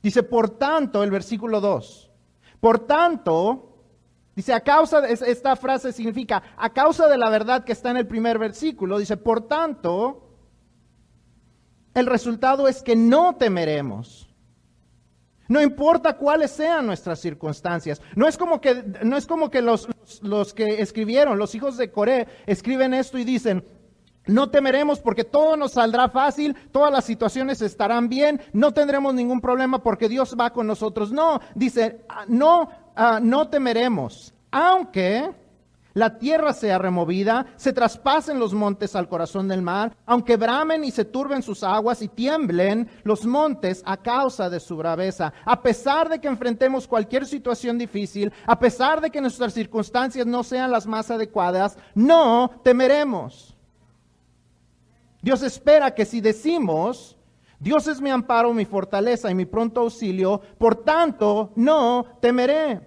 Dice, 0.00 0.22
por 0.22 0.50
tanto, 0.50 1.02
el 1.02 1.10
versículo 1.10 1.60
2, 1.60 2.12
por 2.60 2.78
tanto, 2.86 3.65
Dice, 4.36 4.52
a 4.52 4.60
causa 4.60 5.00
de, 5.00 5.14
esta 5.14 5.56
frase 5.56 5.92
significa, 5.92 6.42
a 6.58 6.68
causa 6.70 7.08
de 7.08 7.16
la 7.16 7.30
verdad 7.30 7.64
que 7.64 7.72
está 7.72 7.90
en 7.90 7.96
el 7.96 8.06
primer 8.06 8.38
versículo, 8.38 8.98
dice, 8.98 9.16
por 9.16 9.48
tanto, 9.48 10.28
el 11.94 12.04
resultado 12.04 12.68
es 12.68 12.82
que 12.82 12.94
no 12.94 13.36
temeremos. 13.36 14.28
No 15.48 15.62
importa 15.62 16.18
cuáles 16.18 16.50
sean 16.50 16.84
nuestras 16.84 17.18
circunstancias. 17.18 18.02
No 18.14 18.28
es 18.28 18.36
como 18.36 18.60
que, 18.60 18.84
no 19.02 19.16
es 19.16 19.26
como 19.26 19.50
que 19.50 19.62
los, 19.62 19.88
los 20.20 20.52
que 20.52 20.82
escribieron, 20.82 21.38
los 21.38 21.54
hijos 21.54 21.78
de 21.78 21.90
Coré, 21.90 22.26
escriben 22.46 22.92
esto 22.92 23.16
y 23.16 23.24
dicen, 23.24 23.64
no 24.26 24.50
temeremos 24.50 24.98
porque 24.98 25.24
todo 25.24 25.56
nos 25.56 25.72
saldrá 25.72 26.10
fácil, 26.10 26.54
todas 26.72 26.92
las 26.92 27.04
situaciones 27.04 27.62
estarán 27.62 28.10
bien, 28.10 28.42
no 28.52 28.74
tendremos 28.74 29.14
ningún 29.14 29.40
problema 29.40 29.82
porque 29.82 30.10
Dios 30.10 30.36
va 30.38 30.52
con 30.52 30.66
nosotros. 30.66 31.12
No, 31.12 31.40
dice, 31.54 32.04
ah, 32.08 32.24
no, 32.28 32.68
ah, 32.96 33.20
no 33.22 33.48
temeremos, 33.48 34.34
aunque 34.50 35.30
la 35.96 36.18
tierra 36.18 36.52
sea 36.52 36.76
removida, 36.76 37.46
se 37.56 37.72
traspasen 37.72 38.38
los 38.38 38.52
montes 38.52 38.94
al 38.94 39.08
corazón 39.08 39.48
del 39.48 39.62
mar, 39.62 39.96
aunque 40.04 40.36
bramen 40.36 40.84
y 40.84 40.90
se 40.90 41.06
turben 41.06 41.42
sus 41.42 41.62
aguas 41.62 42.02
y 42.02 42.08
tiemblen 42.08 42.86
los 43.02 43.24
montes 43.24 43.82
a 43.86 43.96
causa 43.96 44.50
de 44.50 44.60
su 44.60 44.76
braveza. 44.76 45.32
A 45.46 45.62
pesar 45.62 46.10
de 46.10 46.20
que 46.20 46.28
enfrentemos 46.28 46.86
cualquier 46.86 47.24
situación 47.24 47.78
difícil, 47.78 48.30
a 48.46 48.58
pesar 48.58 49.00
de 49.00 49.08
que 49.10 49.22
nuestras 49.22 49.54
circunstancias 49.54 50.26
no 50.26 50.44
sean 50.44 50.70
las 50.70 50.86
más 50.86 51.10
adecuadas, 51.10 51.78
no 51.94 52.50
temeremos. 52.62 53.56
Dios 55.22 55.42
espera 55.42 55.94
que 55.94 56.04
si 56.04 56.20
decimos, 56.20 57.15
Dios 57.58 57.86
es 57.86 58.00
mi 58.00 58.10
amparo, 58.10 58.52
mi 58.52 58.64
fortaleza 58.64 59.30
y 59.30 59.34
mi 59.34 59.46
pronto 59.46 59.80
auxilio, 59.80 60.40
por 60.58 60.84
tanto, 60.84 61.52
no 61.56 62.04
temeré. 62.20 62.80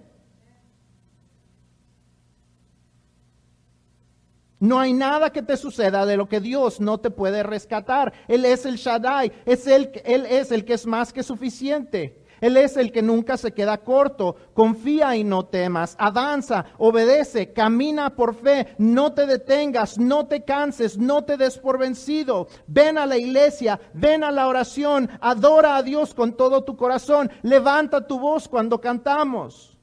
No 4.60 4.78
hay 4.78 4.92
nada 4.92 5.30
que 5.30 5.42
te 5.42 5.56
suceda 5.56 6.04
de 6.04 6.18
lo 6.18 6.28
que 6.28 6.38
Dios 6.38 6.80
no 6.80 6.98
te 6.98 7.10
puede 7.10 7.42
rescatar. 7.42 8.12
Él 8.28 8.44
es 8.44 8.66
el 8.66 8.76
Shaddai, 8.76 9.32
es 9.46 9.66
él 9.66 9.90
es 10.04 10.52
el 10.52 10.64
que 10.66 10.74
es 10.74 10.86
más 10.86 11.12
que 11.12 11.22
suficiente. 11.22 12.19
Él 12.40 12.56
es 12.56 12.76
el 12.76 12.92
que 12.92 13.02
nunca 13.02 13.36
se 13.36 13.52
queda 13.52 13.78
corto. 13.78 14.36
Confía 14.54 15.16
y 15.16 15.24
no 15.24 15.44
temas. 15.46 15.96
Avanza, 15.98 16.66
obedece, 16.78 17.52
camina 17.52 18.10
por 18.10 18.34
fe. 18.34 18.74
No 18.78 19.12
te 19.12 19.26
detengas, 19.26 19.98
no 19.98 20.26
te 20.26 20.44
canses, 20.44 20.98
no 20.98 21.24
te 21.24 21.36
des 21.36 21.58
por 21.58 21.78
vencido. 21.78 22.48
Ven 22.66 22.98
a 22.98 23.06
la 23.06 23.18
iglesia, 23.18 23.80
ven 23.92 24.24
a 24.24 24.30
la 24.30 24.48
oración. 24.48 25.10
Adora 25.20 25.76
a 25.76 25.82
Dios 25.82 26.14
con 26.14 26.36
todo 26.36 26.64
tu 26.64 26.76
corazón. 26.76 27.30
Levanta 27.42 28.06
tu 28.06 28.18
voz 28.18 28.48
cuando 28.48 28.80
cantamos. 28.80 29.76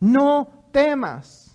No 0.00 0.48
temas. 0.72 1.48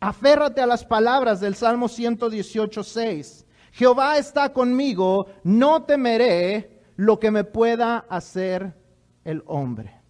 Aférrate 0.00 0.60
a 0.60 0.66
las 0.66 0.84
palabras 0.84 1.40
del 1.40 1.54
Salmo 1.54 1.88
118, 1.88 2.82
6. 2.82 3.46
Jehová 3.72 4.18
está 4.18 4.52
conmigo, 4.52 5.26
no 5.42 5.82
temeré 5.82 6.73
lo 6.96 7.18
que 7.18 7.30
me 7.30 7.44
pueda 7.44 7.98
hacer 8.08 8.74
el 9.24 9.42
hombre. 9.46 10.00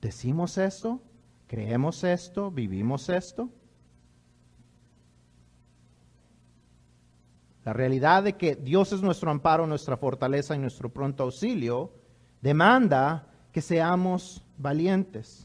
¿Decimos 0.00 0.56
esto? 0.58 1.00
¿Creemos 1.46 2.04
esto? 2.04 2.50
¿Vivimos 2.50 3.08
esto? 3.08 3.50
La 7.64 7.72
realidad 7.72 8.22
de 8.22 8.34
que 8.34 8.54
Dios 8.54 8.92
es 8.92 9.02
nuestro 9.02 9.30
amparo, 9.30 9.66
nuestra 9.66 9.96
fortaleza 9.96 10.54
y 10.54 10.58
nuestro 10.58 10.88
pronto 10.88 11.24
auxilio 11.24 11.90
demanda 12.40 13.26
que 13.50 13.60
seamos 13.60 14.44
valientes. 14.56 15.44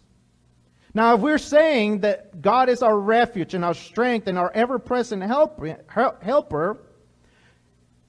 Now, 0.94 1.16
if 1.16 1.22
we're 1.22 1.40
saying 1.40 2.02
that 2.02 2.42
God 2.42 2.70
is 2.70 2.84
our 2.84 3.00
refuge 3.00 3.56
and 3.56 3.64
our 3.64 3.74
strength 3.74 4.28
and 4.28 4.38
our 4.38 4.52
ever 4.54 4.78
present 4.78 5.24
helper, 5.24 6.84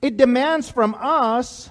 It 0.03 0.17
demands 0.17 0.69
from 0.69 0.97
us 0.99 1.71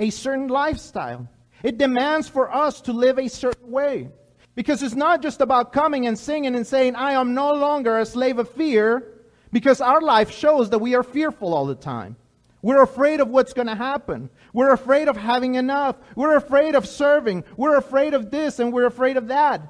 a 0.00 0.10
certain 0.10 0.48
lifestyle. 0.48 1.28
It 1.62 1.78
demands 1.78 2.28
for 2.28 2.52
us 2.52 2.80
to 2.82 2.92
live 2.92 3.18
a 3.18 3.28
certain 3.28 3.70
way. 3.70 4.10
Because 4.56 4.82
it's 4.82 4.96
not 4.96 5.22
just 5.22 5.40
about 5.40 5.72
coming 5.72 6.06
and 6.06 6.18
singing 6.18 6.56
and 6.56 6.66
saying, 6.66 6.96
I 6.96 7.12
am 7.12 7.32
no 7.32 7.52
longer 7.52 7.98
a 7.98 8.04
slave 8.04 8.38
of 8.38 8.50
fear, 8.50 9.08
because 9.52 9.80
our 9.80 10.00
life 10.00 10.30
shows 10.30 10.70
that 10.70 10.80
we 10.80 10.94
are 10.94 11.02
fearful 11.02 11.54
all 11.54 11.64
the 11.64 11.74
time. 11.74 12.16
We're 12.62 12.82
afraid 12.82 13.20
of 13.20 13.28
what's 13.28 13.52
going 13.52 13.68
to 13.68 13.74
happen. 13.74 14.28
We're 14.52 14.72
afraid 14.72 15.08
of 15.08 15.16
having 15.16 15.54
enough. 15.54 15.96
We're 16.14 16.36
afraid 16.36 16.74
of 16.74 16.86
serving. 16.86 17.44
We're 17.56 17.76
afraid 17.76 18.14
of 18.14 18.30
this 18.30 18.58
and 18.60 18.72
we're 18.72 18.86
afraid 18.86 19.16
of 19.16 19.28
that. 19.28 19.62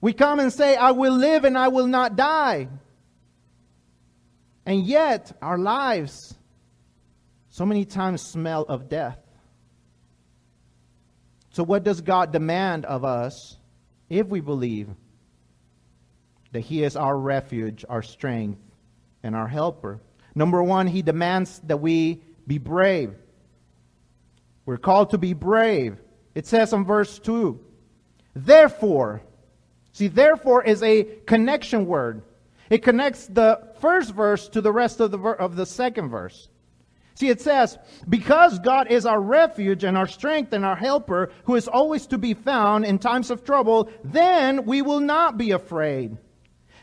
We 0.00 0.12
come 0.12 0.40
and 0.40 0.52
say, 0.52 0.74
I 0.74 0.90
will 0.90 1.16
live 1.16 1.44
and 1.44 1.56
I 1.56 1.68
will 1.68 1.86
not 1.86 2.16
die. 2.16 2.68
And 4.64 4.84
yet, 4.84 5.36
our 5.42 5.58
lives 5.58 6.34
so 7.48 7.66
many 7.66 7.84
times 7.84 8.22
smell 8.22 8.62
of 8.62 8.88
death. 8.88 9.18
So, 11.50 11.62
what 11.62 11.84
does 11.84 12.00
God 12.00 12.32
demand 12.32 12.86
of 12.86 13.04
us 13.04 13.58
if 14.08 14.26
we 14.26 14.40
believe 14.40 14.88
that 16.52 16.60
He 16.60 16.82
is 16.82 16.96
our 16.96 17.16
refuge, 17.16 17.84
our 17.88 18.02
strength, 18.02 18.60
and 19.22 19.36
our 19.36 19.48
helper? 19.48 20.00
Number 20.34 20.62
one, 20.62 20.86
He 20.86 21.02
demands 21.02 21.60
that 21.64 21.78
we 21.78 22.22
be 22.46 22.58
brave. 22.58 23.14
We're 24.64 24.78
called 24.78 25.10
to 25.10 25.18
be 25.18 25.34
brave. 25.34 25.98
It 26.34 26.46
says 26.46 26.72
in 26.72 26.84
verse 26.84 27.18
2 27.18 27.60
Therefore, 28.34 29.22
see, 29.92 30.08
therefore 30.08 30.64
is 30.64 30.82
a 30.82 31.04
connection 31.26 31.86
word. 31.86 32.22
It 32.72 32.82
connects 32.82 33.26
the 33.26 33.68
first 33.80 34.14
verse 34.14 34.48
to 34.48 34.62
the 34.62 34.72
rest 34.72 34.98
of 35.00 35.10
the, 35.10 35.18
ver- 35.18 35.34
of 35.34 35.56
the 35.56 35.66
second 35.66 36.08
verse. 36.08 36.48
See, 37.16 37.28
it 37.28 37.38
says, 37.38 37.76
because 38.08 38.58
God 38.60 38.90
is 38.90 39.04
our 39.04 39.20
refuge 39.20 39.84
and 39.84 39.94
our 39.94 40.06
strength 40.06 40.54
and 40.54 40.64
our 40.64 40.74
helper, 40.74 41.32
who 41.44 41.54
is 41.54 41.68
always 41.68 42.06
to 42.06 42.16
be 42.16 42.32
found 42.32 42.86
in 42.86 42.98
times 42.98 43.30
of 43.30 43.44
trouble, 43.44 43.90
then 44.02 44.64
we 44.64 44.80
will 44.80 45.00
not 45.00 45.36
be 45.36 45.50
afraid. 45.50 46.16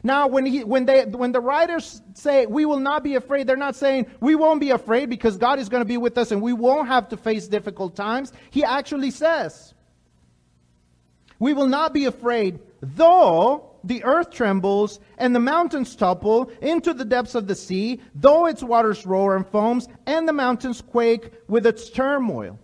Now, 0.03 0.27
when, 0.27 0.45
he, 0.45 0.63
when, 0.63 0.85
they, 0.85 1.05
when 1.05 1.31
the 1.31 1.41
writers 1.41 2.03
say 2.13 2.45
we 2.45 2.65
will 2.65 2.79
not 2.79 3.03
be 3.03 3.15
afraid, 3.15 3.47
they're 3.47 3.57
not 3.57 3.75
saying 3.75 4.05
we 4.19 4.35
won't 4.35 4.59
be 4.59 4.69
afraid 4.69 5.09
because 5.09 5.37
God 5.37 5.57
is 5.57 5.69
going 5.69 5.81
to 5.81 5.85
be 5.85 5.97
with 5.97 6.19
us 6.19 6.31
and 6.31 6.39
we 6.39 6.53
won't 6.53 6.87
have 6.87 7.09
to 7.09 7.17
face 7.17 7.47
difficult 7.47 7.95
times. 7.95 8.31
He 8.51 8.63
actually 8.63 9.09
says, 9.09 9.73
we 11.39 11.53
will 11.53 11.65
not 11.65 11.95
be 11.95 12.05
afraid, 12.05 12.59
though 12.79 13.68
the 13.83 14.03
earth 14.03 14.31
trembles 14.31 14.99
and 15.17 15.35
the 15.35 15.39
mountains 15.39 15.95
topple 15.95 16.51
into 16.61 16.93
the 16.93 17.05
depths 17.05 17.35
of 17.35 17.47
the 17.47 17.55
sea, 17.55 18.01
though 18.15 18.45
its 18.45 18.63
waters 18.63 19.05
roar 19.05 19.35
and 19.35 19.47
foams 19.47 19.87
and 20.05 20.27
the 20.27 20.33
mountains 20.33 20.81
quake 20.81 21.31
with 21.47 21.65
its 21.65 21.89
turmoil. 21.89 22.59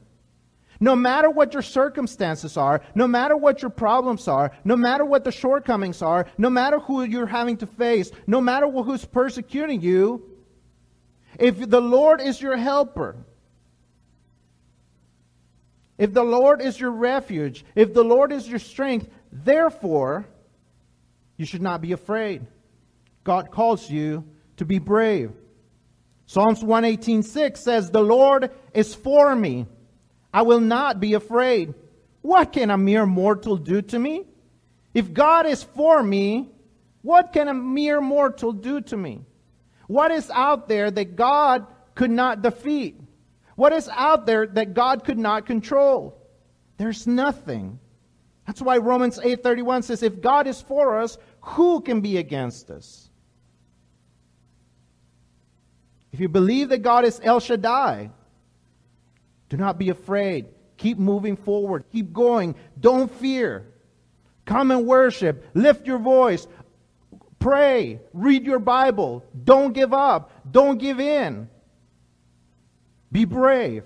No 0.79 0.95
matter 0.95 1.29
what 1.29 1.53
your 1.53 1.61
circumstances 1.61 2.57
are, 2.57 2.81
no 2.95 3.07
matter 3.07 3.37
what 3.37 3.61
your 3.61 3.71
problems 3.71 4.27
are, 4.27 4.51
no 4.65 4.75
matter 4.75 5.05
what 5.05 5.23
the 5.23 5.31
shortcomings 5.31 6.01
are, 6.01 6.25
no 6.37 6.49
matter 6.49 6.79
who 6.79 7.03
you're 7.03 7.25
having 7.25 7.57
to 7.57 7.67
face, 7.67 8.11
no 8.27 8.41
matter 8.41 8.69
who's 8.69 9.05
persecuting 9.05 9.81
you, 9.81 10.29
if 11.39 11.69
the 11.69 11.81
Lord 11.81 12.21
is 12.21 12.41
your 12.41 12.57
helper, 12.57 13.15
if 15.97 16.13
the 16.13 16.23
Lord 16.23 16.61
is 16.61 16.79
your 16.79 16.91
refuge, 16.91 17.65
if 17.73 17.93
the 17.93 18.03
Lord 18.03 18.33
is 18.33 18.47
your 18.47 18.59
strength, 18.59 19.07
therefore, 19.31 20.27
you 21.37 21.45
should 21.45 21.61
not 21.61 21.81
be 21.81 21.91
afraid. 21.91 22.45
God 23.23 23.51
calls 23.51 23.89
you 23.89 24.23
to 24.57 24.65
be 24.65 24.79
brave. 24.79 25.31
Psalms 26.25 26.63
118:6 26.63 27.61
says, 27.61 27.91
"The 27.91 28.01
Lord 28.01 28.51
is 28.73 28.95
for 28.95 29.35
me. 29.35 29.67
I 30.33 30.41
will 30.41 30.59
not 30.59 30.99
be 30.99 31.13
afraid. 31.13 31.73
What 32.21 32.51
can 32.51 32.71
a 32.71 32.77
mere 32.77 33.05
mortal 33.05 33.57
do 33.57 33.81
to 33.83 33.99
me? 33.99 34.25
If 34.93 35.13
God 35.13 35.45
is 35.45 35.63
for 35.63 36.01
me, 36.01 36.49
what 37.01 37.31
can 37.31 37.47
a 37.47 37.53
mere 37.53 38.01
mortal 38.01 38.51
do 38.51 38.81
to 38.81 38.97
me? 38.97 39.25
What 39.87 40.11
is 40.11 40.31
out 40.31 40.67
there 40.67 40.89
that 40.89 41.15
God 41.15 41.67
could 41.93 42.11
not 42.11 42.41
defeat? 42.41 42.99
What 43.55 43.73
is 43.73 43.87
out 43.89 44.25
there 44.25 44.47
that 44.47 44.73
God 44.73 45.03
could 45.03 45.17
not 45.17 45.45
control? 45.45 46.17
There's 46.77 47.05
nothing. 47.05 47.79
That's 48.45 48.61
why 48.61 48.77
Romans 48.77 49.19
8:31 49.19 49.83
says 49.83 50.03
if 50.03 50.21
God 50.21 50.47
is 50.47 50.61
for 50.61 50.99
us, 50.99 51.17
who 51.41 51.81
can 51.81 52.01
be 52.01 52.17
against 52.17 52.69
us? 52.69 53.09
If 56.11 56.19
you 56.19 56.29
believe 56.29 56.69
that 56.69 56.79
God 56.79 57.05
is 57.05 57.19
El 57.23 57.39
Shaddai, 57.39 58.09
do 59.49 59.57
not 59.57 59.77
be 59.77 59.89
afraid. 59.89 60.45
Keep 60.77 60.97
moving 60.97 61.35
forward. 61.35 61.85
Keep 61.91 62.13
going. 62.13 62.55
Don't 62.79 63.11
fear. 63.11 63.65
Come 64.45 64.71
and 64.71 64.85
worship. 64.85 65.45
Lift 65.53 65.87
your 65.87 65.97
voice. 65.97 66.47
Pray. 67.39 67.99
Read 68.13 68.45
your 68.45 68.59
Bible. 68.59 69.25
Don't 69.43 69.73
give 69.73 69.93
up. 69.93 70.31
Don't 70.49 70.77
give 70.77 70.99
in. 70.99 71.49
Be 73.11 73.25
brave. 73.25 73.83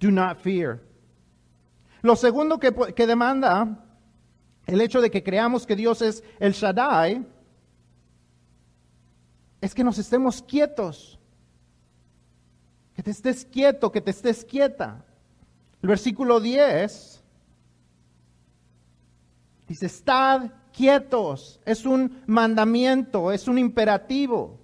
Do 0.00 0.10
not 0.10 0.40
fear. 0.42 0.80
Lo 2.06 2.14
segundo 2.14 2.60
que, 2.60 2.72
que 2.94 3.04
demanda 3.04 3.84
el 4.64 4.80
hecho 4.80 5.00
de 5.00 5.10
que 5.10 5.24
creamos 5.24 5.66
que 5.66 5.74
Dios 5.74 6.02
es 6.02 6.22
el 6.38 6.52
Shaddai 6.52 7.26
es 9.60 9.74
que 9.74 9.82
nos 9.82 9.98
estemos 9.98 10.40
quietos. 10.40 11.18
Que 12.94 13.02
te 13.02 13.10
estés 13.10 13.44
quieto, 13.44 13.90
que 13.90 14.00
te 14.00 14.12
estés 14.12 14.44
quieta. 14.44 15.04
El 15.82 15.88
versículo 15.88 16.38
10 16.38 17.24
dice, 19.66 19.86
estad 19.86 20.52
quietos. 20.72 21.58
Es 21.64 21.84
un 21.84 22.22
mandamiento, 22.28 23.32
es 23.32 23.48
un 23.48 23.58
imperativo. 23.58 24.60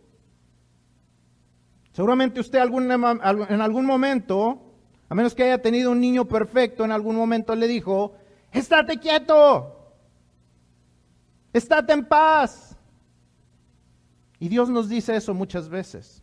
Seguramente 1.91 2.39
usted 2.39 2.61
en 2.61 3.61
algún 3.61 3.85
momento, 3.85 4.72
a 5.13 5.15
menos 5.15 5.35
que 5.35 5.43
haya 5.43 5.61
tenido 5.61 5.91
un 5.91 6.01
niño 6.01 6.25
perfecto, 6.25 6.87
en 6.87 6.91
algún 6.91 7.17
momento 7.17 7.55
le 7.55 7.69
dijo, 7.69 8.15
estate 8.51 8.97
quieto, 8.97 9.93
estate 11.53 11.93
en 11.93 12.07
paz. 12.07 12.75
Y 14.39 14.49
Dios 14.49 14.71
nos 14.71 14.89
dice 14.89 15.15
eso 15.15 15.35
muchas 15.35 15.69
veces. 15.69 16.23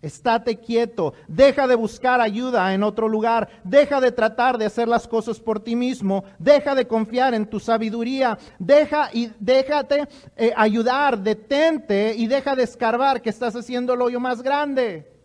Estate 0.00 0.58
quieto, 0.58 1.12
deja 1.28 1.66
de 1.66 1.74
buscar 1.74 2.22
ayuda 2.22 2.72
en 2.72 2.84
otro 2.84 3.06
lugar, 3.06 3.50
deja 3.62 4.00
de 4.00 4.10
tratar 4.10 4.56
de 4.56 4.64
hacer 4.64 4.88
las 4.88 5.06
cosas 5.06 5.38
por 5.38 5.60
ti 5.60 5.76
mismo, 5.76 6.24
deja 6.38 6.74
de 6.74 6.86
confiar 6.86 7.34
en 7.34 7.44
tu 7.44 7.60
sabiduría, 7.60 8.38
deja 8.58 9.10
y 9.12 9.30
déjate 9.38 10.08
eh, 10.38 10.54
ayudar, 10.56 11.18
detente 11.18 12.14
y 12.16 12.26
deja 12.26 12.56
de 12.56 12.62
escarbar 12.62 13.20
que 13.20 13.28
estás 13.28 13.54
haciendo 13.54 13.92
el 13.92 14.00
hoyo 14.00 14.20
más 14.20 14.40
grande. 14.40 15.15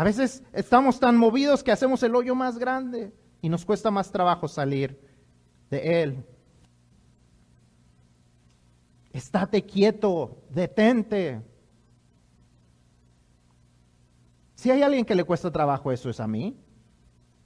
A 0.00 0.04
veces 0.04 0.42
estamos 0.54 0.98
tan 0.98 1.18
movidos 1.18 1.62
que 1.62 1.72
hacemos 1.72 2.02
el 2.02 2.14
hoyo 2.14 2.34
más 2.34 2.56
grande 2.56 3.12
y 3.42 3.50
nos 3.50 3.66
cuesta 3.66 3.90
más 3.90 4.10
trabajo 4.10 4.48
salir 4.48 4.98
de 5.68 6.02
él. 6.02 6.24
Estate 9.12 9.66
quieto, 9.66 10.38
detente. 10.48 11.42
Si 14.54 14.70
hay 14.70 14.80
alguien 14.80 15.04
que 15.04 15.14
le 15.14 15.24
cuesta 15.24 15.50
trabajo, 15.50 15.92
eso 15.92 16.08
es 16.08 16.18
a 16.18 16.26
mí. 16.26 16.58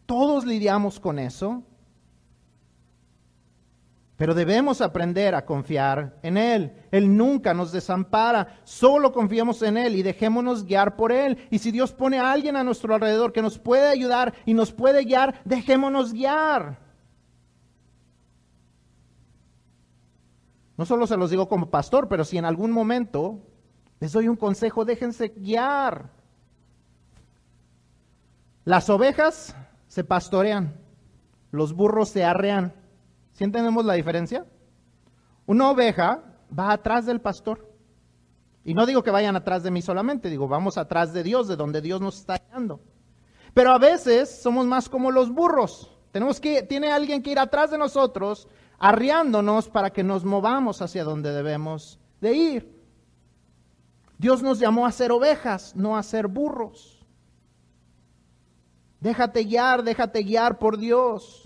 Todos 0.07 0.47
lidiamos 0.47 1.01
con 1.01 1.19
eso. 1.19 1.65
Pero 4.17 4.35
debemos 4.35 4.81
aprender 4.81 5.35
a 5.35 5.45
confiar 5.45 6.19
en 6.23 6.37
Él. 6.37 6.73
Él 6.93 7.17
nunca 7.17 7.53
nos 7.53 7.73
desampara. 7.73 8.61
Solo 8.63 9.13
confiemos 9.13 9.61
en 9.63 9.77
Él 9.77 9.97
y 9.97 10.03
dejémonos 10.03 10.65
guiar 10.65 10.95
por 10.95 11.11
Él. 11.11 11.37
Y 11.51 11.59
si 11.59 11.73
Dios 11.73 11.93
pone 11.93 12.19
a 12.19 12.31
alguien 12.31 12.55
a 12.55 12.63
nuestro 12.63 12.95
alrededor 12.95 13.33
que 13.33 13.43
nos 13.43 13.59
puede 13.59 13.89
ayudar 13.89 14.35
y 14.47 14.55
nos 14.55 14.73
puede 14.73 15.05
guiar, 15.05 15.41
dejémonos 15.45 16.13
guiar. 16.13 16.79
No 20.77 20.87
solo 20.87 21.07
se 21.07 21.17
los 21.17 21.31
digo 21.31 21.49
como 21.49 21.71
pastor, 21.71 22.09
pero 22.09 22.25
si 22.25 22.39
en 22.39 22.45
algún 22.45 22.71
momento 22.71 23.41
les 23.99 24.13
doy 24.13 24.29
un 24.29 24.37
consejo, 24.37 24.85
déjense 24.85 25.29
guiar. 25.29 26.11
Las 28.65 28.89
ovejas 28.91 29.57
se 29.89 30.05
pastorean, 30.05 30.81
los 31.51 31.75
burros 31.75 32.09
se 32.09 32.25
arrean. 32.25 32.75
¿Sí 33.35 33.45
entendemos 33.45 33.85
la 33.85 33.95
diferencia? 33.95 34.47
Una 35.47 35.71
oveja 35.71 36.23
va 36.57 36.73
atrás 36.73 37.05
del 37.05 37.21
pastor. 37.21 37.71
Y 38.65 38.75
no 38.75 38.87
digo 38.87 39.03
que 39.03 39.11
vayan 39.11 39.37
atrás 39.37 39.63
de 39.63 39.71
mí 39.71 39.83
solamente, 39.83 40.31
digo, 40.31 40.49
vamos 40.49 40.79
atrás 40.79 41.13
de 41.13 41.23
Dios, 41.23 41.49
de 41.49 41.57
donde 41.57 41.83
Dios 41.83 42.01
nos 42.01 42.17
está 42.17 42.39
guiando. 42.39 42.81
Pero 43.53 43.73
a 43.73 43.79
veces 43.79 44.41
somos 44.41 44.67
más 44.67 44.89
como 44.89 45.11
los 45.11 45.31
burros. 45.31 45.91
Tenemos 46.13 46.41
que, 46.41 46.63
tiene 46.63 46.91
alguien 46.91 47.23
que 47.23 47.33
ir 47.33 47.39
atrás 47.39 47.71
de 47.71 47.77
nosotros, 47.77 48.49
arriándonos 48.79 49.69
para 49.69 49.91
que 49.91 50.03
nos 50.03 50.25
movamos 50.25 50.81
hacia 50.81 51.05
donde 51.05 51.33
debemos 51.33 51.99
de 52.21 52.33
ir. 52.33 52.83
Dios 54.17 54.43
nos 54.43 54.61
llamó 54.61 54.87
a 54.87 54.93
ser 54.93 55.13
ovejas, 55.13 55.75
no 55.75 55.97
a 55.97 56.03
ser 56.03 56.29
burros. 56.29 57.05
Déjate 59.01 59.45
guiar, 59.45 59.83
déjate 59.83 60.23
guiar 60.23 60.59
por 60.59 60.79
Dios. 60.79 61.44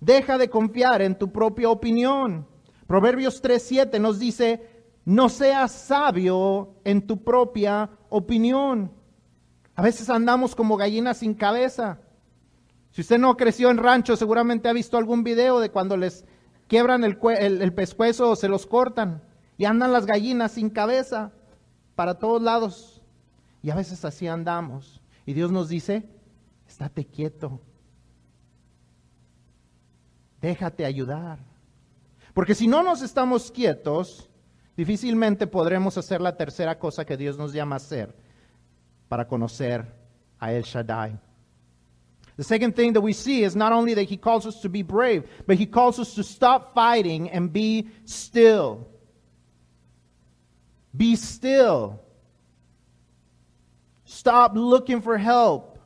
Deja 0.00 0.38
de 0.38 0.50
confiar 0.50 1.02
en 1.02 1.18
tu 1.18 1.32
propia 1.32 1.70
opinión. 1.70 2.46
Proverbios 2.86 3.42
3:7 3.42 4.00
nos 4.00 4.18
dice, 4.18 4.76
no 5.04 5.28
seas 5.28 5.72
sabio 5.72 6.74
en 6.84 7.06
tu 7.06 7.22
propia 7.22 7.90
opinión. 8.08 8.92
A 9.74 9.82
veces 9.82 10.10
andamos 10.10 10.54
como 10.54 10.76
gallinas 10.76 11.18
sin 11.18 11.34
cabeza. 11.34 12.00
Si 12.90 13.02
usted 13.02 13.18
no 13.18 13.36
creció 13.36 13.70
en 13.70 13.78
rancho, 13.78 14.16
seguramente 14.16 14.68
ha 14.68 14.72
visto 14.72 14.96
algún 14.96 15.22
video 15.22 15.60
de 15.60 15.70
cuando 15.70 15.96
les 15.96 16.24
quiebran 16.66 17.04
el, 17.04 17.18
el, 17.38 17.62
el 17.62 17.74
pescuezo 17.74 18.30
o 18.30 18.36
se 18.36 18.48
los 18.48 18.66
cortan 18.66 19.22
y 19.58 19.64
andan 19.64 19.92
las 19.92 20.06
gallinas 20.06 20.52
sin 20.52 20.70
cabeza 20.70 21.32
para 21.94 22.18
todos 22.18 22.42
lados. 22.42 23.02
Y 23.62 23.70
a 23.70 23.74
veces 23.74 24.04
así 24.04 24.26
andamos. 24.26 25.00
Y 25.24 25.34
Dios 25.34 25.50
nos 25.50 25.68
dice, 25.68 26.08
estate 26.66 27.04
quieto. 27.04 27.60
Déjate 30.46 30.84
ayudar. 30.84 31.40
Porque 32.32 32.54
si 32.54 32.68
no 32.68 32.80
nos 32.80 33.02
estamos 33.02 33.50
quietos, 33.50 34.30
difícilmente 34.76 35.48
podremos 35.48 35.98
hacer 35.98 36.20
la 36.20 36.36
tercera 36.36 36.78
cosa 36.78 37.04
que 37.04 37.16
Dios 37.16 37.36
nos 37.36 37.52
llama 37.52 37.74
a 37.74 37.78
hacer 37.78 38.14
para 39.08 39.26
conocer 39.26 39.84
a 40.38 40.52
El 40.52 40.62
Shaddai. 40.62 41.18
The 42.36 42.44
second 42.44 42.76
thing 42.76 42.92
that 42.92 43.02
we 43.02 43.12
see 43.12 43.42
is 43.42 43.56
not 43.56 43.72
only 43.72 43.92
that 43.94 44.08
he 44.08 44.16
calls 44.16 44.46
us 44.46 44.60
to 44.60 44.68
be 44.68 44.84
brave, 44.84 45.24
but 45.48 45.56
he 45.56 45.66
calls 45.66 45.98
us 45.98 46.14
to 46.14 46.22
stop 46.22 46.74
fighting 46.74 47.28
and 47.28 47.52
be 47.52 47.88
still. 48.04 48.86
Be 50.96 51.16
still. 51.16 51.98
Stop 54.04 54.52
looking 54.54 55.00
for 55.00 55.18
help 55.18 55.80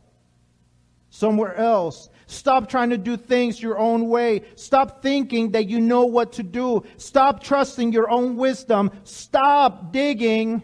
somewhere 1.08 1.56
else. 1.56 2.09
Stop 2.30 2.68
trying 2.68 2.90
to 2.90 2.96
do 2.96 3.16
things 3.16 3.60
your 3.60 3.76
own 3.76 4.08
way. 4.08 4.42
Stop 4.54 5.02
thinking 5.02 5.50
that 5.50 5.68
you 5.68 5.80
know 5.80 6.06
what 6.06 6.34
to 6.34 6.44
do. 6.44 6.84
Stop 6.96 7.42
trusting 7.42 7.92
your 7.92 8.08
own 8.08 8.36
wisdom. 8.36 8.92
Stop 9.02 9.92
digging 9.92 10.62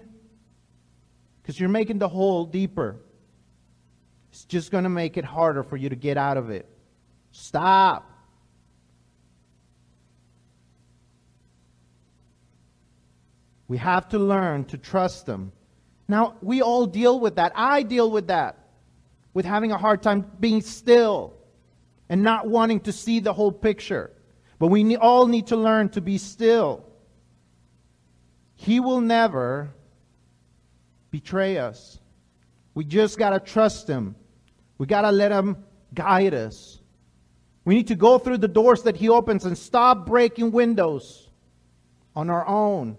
because 1.43 1.59
you're 1.59 1.69
making 1.69 1.99
the 1.99 2.09
hole 2.09 2.45
deeper. 2.45 3.01
It's 4.31 4.45
just 4.45 4.71
going 4.71 4.85
to 4.85 4.91
make 4.91 5.17
it 5.17 5.25
harder 5.25 5.65
for 5.65 5.77
you 5.77 5.89
to 5.89 5.97
get 5.97 6.17
out 6.17 6.37
of 6.37 6.51
it. 6.51 6.69
Stop. 7.33 8.13
We 13.67 13.79
have 13.79 14.09
to 14.11 14.21
learn 14.21 14.67
to 14.67 14.79
trust 14.79 15.27
them. 15.27 15.51
Now, 16.07 16.37
we 16.43 16.63
all 16.63 16.87
deal 16.87 17.19
with 17.19 17.35
that. 17.37 17.51
I 17.57 17.83
deal 17.83 18.09
with 18.09 18.29
that, 18.29 18.69
with 19.35 19.45
having 19.45 19.73
a 19.73 19.77
hard 19.77 20.01
time 20.01 20.31
being 20.39 20.61
still 20.61 21.36
and 22.09 22.23
not 22.23 22.49
wanting 22.49 22.81
to 22.81 22.93
see 22.93 23.21
the 23.21 23.33
whole 23.33 23.53
picture. 23.53 24.13
But 24.59 24.69
we 24.69 24.97
all 24.97 25.27
need 25.27 25.49
to 25.49 25.57
learn 25.57 25.91
to 25.91 26.01
be 26.01 26.19
still. 26.19 26.85
He 28.55 28.81
will 28.81 29.01
never 29.01 29.71
betray 31.11 31.59
us. 31.59 31.99
We 32.75 32.85
just 32.85 33.19
got 33.19 33.31
to 33.31 33.41
trust 33.41 33.89
Him. 33.89 34.17
We 34.79 34.87
got 34.87 35.03
to 35.03 35.13
let 35.13 35.33
Him 35.33 35.65
guide 35.95 36.35
us. 36.35 36.79
We 37.65 37.75
need 37.75 37.89
to 37.89 37.97
go 37.97 38.19
through 38.19 38.39
the 38.39 38.49
doors 38.49 38.83
that 38.85 38.97
He 38.97 39.09
opens 39.09 39.45
and 39.45 39.57
stop 39.59 40.07
breaking 40.07 40.53
windows 40.53 41.29
on 42.15 42.31
our 42.31 42.47
own. 42.47 42.97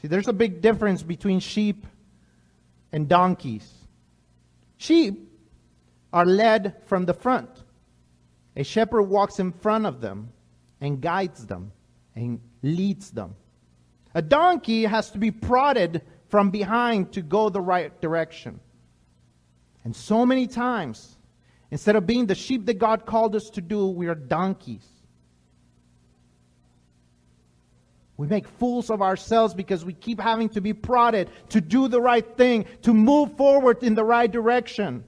See, 0.00 0.08
there's 0.08 0.28
a 0.28 0.32
big 0.32 0.62
difference 0.62 1.02
between 1.02 1.40
sheep 1.40 1.86
and 2.92 3.08
donkeys. 3.08 3.70
Sheep 4.76 5.27
are 6.12 6.26
led 6.26 6.74
from 6.86 7.04
the 7.04 7.14
front. 7.14 7.50
A 8.56 8.64
shepherd 8.64 9.02
walks 9.02 9.38
in 9.38 9.52
front 9.52 9.86
of 9.86 10.00
them 10.00 10.32
and 10.80 11.00
guides 11.00 11.46
them 11.46 11.72
and 12.14 12.40
leads 12.62 13.10
them. 13.10 13.34
A 14.14 14.22
donkey 14.22 14.84
has 14.84 15.10
to 15.12 15.18
be 15.18 15.30
prodded 15.30 16.02
from 16.28 16.50
behind 16.50 17.12
to 17.12 17.22
go 17.22 17.48
the 17.48 17.60
right 17.60 18.00
direction. 18.00 18.60
And 19.84 19.94
so 19.94 20.26
many 20.26 20.46
times, 20.46 21.16
instead 21.70 21.96
of 21.96 22.06
being 22.06 22.26
the 22.26 22.34
sheep 22.34 22.66
that 22.66 22.78
God 22.78 23.06
called 23.06 23.36
us 23.36 23.50
to 23.50 23.60
do, 23.60 23.86
we 23.86 24.08
are 24.08 24.14
donkeys. 24.14 24.86
We 28.16 28.26
make 28.26 28.48
fools 28.48 28.90
of 28.90 29.00
ourselves 29.00 29.54
because 29.54 29.84
we 29.84 29.92
keep 29.92 30.20
having 30.20 30.48
to 30.50 30.60
be 30.60 30.72
prodded 30.72 31.30
to 31.50 31.60
do 31.60 31.86
the 31.86 32.00
right 32.00 32.36
thing, 32.36 32.66
to 32.82 32.92
move 32.92 33.36
forward 33.36 33.84
in 33.84 33.94
the 33.94 34.04
right 34.04 34.30
direction. 34.30 35.04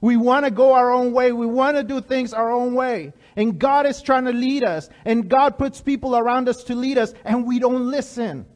We 0.00 0.16
want 0.16 0.44
to 0.44 0.50
go 0.50 0.72
our 0.74 0.92
own 0.92 1.12
way. 1.12 1.32
We 1.32 1.46
want 1.46 1.76
to 1.76 1.82
do 1.82 2.00
things 2.00 2.32
our 2.32 2.50
own 2.50 2.74
way. 2.74 3.12
And 3.36 3.58
God 3.58 3.86
is 3.86 4.00
trying 4.00 4.26
to 4.26 4.32
lead 4.32 4.62
us. 4.62 4.88
And 5.04 5.28
God 5.28 5.58
puts 5.58 5.80
people 5.80 6.16
around 6.16 6.48
us 6.48 6.64
to 6.64 6.74
lead 6.74 6.98
us, 6.98 7.12
and 7.24 7.46
we 7.46 7.58
don't 7.58 7.90
listen. 7.90 8.46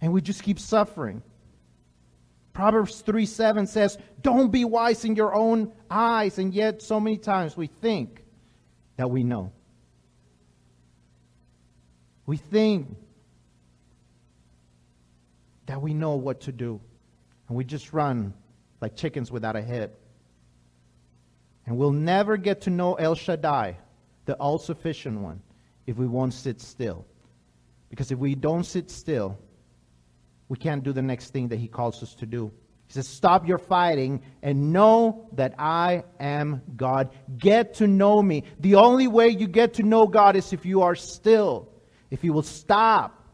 And 0.00 0.12
we 0.12 0.20
just 0.20 0.42
keep 0.42 0.58
suffering. 0.58 1.22
Proverbs 2.52 3.00
3 3.00 3.24
7 3.24 3.66
says, 3.66 3.98
Don't 4.20 4.50
be 4.50 4.64
wise 4.64 5.04
in 5.04 5.16
your 5.16 5.34
own 5.34 5.72
eyes. 5.90 6.38
And 6.38 6.52
yet, 6.52 6.82
so 6.82 7.00
many 7.00 7.16
times 7.16 7.56
we 7.56 7.68
think 7.68 8.24
that 8.96 9.10
we 9.10 9.22
know. 9.22 9.52
We 12.26 12.36
think 12.36 12.94
that 15.66 15.80
we 15.80 15.94
know 15.94 16.16
what 16.16 16.42
to 16.42 16.52
do, 16.52 16.80
and 17.48 17.56
we 17.56 17.64
just 17.64 17.92
run 17.92 18.34
like 18.80 18.96
chickens 18.96 19.30
without 19.30 19.56
a 19.56 19.62
head. 19.62 19.92
And 21.68 21.76
we'll 21.76 21.92
never 21.92 22.38
get 22.38 22.62
to 22.62 22.70
know 22.70 22.94
El 22.94 23.14
Shaddai, 23.14 23.76
the 24.24 24.32
all 24.36 24.56
sufficient 24.56 25.20
one, 25.20 25.42
if 25.86 25.98
we 25.98 26.06
won't 26.06 26.32
sit 26.32 26.62
still. 26.62 27.04
Because 27.90 28.10
if 28.10 28.18
we 28.18 28.34
don't 28.34 28.64
sit 28.64 28.90
still, 28.90 29.38
we 30.48 30.56
can't 30.56 30.82
do 30.82 30.94
the 30.94 31.02
next 31.02 31.30
thing 31.30 31.48
that 31.48 31.58
he 31.58 31.68
calls 31.68 32.02
us 32.02 32.14
to 32.14 32.24
do. 32.24 32.50
He 32.86 32.94
says, 32.94 33.06
Stop 33.06 33.46
your 33.46 33.58
fighting 33.58 34.22
and 34.42 34.72
know 34.72 35.28
that 35.32 35.56
I 35.58 36.04
am 36.18 36.62
God. 36.74 37.10
Get 37.36 37.74
to 37.74 37.86
know 37.86 38.22
me. 38.22 38.44
The 38.60 38.76
only 38.76 39.06
way 39.06 39.28
you 39.28 39.46
get 39.46 39.74
to 39.74 39.82
know 39.82 40.06
God 40.06 40.36
is 40.36 40.54
if 40.54 40.64
you 40.64 40.80
are 40.80 40.94
still 40.94 41.68
if 42.10 42.24
you 42.24 42.32
will 42.32 42.42
stop, 42.42 43.28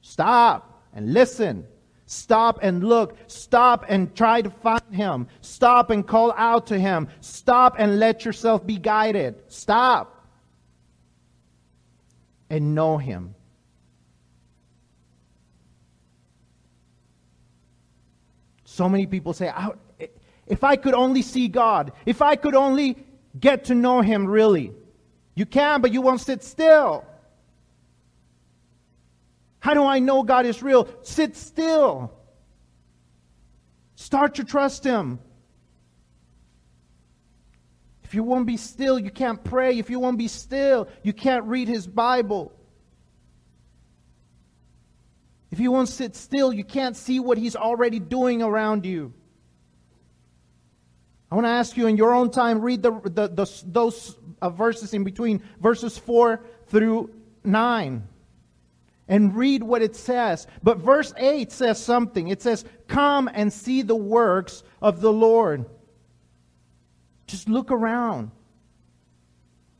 stop 0.00 0.84
and 0.94 1.12
listen, 1.12 1.66
stop 2.08 2.58
and 2.62 2.82
look, 2.82 3.16
stop 3.26 3.84
and 3.86 4.16
try 4.16 4.40
to 4.40 4.50
find 4.50 4.82
Him, 4.90 5.28
stop 5.42 5.90
and 5.90 6.06
call 6.06 6.32
out 6.36 6.68
to 6.68 6.78
Him, 6.78 7.08
stop 7.20 7.76
and 7.78 8.00
let 8.00 8.24
yourself 8.24 8.66
be 8.66 8.78
guided, 8.78 9.36
stop 9.48 10.26
and 12.48 12.74
know 12.74 12.96
Him. 12.96 13.34
So 18.64 18.88
many 18.88 19.06
people 19.06 19.34
say, 19.34 19.52
if 20.46 20.64
I 20.64 20.76
could 20.76 20.94
only 20.94 21.20
see 21.20 21.48
God, 21.48 21.92
if 22.06 22.22
I 22.22 22.36
could 22.36 22.54
only 22.54 22.96
get 23.38 23.64
to 23.64 23.74
know 23.74 24.00
Him 24.00 24.26
really. 24.26 24.72
You 25.34 25.44
can, 25.46 25.82
but 25.82 25.92
you 25.92 26.00
won't 26.00 26.22
sit 26.22 26.42
still. 26.42 27.04
How 29.60 29.74
do 29.74 29.84
I 29.84 29.98
know 29.98 30.22
God 30.22 30.46
is 30.46 30.62
real? 30.62 30.88
Sit 31.02 31.36
still. 31.36 32.12
Start 33.96 34.36
to 34.36 34.44
trust 34.44 34.84
Him. 34.84 35.18
If 38.04 38.14
you 38.14 38.22
won't 38.22 38.46
be 38.46 38.56
still, 38.56 38.98
you 38.98 39.10
can't 39.10 39.42
pray. 39.42 39.78
If 39.78 39.90
you 39.90 39.98
won't 39.98 40.16
be 40.16 40.28
still, 40.28 40.88
you 41.02 41.12
can't 41.12 41.44
read 41.44 41.68
His 41.68 41.86
Bible. 41.86 42.52
If 45.50 45.60
you 45.60 45.72
won't 45.72 45.88
sit 45.88 46.14
still, 46.14 46.52
you 46.52 46.64
can't 46.64 46.96
see 46.96 47.20
what 47.20 47.36
He's 47.36 47.56
already 47.56 47.98
doing 47.98 48.42
around 48.42 48.86
you. 48.86 49.12
I 51.30 51.34
want 51.34 51.46
to 51.46 51.50
ask 51.50 51.76
you 51.76 51.86
in 51.86 51.96
your 51.98 52.14
own 52.14 52.30
time, 52.30 52.62
read 52.62 52.82
the, 52.82 52.92
the, 52.92 53.28
the 53.28 53.62
those 53.66 54.16
uh, 54.40 54.48
verses 54.48 54.94
in 54.94 55.04
between, 55.04 55.42
verses 55.60 55.98
4 55.98 56.40
through 56.68 57.10
9 57.44 58.08
and 59.08 59.34
read 59.34 59.62
what 59.62 59.82
it 59.82 59.96
says. 59.96 60.46
But 60.62 60.78
verse 60.78 61.12
8 61.16 61.50
says 61.50 61.82
something. 61.82 62.28
It 62.28 62.42
says, 62.42 62.64
Come 62.86 63.28
and 63.32 63.52
see 63.52 63.82
the 63.82 63.96
works 63.96 64.62
of 64.80 65.00
the 65.00 65.12
Lord. 65.12 65.64
Just 67.26 67.48
look 67.48 67.70
around. 67.70 68.30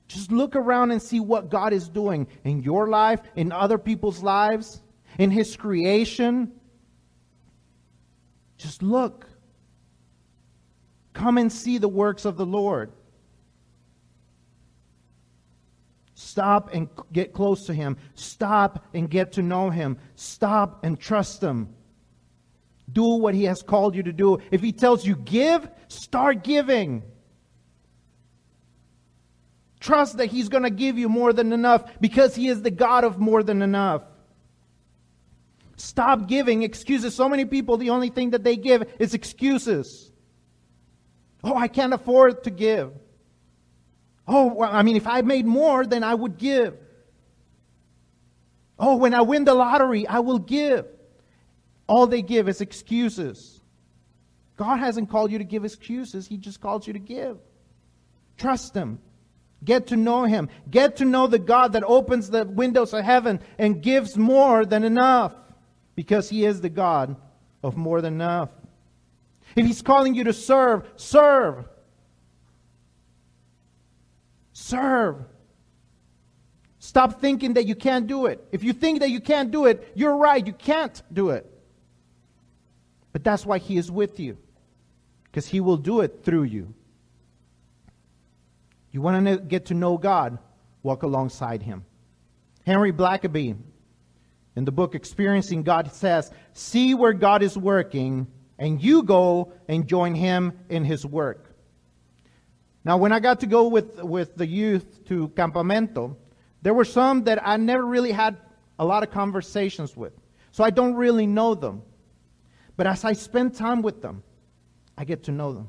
Just 0.09 0.33
look 0.33 0.57
around 0.57 0.91
and 0.91 1.03
see 1.03 1.21
what 1.21 1.51
God 1.51 1.73
is 1.75 1.89
doing 1.89 2.27
in 2.43 2.63
your 2.63 2.89
life, 2.89 3.21
in 3.37 3.53
other 3.53 3.77
people's 3.77 4.23
lives, 4.23 4.81
in 5.19 5.31
His 5.31 5.55
creation. 5.55 6.53
Just 8.57 8.83
look. 8.83 9.27
Come 11.13 11.37
and 11.37 11.53
see 11.53 11.79
the 11.79 11.89
works 11.89 12.25
of 12.25 12.37
the 12.37 12.47
Lord. 12.47 12.93
Stop 16.21 16.75
and 16.75 16.89
get 17.13 17.33
close 17.33 17.67
to 17.67 17.73
Him. 17.73 17.97
Stop 18.17 18.85
and 18.93 19.09
get 19.09 19.35
to 19.35 19.43
know 19.43 19.71
Him. 19.71 19.99
Stop 20.17 20.85
and 20.85 20.99
trust 20.99 21.41
Him. 21.41 21.69
Do 22.93 23.05
what 23.05 23.37
He 23.37 23.45
has 23.45 23.63
called 23.63 23.95
you 23.95 24.03
to 24.03 24.13
do. 24.13 24.39
If 24.51 24.61
He 24.61 24.73
tells 24.73 25.07
you 25.07 25.15
give, 25.15 25.69
start 25.87 26.43
giving. 26.43 27.05
Trust 29.79 30.17
that 30.17 30.27
He's 30.27 30.49
going 30.49 30.65
to 30.65 30.71
give 30.71 30.99
you 30.99 31.09
more 31.09 31.33
than 31.33 31.53
enough 31.53 31.89
because 32.01 32.35
He 32.35 32.49
is 32.49 32.63
the 32.63 32.73
God 32.73 33.05
of 33.05 33.21
more 33.21 33.45
than 33.45 33.63
enough. 33.63 34.03
Stop 35.77 36.27
giving 36.27 36.65
excuses. 36.65 37.15
So 37.15 37.29
many 37.29 37.45
people, 37.45 37.77
the 37.77 37.91
only 37.91 38.09
thing 38.09 38.31
that 38.31 38.43
they 38.43 38.57
give 38.57 38.93
is 38.99 39.15
excuses. 39.15 40.11
Oh, 41.45 41.55
I 41.55 41.69
can't 41.69 41.95
afford 41.95 42.43
to 42.43 42.51
give. 42.51 42.91
Oh, 44.29 44.53
well, 44.53 44.71
I 44.71 44.83
mean, 44.83 44.97
if 44.97 45.07
I 45.07 45.23
made 45.23 45.47
more, 45.47 45.87
then 45.87 46.05
I 46.05 46.15
would 46.15 46.37
give. 46.37 46.77
Oh, 48.79 48.97
when 48.97 49.15
I 49.15 49.23
win 49.23 49.45
the 49.45 49.55
lottery, 49.55 50.07
I 50.07 50.21
will 50.21 50.39
give. 50.39 50.87
All 51.87 52.07
they 52.07 52.21
give 52.21 52.49
is 52.49 52.61
excuses. 52.61 53.61
God 54.57 54.77
hasn't 54.77 55.09
called 55.09 55.33
you 55.33 55.39
to 55.39 55.45
give 55.45 55.65
excuses, 55.65 56.27
He 56.27 56.37
just 56.37 56.61
calls 56.61 56.87
you 56.87 56.93
to 56.93 56.99
give. 56.99 57.39
Trust 58.37 58.75
Him. 58.75 58.99
Get 59.65 59.89
to 59.89 59.97
know 59.97 60.25
Him. 60.25 60.51
Get 60.71 60.97
to 60.97 61.05
know 61.05 61.27
the 61.27 61.39
God 61.39 61.73
that 61.73 61.83
opens 61.85 62.29
the 62.29 62.45
windows 62.45 62.93
of 62.93 63.05
heaven 63.05 63.41
and 63.57 63.83
gives 63.83 64.17
more 64.17 64.67
than 64.67 64.85
enough 64.85 65.33
because 65.97 66.29
He 66.29 66.45
is 66.45 66.61
the 66.61 66.69
God 66.69 67.17
of 67.63 67.77
more 67.77 68.03
than 68.03 68.15
enough. 68.15 68.51
If 69.57 69.67
He's 69.67 69.81
calling 69.83 70.15
you 70.15 70.25
to 70.25 70.33
serve, 70.35 70.87
serve. 70.97 71.65
Serve. 74.59 75.25
Stop 76.81 77.21
thinking 77.21 77.55
that 77.55 77.67
you 77.67 77.77
can't 77.77 78.09
do 78.09 78.27
it. 78.27 78.45
If 78.51 78.65
you 78.65 78.73
think 78.73 78.99
that 79.01 79.11
you 79.11 79.21
can't 79.21 79.53
do 79.53 79.67
it, 79.67 79.93
you're 79.95 80.17
right. 80.17 80.45
You 80.45 80.53
can't 80.53 81.01
do 81.13 81.31
it. 81.31 81.47
But 83.13 83.23
that's 83.23 83.47
why 83.47 83.59
He 83.59 83.77
is 83.77 83.89
with 83.89 84.19
you, 84.19 84.37
because 85.25 85.47
He 85.47 85.61
will 85.61 85.77
do 85.77 86.01
it 86.01 86.25
through 86.25 86.43
you. 86.43 86.75
You 88.91 89.01
want 89.01 89.25
to 89.27 89.39
get 89.39 89.67
to 89.67 89.75
know 89.75 89.97
God, 89.97 90.39
walk 90.83 91.05
alongside 91.05 91.63
Him. 91.63 91.85
Henry 92.67 92.93
Blackaby, 92.93 93.57
in 94.57 94.65
the 94.65 94.73
book 94.73 94.97
Experiencing 94.97 95.63
God, 95.63 95.93
says, 95.93 96.33
See 96.53 96.95
where 96.95 97.13
God 97.13 97.45
is 97.45 97.57
working, 97.57 98.27
and 98.59 98.83
you 98.83 99.05
go 99.05 99.53
and 99.69 99.87
join 99.87 100.17
Him 100.17 100.59
in 100.69 100.85
His 100.85 101.07
work. 101.07 101.48
Now, 102.89 102.97
when 102.97 103.13
I 103.13 103.21
got 103.21 103.41
to 103.41 103.47
go 103.47 103.69
with, 103.69 104.03
with 104.03 104.35
the 104.35 104.47
youth 104.47 105.05
to 105.09 105.29
Campamento, 105.37 106.17
there 106.63 106.73
were 106.73 106.87
some 106.87 107.25
that 107.25 107.47
I 107.47 107.59
never 107.59 107.85
really 107.85 108.13
had 108.13 108.39
a 108.79 108.85
lot 108.87 109.03
of 109.03 109.11
conversations 109.11 109.95
with. 109.95 110.15
So 110.53 110.65
I 110.65 110.71
don't 110.71 110.95
really 110.95 111.27
know 111.27 111.55
them. 111.55 111.83
But 112.79 112.87
as 112.87 113.05
I 113.05 113.13
spend 113.13 113.55
time 113.55 113.83
with 113.83 114.01
them, 114.01 114.23
I 114.97 115.05
get 115.05 115.25
to 115.25 115.33
know 115.33 115.53
them. 115.53 115.69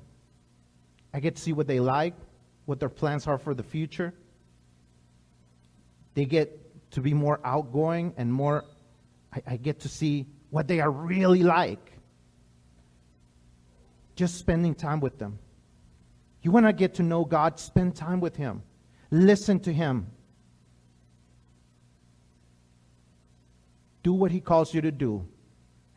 I 1.13 1.20
get 1.20 1.36
to 1.36 1.41
see 1.41 1.51
what 1.51 1.67
they 1.67 1.82
like, 1.82 2.13
what 2.63 2.80
their 2.80 2.88
plans 2.88 3.28
are 3.28 3.38
for 3.38 3.53
the 3.53 3.63
future. 3.63 4.13
They 6.13 6.24
get 6.24 6.91
to 6.91 7.01
be 7.01 7.13
more 7.13 7.41
outgoing 7.43 8.13
and 8.15 8.32
more, 8.32 8.63
I, 9.34 9.41
I 9.45 9.57
get 9.57 9.82
to 9.82 9.89
see 9.89 10.26
what 10.51 10.70
they 10.70 10.80
are 10.80 10.89
really 10.89 11.43
like. 11.43 11.91
Just 14.15 14.38
spending 14.38 14.74
time 14.74 15.01
with 15.01 15.20
them. 15.20 15.38
You 16.41 16.51
want 16.51 16.65
to 16.65 16.73
get 16.73 16.95
to 16.95 17.03
know 17.03 17.25
God, 17.25 17.59
spend 17.59 17.95
time 17.95 18.19
with 18.21 18.35
Him, 18.35 18.63
listen 19.11 19.59
to 19.61 19.73
Him. 19.73 20.07
Do 24.03 24.13
what 24.13 24.31
He 24.31 24.39
calls 24.39 24.73
you 24.73 24.81
to 24.81 24.91
do, 24.91 25.27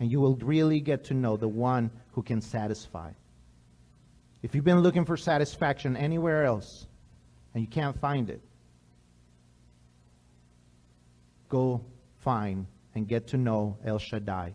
and 0.00 0.10
you 0.10 0.20
will 0.20 0.36
really 0.36 0.80
get 0.80 1.04
to 1.04 1.14
know 1.14 1.36
the 1.36 1.48
one 1.48 1.90
who 2.12 2.22
can 2.22 2.40
satisfy. 2.40 3.12
If 4.42 4.54
you've 4.54 4.64
been 4.64 4.80
looking 4.80 5.04
for 5.04 5.16
satisfaction 5.16 5.96
anywhere 5.96 6.44
else 6.44 6.86
and 7.54 7.62
you 7.62 7.68
can't 7.68 7.98
find 8.00 8.28
it, 8.28 8.40
go 11.48 11.84
find 12.18 12.66
and 12.94 13.06
get 13.06 13.28
to 13.28 13.36
know 13.36 13.76
El 13.84 13.98
Shaddai, 13.98 14.54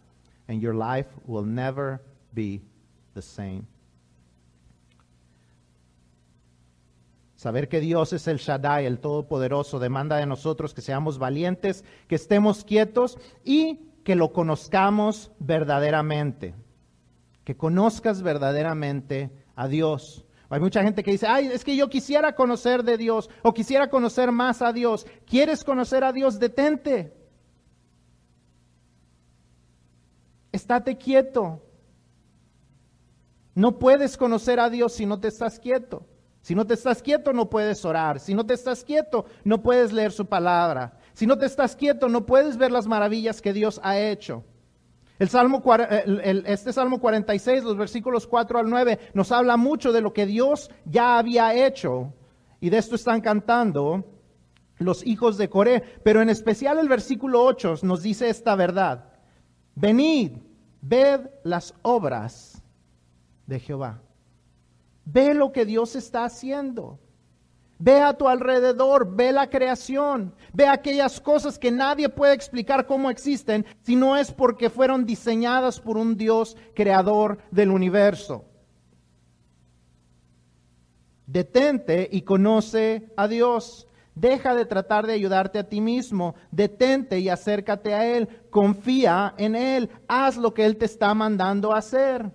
and 0.50 0.62
your 0.62 0.74
life 0.74 1.08
will 1.26 1.44
never 1.44 2.02
be 2.34 2.62
the 3.14 3.22
same. 3.22 3.66
Saber 7.38 7.70
que 7.70 7.80
Dios 7.80 8.14
es 8.14 8.28
el 8.28 8.38
Shaddai, 8.38 8.88
el 8.88 9.00
Todopoderoso, 9.00 9.78
demanda 9.78 10.18
de 10.18 10.26
nosotros 10.26 10.74
que 10.74 10.82
seamos 10.82 11.20
valientes, 11.20 11.86
que 12.08 12.16
estemos 12.16 12.64
quietos 12.64 13.20
y 13.46 13.92
que 14.04 14.16
lo 14.16 14.34
conozcamos 14.34 15.32
verdaderamente. 15.38 16.56
Que 17.44 17.56
conozcas 17.56 18.24
verdaderamente 18.24 19.30
a 19.56 19.68
Dios. 19.68 20.26
Hay 20.50 20.60
mucha 20.60 20.82
gente 20.82 21.04
que 21.04 21.12
dice, 21.12 21.28
ay, 21.28 21.52
es 21.54 21.64
que 21.64 21.76
yo 21.76 21.90
quisiera 21.90 22.34
conocer 22.34 22.82
de 22.84 22.98
Dios 22.98 23.30
o 23.44 23.54
quisiera 23.54 23.88
conocer 23.92 24.32
más 24.32 24.64
a 24.64 24.74
Dios. 24.74 25.06
¿Quieres 25.28 25.64
conocer 25.64 26.04
a 26.04 26.12
Dios? 26.12 26.40
Detente. 26.40 27.14
Estate 30.52 30.98
quieto. 30.98 31.62
No 33.54 33.78
puedes 33.78 34.18
conocer 34.18 34.60
a 34.60 34.72
Dios 34.72 34.94
si 34.94 35.06
no 35.06 35.20
te 35.20 35.28
estás 35.28 35.60
quieto. 35.60 36.04
Si 36.48 36.56
no 36.56 36.66
te 36.66 36.76
estás 36.76 37.04
quieto, 37.04 37.34
no 37.34 37.50
puedes 37.50 37.84
orar. 37.84 38.22
Si 38.22 38.34
no 38.34 38.46
te 38.46 38.54
estás 38.54 38.86
quieto, 38.86 39.26
no 39.44 39.62
puedes 39.62 39.92
leer 39.92 40.14
su 40.14 40.28
palabra. 40.28 40.98
Si 41.12 41.28
no 41.28 41.38
te 41.38 41.46
estás 41.46 41.76
quieto, 41.76 42.08
no 42.08 42.26
puedes 42.26 42.56
ver 42.56 42.72
las 42.72 42.88
maravillas 42.88 43.42
que 43.42 43.52
Dios 43.52 43.82
ha 43.84 44.00
hecho. 44.00 44.46
El 45.20 45.28
Salmo, 45.28 45.62
este 46.46 46.72
Salmo 46.72 47.02
46, 47.02 47.66
los 47.66 47.76
versículos 47.76 48.26
4 48.28 48.60
al 48.60 48.70
9, 48.70 48.98
nos 49.14 49.34
habla 49.34 49.58
mucho 49.58 49.92
de 49.92 50.00
lo 50.00 50.14
que 50.14 50.26
Dios 50.26 50.72
ya 50.86 51.18
había 51.18 51.54
hecho. 51.54 52.14
Y 52.62 52.70
de 52.70 52.78
esto 52.78 52.96
están 52.96 53.20
cantando 53.20 54.06
los 54.78 55.06
hijos 55.06 55.38
de 55.38 55.50
Coré. 55.50 55.84
Pero 56.02 56.22
en 56.22 56.30
especial 56.30 56.80
el 56.80 56.88
versículo 56.88 57.44
8 57.44 57.80
nos 57.84 58.04
dice 58.04 58.30
esta 58.30 58.56
verdad. 58.56 59.10
Venid, 59.76 60.38
ved 60.80 61.30
las 61.44 61.74
obras 61.82 62.64
de 63.48 63.60
Jehová. 63.60 64.00
Ve 65.10 65.34
lo 65.34 65.54
que 65.54 65.66
Dios 65.66 65.96
está 65.96 66.26
haciendo. 66.26 67.00
Ve 67.80 68.02
a 68.02 68.18
tu 68.18 68.28
alrededor, 68.28 69.16
ve 69.16 69.32
la 69.32 69.50
creación, 69.50 70.34
ve 70.52 70.68
aquellas 70.68 71.22
cosas 71.22 71.58
que 71.58 71.72
nadie 71.72 72.10
puede 72.10 72.34
explicar 72.34 72.88
cómo 72.88 73.10
existen 73.10 73.66
si 73.84 73.96
no 73.96 74.18
es 74.18 74.34
porque 74.34 74.70
fueron 74.70 75.06
diseñadas 75.06 75.80
por 75.80 75.96
un 75.96 76.18
Dios 76.18 76.58
creador 76.76 77.38
del 77.52 77.72
universo. 77.72 78.44
Detente 81.26 82.10
y 82.12 82.24
conoce 82.24 83.14
a 83.16 83.30
Dios. 83.30 83.88
Deja 84.14 84.56
de 84.56 84.66
tratar 84.66 85.08
de 85.08 85.14
ayudarte 85.14 85.60
a 85.60 85.70
ti 85.70 85.80
mismo. 85.80 86.36
Detente 86.52 87.20
y 87.20 87.30
acércate 87.30 87.94
a 87.94 88.06
Él. 88.06 88.28
Confía 88.50 89.36
en 89.38 89.56
Él. 89.56 89.90
Haz 90.08 90.36
lo 90.36 90.54
que 90.54 90.66
Él 90.66 90.76
te 90.76 90.86
está 90.86 91.14
mandando 91.14 91.74
a 91.74 91.78
hacer. 91.78 92.32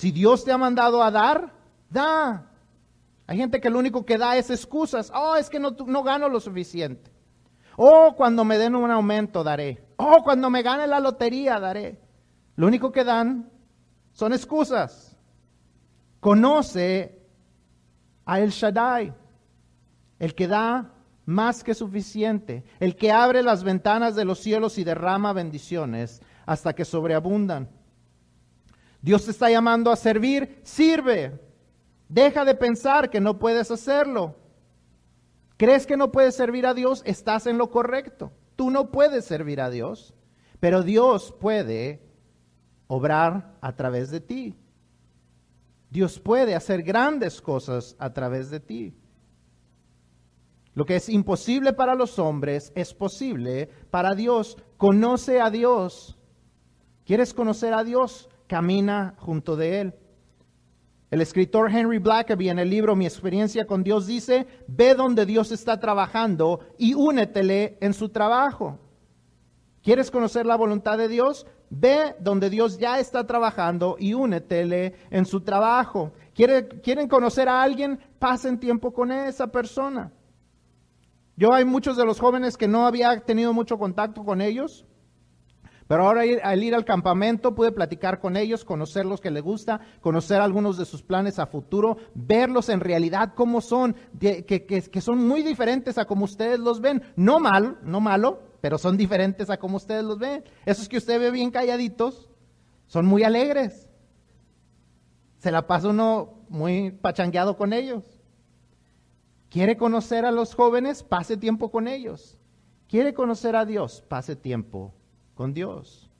Si 0.00 0.12
Dios 0.12 0.46
te 0.46 0.50
ha 0.50 0.56
mandado 0.56 1.02
a 1.02 1.10
dar, 1.10 1.52
Da. 1.90 2.46
Hay 3.26 3.36
gente 3.36 3.60
que 3.60 3.68
lo 3.68 3.78
único 3.78 4.06
que 4.06 4.16
da 4.16 4.34
es 4.38 4.48
excusas. 4.48 5.12
Oh, 5.14 5.36
es 5.36 5.50
que 5.50 5.60
no, 5.60 5.72
no 5.86 6.02
gano 6.02 6.26
lo 6.30 6.40
suficiente. 6.40 7.12
Oh, 7.76 8.14
cuando 8.16 8.46
me 8.46 8.56
den 8.56 8.74
un 8.74 8.90
aumento 8.90 9.44
daré. 9.44 9.84
Oh, 9.96 10.22
cuando 10.24 10.48
me 10.48 10.62
gane 10.62 10.86
la 10.86 11.00
lotería 11.00 11.60
daré. 11.60 12.00
Lo 12.56 12.66
único 12.66 12.90
que 12.90 13.04
dan 13.04 13.50
son 14.12 14.32
excusas. 14.32 15.14
Conoce 16.18 17.20
a 18.24 18.40
El 18.40 18.50
Shaddai, 18.50 19.12
el 20.18 20.34
que 20.34 20.48
da 20.48 20.94
más 21.26 21.62
que 21.62 21.74
suficiente, 21.74 22.64
el 22.78 22.96
que 22.96 23.12
abre 23.12 23.42
las 23.42 23.64
ventanas 23.64 24.14
de 24.14 24.24
los 24.24 24.38
cielos 24.38 24.78
y 24.78 24.84
derrama 24.84 25.34
bendiciones 25.34 26.22
hasta 26.46 26.72
que 26.72 26.86
sobreabundan. 26.86 27.68
Dios 29.02 29.24
te 29.24 29.30
está 29.30 29.50
llamando 29.50 29.90
a 29.90 29.96
servir, 29.96 30.60
sirve. 30.62 31.38
Deja 32.08 32.44
de 32.44 32.54
pensar 32.54 33.10
que 33.10 33.20
no 33.20 33.38
puedes 33.38 33.70
hacerlo. 33.70 34.36
¿Crees 35.56 35.86
que 35.86 35.96
no 35.96 36.10
puedes 36.10 36.34
servir 36.34 36.66
a 36.66 36.74
Dios? 36.74 37.02
Estás 37.04 37.46
en 37.46 37.58
lo 37.58 37.70
correcto. 37.70 38.32
Tú 38.56 38.70
no 38.70 38.90
puedes 38.90 39.24
servir 39.24 39.60
a 39.60 39.70
Dios, 39.70 40.14
pero 40.58 40.82
Dios 40.82 41.34
puede 41.38 42.02
obrar 42.86 43.56
a 43.60 43.76
través 43.76 44.10
de 44.10 44.20
ti. 44.20 44.56
Dios 45.90 46.18
puede 46.18 46.54
hacer 46.54 46.82
grandes 46.82 47.42
cosas 47.42 47.94
a 47.98 48.12
través 48.12 48.48
de 48.48 48.60
ti. 48.60 48.94
Lo 50.72 50.86
que 50.86 50.96
es 50.96 51.10
imposible 51.10 51.74
para 51.74 51.94
los 51.94 52.18
hombres 52.18 52.72
es 52.74 52.94
posible 52.94 53.68
para 53.90 54.14
Dios. 54.14 54.56
Conoce 54.78 55.42
a 55.42 55.50
Dios. 55.50 56.16
¿Quieres 57.04 57.34
conocer 57.34 57.74
a 57.74 57.84
Dios? 57.84 58.29
Camina 58.50 59.14
junto 59.18 59.54
de 59.54 59.80
Él. 59.80 59.94
El 61.08 61.20
escritor 61.20 61.70
Henry 61.70 61.98
Blackaby 61.98 62.48
en 62.48 62.58
el 62.58 62.68
libro 62.68 62.96
Mi 62.96 63.06
experiencia 63.06 63.64
con 63.64 63.84
Dios 63.84 64.08
dice, 64.08 64.44
ve 64.66 64.96
donde 64.96 65.24
Dios 65.24 65.52
está 65.52 65.78
trabajando 65.78 66.58
y 66.76 66.94
únetele 66.94 67.78
en 67.80 67.94
su 67.94 68.08
trabajo. 68.08 68.76
¿Quieres 69.84 70.10
conocer 70.10 70.46
la 70.46 70.56
voluntad 70.56 70.98
de 70.98 71.06
Dios? 71.06 71.46
Ve 71.70 72.16
donde 72.18 72.50
Dios 72.50 72.76
ya 72.76 72.98
está 72.98 73.24
trabajando 73.24 73.94
y 74.00 74.14
únetele 74.14 74.94
en 75.10 75.26
su 75.26 75.42
trabajo. 75.42 76.12
¿Quieren 76.34 77.06
conocer 77.06 77.48
a 77.48 77.62
alguien? 77.62 78.00
Pasen 78.18 78.58
tiempo 78.58 78.92
con 78.92 79.12
esa 79.12 79.46
persona. 79.46 80.12
Yo 81.36 81.52
hay 81.52 81.64
muchos 81.64 81.96
de 81.96 82.04
los 82.04 82.18
jóvenes 82.18 82.56
que 82.56 82.66
no 82.66 82.84
había 82.84 83.20
tenido 83.20 83.52
mucho 83.52 83.78
contacto 83.78 84.24
con 84.24 84.40
ellos, 84.40 84.84
Pero 85.90 86.06
ahora 86.06 86.22
al 86.44 86.62
ir 86.62 86.76
al 86.76 86.84
campamento 86.84 87.52
pude 87.56 87.72
platicar 87.72 88.20
con 88.20 88.36
ellos, 88.36 88.64
conocer 88.64 89.04
los 89.04 89.20
que 89.20 89.32
les 89.32 89.42
gusta, 89.42 89.80
conocer 90.00 90.40
algunos 90.40 90.78
de 90.78 90.84
sus 90.84 91.02
planes 91.02 91.40
a 91.40 91.46
futuro, 91.48 91.96
verlos 92.14 92.68
en 92.68 92.78
realidad 92.78 93.32
cómo 93.34 93.60
son, 93.60 93.96
que- 94.20 94.44
que 94.46 95.00
son 95.00 95.26
muy 95.26 95.42
diferentes 95.42 95.98
a 95.98 96.04
como 96.04 96.26
ustedes 96.26 96.60
los 96.60 96.80
ven. 96.80 97.02
No 97.16 97.40
mal, 97.40 97.78
no 97.82 98.00
malo, 98.00 98.38
pero 98.60 98.78
son 98.78 98.96
diferentes 98.96 99.50
a 99.50 99.56
como 99.56 99.78
ustedes 99.78 100.04
los 100.04 100.20
ven. 100.20 100.44
Esos 100.64 100.88
que 100.88 100.98
usted 100.98 101.18
ve 101.18 101.32
bien 101.32 101.50
calladitos, 101.50 102.30
son 102.86 103.04
muy 103.04 103.24
alegres. 103.24 103.88
Se 105.38 105.50
la 105.50 105.66
pasa 105.66 105.88
uno 105.88 106.34
muy 106.48 106.92
pachangueado 106.92 107.56
con 107.56 107.72
ellos. 107.72 108.04
¿Quiere 109.48 109.76
conocer 109.76 110.24
a 110.24 110.30
los 110.30 110.54
jóvenes? 110.54 111.02
Pase 111.02 111.36
tiempo 111.36 111.72
con 111.72 111.88
ellos. 111.88 112.38
¿Quiere 112.88 113.12
conocer 113.12 113.56
a 113.56 113.64
Dios? 113.64 114.04
Pase 114.06 114.36
tiempo 114.36 114.94
con 115.40 115.54
Dios. 115.54 116.10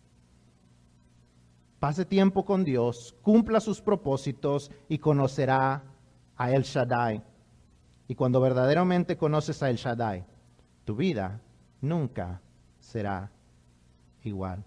Pase 1.78 2.06
tiempo 2.06 2.46
con 2.46 2.64
Dios, 2.64 3.14
cumpla 3.20 3.60
sus 3.60 3.82
propósitos 3.82 4.70
y 4.88 4.96
conocerá 4.96 5.84
a 6.38 6.50
El 6.50 6.62
Shaddai. 6.62 7.22
Y 8.08 8.14
cuando 8.14 8.40
verdaderamente 8.40 9.18
conoces 9.18 9.62
a 9.62 9.68
El 9.68 9.76
Shaddai, 9.76 10.24
tu 10.86 10.96
vida 10.96 11.38
nunca 11.82 12.40
será 12.78 13.30
igual. 14.22 14.64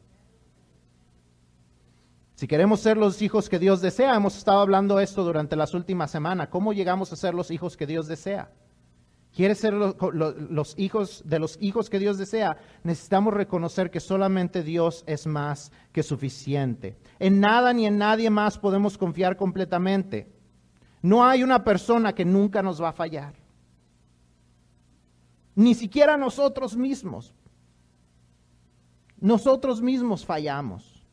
Si 2.36 2.48
queremos 2.48 2.80
ser 2.80 2.96
los 2.96 3.24
hijos 3.24 3.50
que 3.50 3.58
Dios 3.58 3.82
desea, 3.82 4.14
hemos 4.14 4.38
estado 4.38 4.60
hablando 4.60 5.00
esto 5.00 5.24
durante 5.24 5.56
las 5.56 5.74
últimas 5.74 6.12
semanas, 6.12 6.50
¿cómo 6.50 6.74
llegamos 6.74 7.12
a 7.12 7.16
ser 7.16 7.34
los 7.34 7.50
hijos 7.50 7.76
que 7.76 7.88
Dios 7.88 8.06
desea? 8.06 8.52
¿Quieres 9.36 9.58
ser 9.58 9.74
lo- 9.74 9.96
lo- 10.12 10.32
los 10.32 10.76
hijos 10.78 11.24
de 11.26 11.40
los 11.40 11.58
hijos 11.60 11.90
que 11.90 11.98
Dios 11.98 12.20
desea? 12.20 12.56
Necesitamos 12.84 13.34
reconocer 13.34 13.90
que 13.90 14.00
solamente 14.00 14.62
Dios 14.62 15.04
es 15.08 15.26
más 15.26 15.72
que 15.92 16.04
suficiente. 16.04 16.98
En 17.18 17.40
nada 17.40 17.74
ni 17.74 17.88
en 17.88 17.98
nadie 17.98 18.30
más 18.30 18.60
podemos 18.60 18.98
confiar 18.98 19.36
completamente. 19.36 20.32
No 21.02 21.26
hay 21.26 21.42
una 21.44 21.64
persona 21.64 22.14
que 22.14 22.26
nunca 22.26 22.62
nos 22.62 22.82
va 22.82 22.90
a 22.90 22.94
fallar. 22.94 23.34
Ni 25.56 25.74
siquiera 25.74 26.16
nosotros 26.16 26.78
mismos. 26.78 27.34
Nosotros 29.20 29.82
mismos 29.82 30.26
fallamos. 30.26 31.04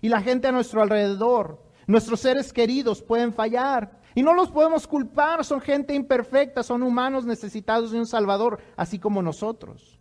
Y 0.00 0.08
la 0.08 0.20
gente 0.20 0.48
a 0.48 0.52
nuestro 0.52 0.82
alrededor, 0.82 1.62
nuestros 1.92 2.20
seres 2.20 2.52
queridos 2.52 3.02
pueden 3.02 3.32
fallar. 3.32 4.00
Y 4.14 4.22
no 4.22 4.34
los 4.34 4.50
podemos 4.50 4.86
culpar, 4.86 5.44
son 5.44 5.60
gente 5.60 5.94
imperfecta, 5.94 6.62
son 6.62 6.82
humanos 6.82 7.24
necesitados 7.24 7.92
de 7.92 7.98
un 7.98 8.06
Salvador, 8.06 8.58
así 8.76 8.98
como 8.98 9.22
nosotros. 9.22 10.00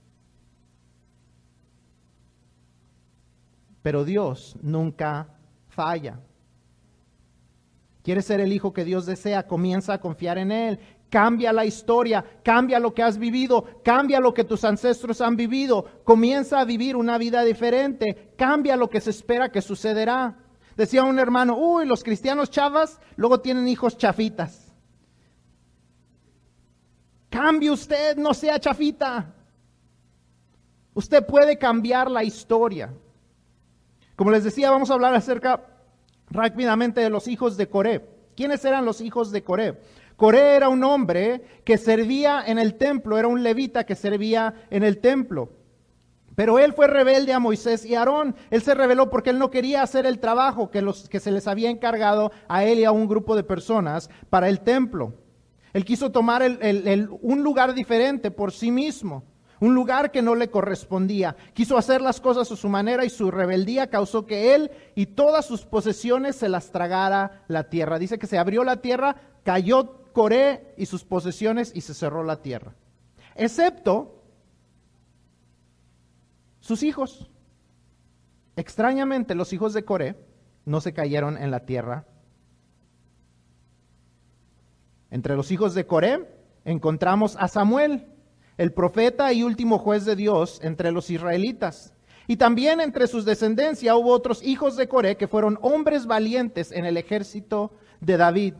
Pero 3.81 4.05
Dios 4.05 4.55
nunca 4.61 5.27
falla. 5.67 6.19
¿Quieres 8.03 8.25
ser 8.25 8.39
el 8.39 8.53
hijo 8.53 8.73
que 8.73 8.85
Dios 8.85 9.05
desea? 9.05 9.47
Comienza 9.47 9.93
a 9.93 10.01
confiar 10.01 10.37
en 10.37 10.51
Él. 10.51 10.79
Cambia 11.09 11.51
la 11.51 11.65
historia, 11.65 12.23
cambia 12.41 12.79
lo 12.79 12.93
que 12.93 13.03
has 13.03 13.17
vivido, 13.17 13.81
cambia 13.83 14.21
lo 14.21 14.33
que 14.33 14.45
tus 14.45 14.63
ancestros 14.63 15.19
han 15.19 15.35
vivido. 15.35 15.85
Comienza 16.05 16.61
a 16.61 16.65
vivir 16.65 16.95
una 16.95 17.17
vida 17.17 17.43
diferente, 17.43 18.33
cambia 18.37 18.77
lo 18.77 18.89
que 18.89 19.01
se 19.01 19.09
espera 19.09 19.51
que 19.51 19.61
sucederá. 19.61 20.40
Decía 20.81 21.03
un 21.03 21.19
hermano, 21.19 21.57
uy, 21.57 21.85
los 21.85 22.03
cristianos 22.03 22.49
chavas 22.49 22.99
luego 23.15 23.39
tienen 23.39 23.67
hijos 23.67 23.99
chafitas. 23.99 24.73
Cambie 27.29 27.69
usted, 27.69 28.17
no 28.17 28.33
sea 28.33 28.59
chafita. 28.59 29.31
Usted 30.95 31.23
puede 31.23 31.59
cambiar 31.59 32.09
la 32.09 32.23
historia. 32.23 32.91
Como 34.15 34.31
les 34.31 34.43
decía, 34.43 34.71
vamos 34.71 34.89
a 34.89 34.95
hablar 34.95 35.13
acerca 35.13 35.63
rápidamente 36.31 36.99
de 36.99 37.11
los 37.11 37.27
hijos 37.27 37.57
de 37.57 37.69
Coré. 37.69 38.03
¿Quiénes 38.35 38.65
eran 38.65 38.83
los 38.83 39.01
hijos 39.01 39.31
de 39.31 39.43
Coré? 39.43 39.79
Coré 40.15 40.55
era 40.55 40.67
un 40.67 40.83
hombre 40.83 41.61
que 41.63 41.77
servía 41.77 42.43
en 42.43 42.57
el 42.57 42.73
templo, 42.73 43.19
era 43.19 43.27
un 43.27 43.43
levita 43.43 43.83
que 43.83 43.95
servía 43.95 44.65
en 44.71 44.81
el 44.81 44.97
templo. 44.97 45.60
Pero 46.41 46.57
él 46.57 46.73
fue 46.73 46.87
rebelde 46.87 47.33
a 47.33 47.39
Moisés 47.39 47.85
y 47.85 47.93
Aarón. 47.93 48.35
Él 48.49 48.63
se 48.63 48.73
rebeló 48.73 49.11
porque 49.11 49.29
él 49.29 49.37
no 49.37 49.51
quería 49.51 49.83
hacer 49.83 50.07
el 50.07 50.17
trabajo 50.17 50.71
que, 50.71 50.81
los, 50.81 51.07
que 51.07 51.19
se 51.19 51.29
les 51.29 51.45
había 51.47 51.69
encargado 51.69 52.31
a 52.47 52.63
él 52.63 52.79
y 52.79 52.83
a 52.83 52.91
un 52.91 53.07
grupo 53.07 53.35
de 53.35 53.43
personas 53.43 54.09
para 54.31 54.49
el 54.49 54.61
templo. 54.61 55.13
Él 55.71 55.85
quiso 55.85 56.11
tomar 56.11 56.41
el- 56.41 56.57
el- 56.63 56.87
el- 56.87 57.09
un 57.21 57.43
lugar 57.43 57.75
diferente 57.75 58.31
por 58.31 58.51
sí 58.53 58.71
mismo, 58.71 59.23
un 59.59 59.75
lugar 59.75 60.09
que 60.09 60.23
no 60.23 60.33
le 60.33 60.49
correspondía. 60.49 61.35
Quiso 61.53 61.77
hacer 61.77 62.01
las 62.01 62.19
cosas 62.19 62.51
a 62.51 62.55
su 62.55 62.69
manera 62.69 63.05
y 63.05 63.11
su 63.11 63.29
rebeldía 63.29 63.91
causó 63.91 64.25
que 64.25 64.55
él 64.55 64.71
y 64.95 65.05
todas 65.05 65.45
sus 65.45 65.67
posesiones 65.67 66.37
se 66.37 66.49
las 66.49 66.71
tragara 66.71 67.43
la 67.49 67.69
tierra. 67.69 67.99
Dice 67.99 68.17
que 68.17 68.25
se 68.25 68.39
abrió 68.39 68.63
la 68.63 68.77
tierra, 68.77 69.15
cayó 69.43 70.09
Coré 70.11 70.73
y 70.75 70.87
sus 70.87 71.03
posesiones 71.03 71.71
y 71.75 71.81
se 71.81 71.93
cerró 71.93 72.23
la 72.23 72.41
tierra. 72.41 72.73
Excepto 73.35 74.20
sus 76.61 76.83
hijos. 76.83 77.29
Extrañamente, 78.55 79.35
los 79.35 79.51
hijos 79.51 79.73
de 79.73 79.83
Coré 79.83 80.15
no 80.65 80.79
se 80.79 80.93
cayeron 80.93 81.37
en 81.37 81.51
la 81.51 81.65
tierra. 81.65 82.05
Entre 85.09 85.35
los 85.35 85.51
hijos 85.51 85.73
de 85.73 85.85
Coré 85.85 86.33
encontramos 86.63 87.35
a 87.37 87.49
Samuel, 87.49 88.07
el 88.57 88.71
profeta 88.71 89.33
y 89.33 89.43
último 89.43 89.77
juez 89.77 90.05
de 90.05 90.15
Dios 90.15 90.59
entre 90.63 90.91
los 90.91 91.09
israelitas. 91.09 91.93
Y 92.27 92.37
también 92.37 92.79
entre 92.79 93.07
sus 93.07 93.25
descendencia 93.25 93.95
hubo 93.95 94.11
otros 94.11 94.41
hijos 94.43 94.77
de 94.77 94.87
Coré 94.87 95.17
que 95.17 95.27
fueron 95.27 95.59
hombres 95.61 96.05
valientes 96.05 96.71
en 96.71 96.85
el 96.85 96.95
ejército 96.95 97.73
de 97.99 98.17
David. 98.17 98.53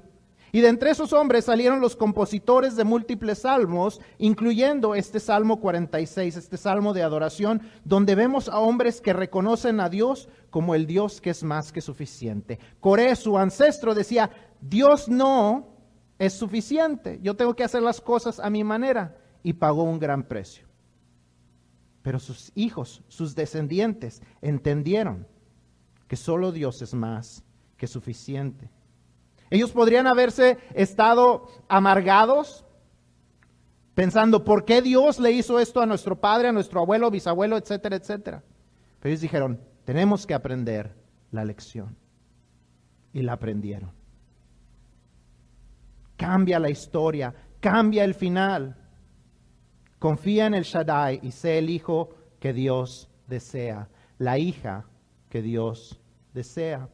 Y 0.52 0.62
de 0.62 0.68
entre 0.68 0.92
esos 0.92 1.14
hombres 1.14 1.46
salieron 1.46 1.80
los 1.80 1.96
compositores 1.96 2.76
de 2.76 2.84
múltiples 2.84 3.40
salmos, 3.40 4.02
incluyendo 4.18 4.96
este 4.96 5.20
Salmo 5.20 5.60
46, 5.60 6.36
este 6.36 6.58
Salmo 6.58 6.94
de 6.94 7.04
adoración, 7.04 7.62
donde 7.86 8.16
vemos 8.16 8.50
a 8.50 8.60
hombres 8.60 9.00
que 9.00 9.14
reconocen 9.14 9.80
a 9.80 9.90
Dios 9.90 10.28
como 10.50 10.76
el 10.76 10.88
Dios 10.88 11.22
que 11.22 11.30
es 11.30 11.44
más 11.44 11.72
que 11.72 11.82
suficiente. 11.82 12.60
Coré, 12.80 13.16
su 13.16 13.38
ancestro, 13.38 13.96
decía, 13.96 14.30
Dios 14.60 15.08
no 15.08 15.70
es 16.20 16.34
suficiente, 16.34 17.20
yo 17.22 17.36
tengo 17.36 17.56
que 17.56 17.64
hacer 17.64 17.82
las 17.82 18.02
cosas 18.02 18.40
a 18.40 18.50
mi 18.50 18.64
manera, 18.64 19.18
y 19.44 19.54
pagó 19.54 19.84
un 19.84 20.00
gran 20.00 20.24
precio. 20.24 20.68
Pero 22.02 22.20
sus 22.20 22.52
hijos, 22.56 23.04
sus 23.08 23.36
descendientes, 23.36 24.22
entendieron 24.42 25.28
que 26.08 26.16
solo 26.16 26.52
Dios 26.52 26.82
es 26.82 26.94
más 26.94 27.44
que 27.78 27.88
suficiente. 27.88 28.70
Ellos 29.52 29.72
podrían 29.72 30.08
haberse 30.08 30.58
estado 30.74 31.48
amargados 31.68 32.66
pensando, 33.94 34.46
¿por 34.46 34.64
qué 34.64 34.82
Dios 34.82 35.20
le 35.20 35.32
hizo 35.32 35.60
esto 35.60 35.82
a 35.82 35.86
nuestro 35.86 36.20
padre, 36.20 36.48
a 36.48 36.52
nuestro 36.54 36.80
abuelo, 36.80 37.12
bisabuelo, 37.12 37.58
etcétera, 37.58 37.98
etcétera? 37.98 38.44
Pero 39.00 39.10
ellos 39.10 39.22
dijeron, 39.22 39.60
tenemos 39.84 40.26
que 40.26 40.34
aprender 40.34 40.96
la 41.32 41.44
lección. 41.44 41.98
Y 43.14 43.24
la 43.24 43.34
aprendieron. 43.34 43.92
Cambia 46.16 46.58
la 46.58 46.70
historia, 46.70 47.36
cambia 47.60 48.06
el 48.06 48.14
final. 48.14 48.78
Confía 50.00 50.46
en 50.46 50.54
el 50.54 50.64
Shaddai 50.64 51.20
y 51.22 51.32
sé 51.32 51.58
el 51.58 51.70
hijo 51.70 52.16
que 52.40 52.54
Dios 52.54 53.10
desea, 53.28 53.90
la 54.18 54.38
hija 54.38 54.86
que 55.30 55.42
Dios 55.42 56.00
desea. 56.34 56.88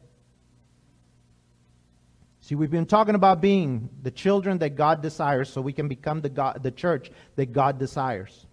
See, 2.48 2.54
we've 2.54 2.70
been 2.70 2.86
talking 2.86 3.14
about 3.14 3.42
being 3.42 3.90
the 4.00 4.10
children 4.10 4.56
that 4.60 4.70
God 4.70 5.02
desires 5.02 5.50
so 5.50 5.60
we 5.60 5.74
can 5.74 5.86
become 5.86 6.22
the, 6.22 6.30
God, 6.30 6.62
the 6.62 6.70
church 6.70 7.10
that 7.36 7.52
God 7.52 7.78
desires. 7.78 8.46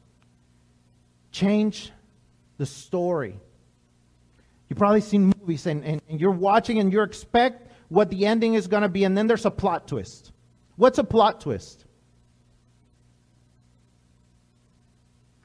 Change 1.31 1.93
the 2.57 2.65
story. 2.65 3.39
You've 4.67 4.77
probably 4.77 4.99
seen 4.99 5.31
movies 5.39 5.65
and, 5.65 5.81
and, 5.85 6.01
and 6.09 6.19
you're 6.19 6.31
watching 6.31 6.79
and 6.79 6.91
you 6.91 7.03
expect 7.03 7.71
what 7.87 8.09
the 8.09 8.25
ending 8.25 8.55
is 8.55 8.67
going 8.67 8.83
to 8.83 8.89
be, 8.89 9.05
and 9.05 9.17
then 9.17 9.27
there's 9.27 9.45
a 9.45 9.51
plot 9.51 9.87
twist. 9.87 10.33
What's 10.75 10.97
a 10.97 11.03
plot 11.05 11.39
twist? 11.39 11.85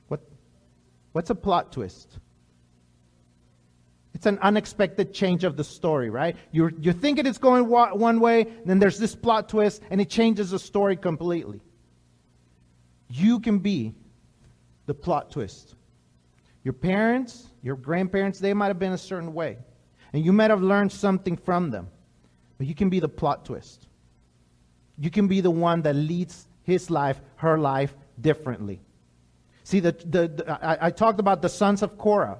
What, 0.09 0.22
what's 1.12 1.30
a 1.30 1.36
plot 1.36 1.70
twist? 1.70 2.18
It's 4.21 4.27
an 4.27 4.39
unexpected 4.43 5.14
change 5.14 5.45
of 5.45 5.57
the 5.57 5.64
story, 5.64 6.11
right? 6.11 6.37
You're, 6.53 6.75
you're 6.79 6.93
thinking 6.93 7.25
it's 7.25 7.39
going 7.39 7.66
wa- 7.68 7.95
one 7.95 8.21
way, 8.21 8.49
then 8.66 8.79
there's 8.79 8.99
this 8.99 9.14
plot 9.14 9.49
twist, 9.49 9.81
and 9.89 9.99
it 9.99 10.11
changes 10.11 10.51
the 10.51 10.59
story 10.59 10.95
completely. 10.95 11.62
You 13.09 13.41
can 13.41 13.61
be 13.61 13.95
the 14.85 14.93
plot 14.93 15.31
twist. 15.31 15.75
Your 16.64 16.75
parents, 16.75 17.47
your 17.62 17.77
grandparents, 17.77 18.39
they 18.41 18.53
might 18.53 18.66
have 18.66 18.79
been 18.79 18.93
a 18.93 18.99
certain 18.99 19.33
way, 19.33 19.57
and 20.12 20.23
you 20.23 20.35
might 20.35 20.51
have 20.51 20.61
learned 20.61 20.93
something 20.93 21.39
from 21.39 21.71
them, 21.71 21.89
but 22.59 22.66
you 22.66 22.75
can 22.75 22.91
be 22.91 23.01
the 23.01 23.09
plot 23.09 23.47
twist. 23.47 23.89
You 24.99 25.11
can 25.11 25.29
be 25.29 25.41
the 25.41 25.51
one 25.51 25.81
that 25.81 25.95
leads 25.97 26.47
his 26.64 26.91
life, 26.91 27.18
her 27.37 27.57
life 27.57 27.97
differently. 28.21 28.83
See, 29.64 29.81
the, 29.81 29.93
the, 29.93 30.29
the- 30.29 30.59
I, 30.62 30.89
I 30.89 30.91
talked 30.91 31.21
about 31.21 31.41
the 31.41 31.49
sons 31.49 31.83
of 31.83 31.97
Korah. 31.97 32.37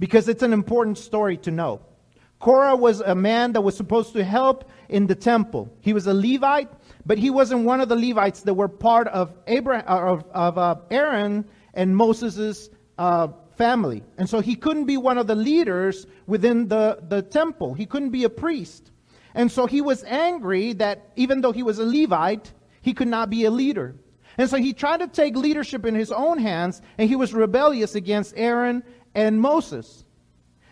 Because 0.00 0.28
it's 0.28 0.42
an 0.42 0.52
important 0.52 0.98
story 0.98 1.36
to 1.36 1.52
know. 1.52 1.80
Korah 2.40 2.74
was 2.74 3.00
a 3.00 3.14
man 3.14 3.52
that 3.52 3.60
was 3.60 3.76
supposed 3.76 4.14
to 4.14 4.24
help 4.24 4.68
in 4.88 5.06
the 5.06 5.14
temple. 5.14 5.68
He 5.82 5.92
was 5.92 6.06
a 6.06 6.14
Levite, 6.14 6.70
but 7.04 7.18
he 7.18 7.28
wasn't 7.28 7.64
one 7.66 7.82
of 7.82 7.90
the 7.90 7.96
Levites 7.96 8.40
that 8.40 8.54
were 8.54 8.66
part 8.66 9.06
of 9.08 9.32
Abraham, 9.46 9.84
of, 9.86 10.24
of 10.32 10.58
uh, 10.58 10.76
Aaron 10.90 11.44
and 11.74 11.94
Moses' 11.94 12.70
uh, 12.96 13.28
family. 13.58 14.02
And 14.16 14.28
so 14.28 14.40
he 14.40 14.56
couldn't 14.56 14.86
be 14.86 14.96
one 14.96 15.18
of 15.18 15.26
the 15.26 15.34
leaders 15.34 16.06
within 16.26 16.68
the, 16.68 17.00
the 17.06 17.20
temple. 17.20 17.74
He 17.74 17.84
couldn't 17.84 18.10
be 18.10 18.24
a 18.24 18.30
priest. 18.30 18.90
And 19.34 19.52
so 19.52 19.66
he 19.66 19.82
was 19.82 20.02
angry 20.04 20.72
that 20.74 21.12
even 21.16 21.42
though 21.42 21.52
he 21.52 21.62
was 21.62 21.78
a 21.78 21.84
Levite, 21.84 22.50
he 22.80 22.94
could 22.94 23.08
not 23.08 23.28
be 23.28 23.44
a 23.44 23.50
leader. 23.50 23.94
And 24.38 24.48
so 24.48 24.56
he 24.56 24.72
tried 24.72 25.00
to 25.00 25.08
take 25.08 25.36
leadership 25.36 25.84
in 25.84 25.94
his 25.94 26.10
own 26.10 26.38
hands, 26.38 26.80
and 26.96 27.08
he 27.08 27.16
was 27.16 27.34
rebellious 27.34 27.94
against 27.94 28.32
Aaron 28.36 28.82
and 29.14 29.40
Moses. 29.40 30.04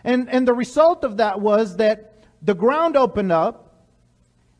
And, 0.05 0.29
and 0.31 0.47
the 0.47 0.55
result 0.55 1.05
of 1.05 1.17
that 1.19 1.41
was 1.41 1.77
that 1.77 2.25
the 2.43 2.55
ground 2.55 2.97
opened 2.97 3.33
up, 3.33 3.87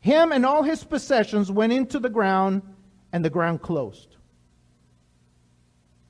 him 0.01 0.31
and 0.31 0.45
all 0.45 0.63
his 0.63 0.83
possessions 0.83 1.51
went 1.51 1.73
into 1.73 1.99
the 1.99 2.09
ground, 2.09 2.61
and 3.11 3.23
the 3.23 3.29
ground 3.29 3.61
closed. 3.61 4.17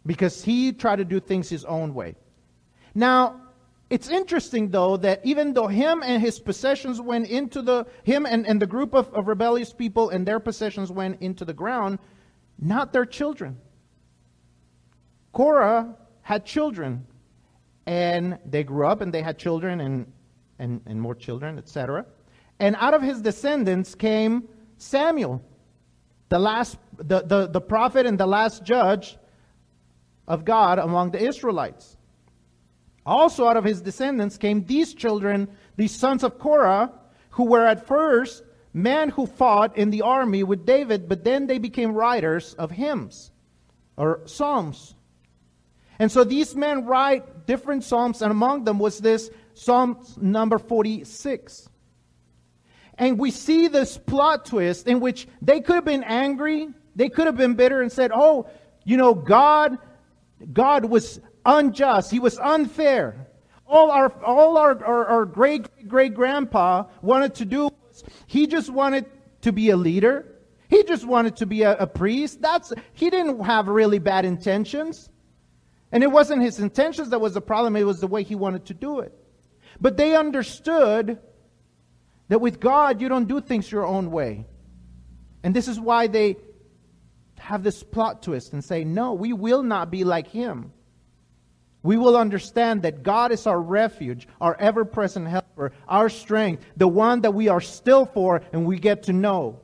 Because 0.06 0.44
he 0.44 0.72
tried 0.72 0.98
to 0.98 1.06
do 1.06 1.20
things 1.20 1.50
his 1.50 1.66
own 1.66 1.94
way. 1.94 2.16
Now, 2.96 3.42
it's 3.90 4.10
interesting 4.10 4.70
though 4.70 4.98
that 4.98 5.22
even 5.24 5.54
though 5.54 5.68
him 5.68 6.04
and 6.04 6.22
his 6.22 6.40
possessions 6.40 7.02
went 7.02 7.28
into 7.28 7.62
the 7.62 7.86
him 8.04 8.26
and, 8.26 8.46
and 8.46 8.62
the 8.62 8.68
group 8.68 8.94
of, 8.94 9.12
of 9.14 9.28
rebellious 9.28 9.74
people 9.74 10.10
and 10.10 10.28
their 10.28 10.40
possessions 10.40 10.92
went 10.92 11.22
into 11.22 11.44
the 11.44 11.54
ground, 11.54 11.98
not 12.60 12.94
their 12.94 13.06
children. 13.06 13.58
Korah 15.32 15.96
had 16.22 16.46
children, 16.46 17.06
and 17.90 18.38
they 18.46 18.64
grew 18.64 18.86
up 18.86 19.02
and 19.02 19.12
they 19.12 19.24
had 19.24 19.40
children 19.40 19.82
and, 19.82 20.06
and, 20.60 20.80
and 20.86 21.02
more 21.02 21.16
children, 21.16 21.58
etc. 21.58 22.06
And 22.60 22.76
out 22.76 22.94
of 22.94 23.02
his 23.02 23.20
descendants 23.20 23.96
came 23.96 24.48
Samuel, 24.78 25.42
the 26.30 26.38
last 26.38 26.78
the, 26.98 27.22
the, 27.22 27.48
the 27.48 27.60
prophet 27.60 28.06
and 28.06 28.20
the 28.20 28.28
last 28.28 28.64
judge 28.64 29.18
of 30.28 30.46
God 30.46 30.78
among 30.78 31.10
the 31.10 31.20
Israelites. 31.20 31.98
Also 33.08 33.48
out 33.48 33.58
of 33.58 33.64
his 33.64 33.82
descendants 33.82 34.38
came 34.38 34.64
these 34.66 34.94
children, 34.94 35.48
these 35.76 35.96
sons 35.96 36.24
of 36.24 36.38
Korah, 36.38 36.92
who 37.32 37.46
were 37.46 37.66
at 37.66 37.88
first 37.88 38.44
men 38.72 39.10
who 39.10 39.26
fought 39.26 39.76
in 39.76 39.90
the 39.90 40.04
army 40.04 40.44
with 40.44 40.64
David, 40.64 41.10
but 41.10 41.24
then 41.24 41.48
they 41.48 41.58
became 41.58 41.94
writers 41.94 42.54
of 42.54 42.70
hymns 42.70 43.32
or 43.98 44.22
psalms. 44.26 44.94
And 46.00 46.10
so 46.10 46.24
these 46.24 46.56
men 46.56 46.86
write 46.86 47.46
different 47.46 47.84
psalms, 47.84 48.22
and 48.22 48.32
among 48.32 48.64
them 48.64 48.80
was 48.80 49.00
this 49.00 49.30
Psalm 49.54 50.02
number 50.22 50.58
46. 50.58 51.68
And 52.98 53.20
we 53.20 53.32
see 53.32 53.68
this 53.68 53.98
plot 53.98 54.46
twist 54.46 54.88
in 54.88 55.02
which 55.02 55.28
they 55.42 55.60
could 55.60 55.76
have 55.76 55.86
been 55.86 56.04
angry, 56.04 56.70
they 56.96 57.10
could 57.10 57.28
have 57.28 57.36
been 57.36 57.56
bitter 57.56 57.82
and 57.82 57.92
said, 57.92 58.12
Oh, 58.14 58.50
you 58.86 58.96
know, 58.96 59.14
God, 59.14 59.78
God 60.54 60.86
was 60.86 61.20
unjust, 61.46 62.12
He 62.12 62.20
was 62.20 62.38
unfair. 62.40 63.28
All 63.68 63.92
our 63.92 64.12
all 64.24 64.58
our, 64.58 64.84
our, 64.84 65.06
our 65.06 65.26
great 65.26 65.88
great 65.88 66.16
grandpa 66.16 66.86
wanted 67.02 67.36
to 67.36 67.46
do 67.46 67.66
was 67.66 68.04
he 68.26 68.48
just 68.48 68.70
wanted 68.70 69.06
to 69.42 69.52
be 69.52 69.70
a 69.70 69.78
leader. 69.78 70.26
He 70.70 70.84
just 70.84 71.06
wanted 71.06 71.36
to 71.38 71.46
be 71.46 71.62
a, 71.62 71.78
a 71.78 71.86
priest. 71.86 72.42
That's 72.42 72.74
he 72.94 73.12
didn't 73.12 73.44
have 73.44 73.68
really 73.68 74.00
bad 74.00 74.26
intentions. 74.26 75.10
And 75.92 76.04
it 76.04 76.12
wasn't 76.12 76.42
his 76.42 76.60
intentions 76.60 77.10
that 77.10 77.20
was 77.20 77.34
the 77.34 77.42
problem, 77.42 77.76
it 77.76 77.84
was 77.84 78.00
the 78.00 78.08
way 78.08 78.24
he 78.24 78.36
wanted 78.36 78.66
to 78.66 78.74
do 78.74 79.00
it. 79.00 79.14
But 79.82 79.98
they 79.98 80.16
understood 80.16 81.20
that 82.28 82.40
with 82.40 82.60
God, 82.60 83.02
you 83.02 83.10
don't 83.10 83.28
do 83.28 83.42
things 83.42 83.72
your 83.72 83.86
own 83.86 84.12
way. 84.12 84.46
And 85.44 85.56
this 85.56 85.68
is 85.68 85.80
why 85.80 86.08
they 86.08 86.38
have 87.40 87.64
this 87.64 87.82
plot 87.82 88.22
twist 88.22 88.54
and 88.54 88.64
say, 88.64 88.84
no, 88.84 89.14
we 89.14 89.34
will 89.34 89.64
not 89.64 89.90
be 89.90 90.04
like 90.04 90.28
him. 90.28 90.72
We 91.82 91.98
will 91.98 92.18
understand 92.18 92.82
that 92.82 93.04
God 93.04 93.32
is 93.32 93.48
our 93.48 93.60
refuge, 93.60 94.28
our 94.42 94.56
ever 94.60 94.84
present 94.84 95.28
helper, 95.28 95.72
our 95.88 96.10
strength, 96.10 96.66
the 96.76 96.88
one 96.88 97.22
that 97.22 97.34
we 97.34 97.48
are 97.48 97.62
still 97.62 98.06
for 98.06 98.42
and 98.52 98.66
we 98.66 98.80
get 98.80 99.04
to 99.04 99.14
know, 99.14 99.62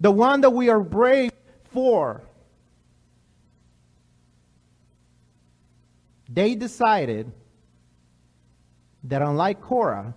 the 0.00 0.10
one 0.10 0.40
that 0.40 0.50
we 0.50 0.70
are 0.70 0.80
brave 0.80 1.32
for. 1.64 2.22
They 6.34 6.56
decided 6.56 7.30
that 9.04 9.22
unlike 9.22 9.60
Korah, 9.60 10.14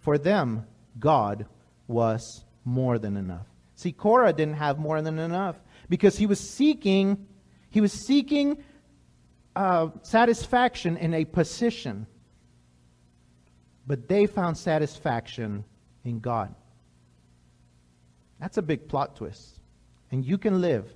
for 0.00 0.18
them, 0.18 0.66
God 0.98 1.46
was 1.86 2.44
more 2.64 2.98
than 2.98 3.16
enough. 3.16 3.46
See, 3.76 3.92
Korah 3.92 4.32
didn't 4.32 4.54
have 4.54 4.78
more 4.78 5.00
than 5.00 5.20
enough 5.20 5.56
because 5.88 6.18
he 6.18 6.26
was 6.26 6.40
seeking, 6.40 7.28
he 7.70 7.80
was 7.80 7.92
seeking 7.92 8.64
uh, 9.54 9.90
satisfaction 10.02 10.96
in 10.96 11.14
a 11.14 11.24
position, 11.24 12.08
but 13.86 14.08
they 14.08 14.26
found 14.26 14.58
satisfaction 14.58 15.64
in 16.04 16.18
God. 16.18 16.52
That's 18.40 18.56
a 18.56 18.62
big 18.62 18.88
plot 18.88 19.14
twist. 19.14 19.60
And 20.10 20.24
you 20.24 20.38
can 20.38 20.60
live 20.60 20.92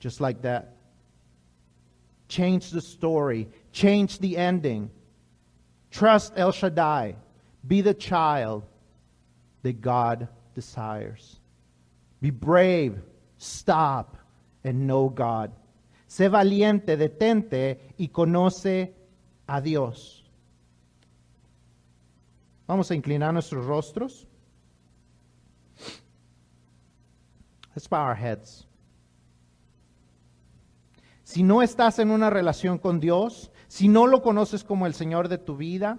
just 0.00 0.22
like 0.22 0.40
that. 0.42 0.75
Change 2.28 2.70
the 2.70 2.80
story, 2.80 3.48
change 3.72 4.18
the 4.18 4.36
ending. 4.36 4.90
Trust 5.90 6.32
El 6.36 6.52
Shaddai. 6.52 7.16
Be 7.66 7.80
the 7.80 7.94
child 7.94 8.64
that 9.62 9.80
God 9.80 10.28
desires. 10.54 11.40
Be 12.20 12.30
brave, 12.30 13.00
stop, 13.38 14.16
and 14.64 14.86
know 14.86 15.08
God. 15.08 15.52
Sé 16.08 16.28
valiente, 16.28 16.96
detente 16.96 17.78
y 17.98 18.08
conoce 18.08 18.92
a 19.48 19.60
Dios. 19.60 20.22
Vamos 22.66 22.90
a 22.90 22.94
inclinar 22.94 23.32
nuestros 23.32 23.64
rostros. 23.64 24.26
Let's 27.74 27.86
bow 27.86 28.02
our 28.02 28.14
heads. 28.14 28.65
Si 31.26 31.42
no 31.42 31.60
estás 31.60 31.98
en 31.98 32.12
una 32.12 32.30
relación 32.30 32.78
con 32.78 33.00
Dios, 33.00 33.50
si 33.66 33.88
no 33.88 34.06
lo 34.06 34.22
conoces 34.22 34.62
como 34.62 34.86
el 34.86 34.94
Señor 34.94 35.26
de 35.26 35.38
tu 35.38 35.56
vida, 35.56 35.98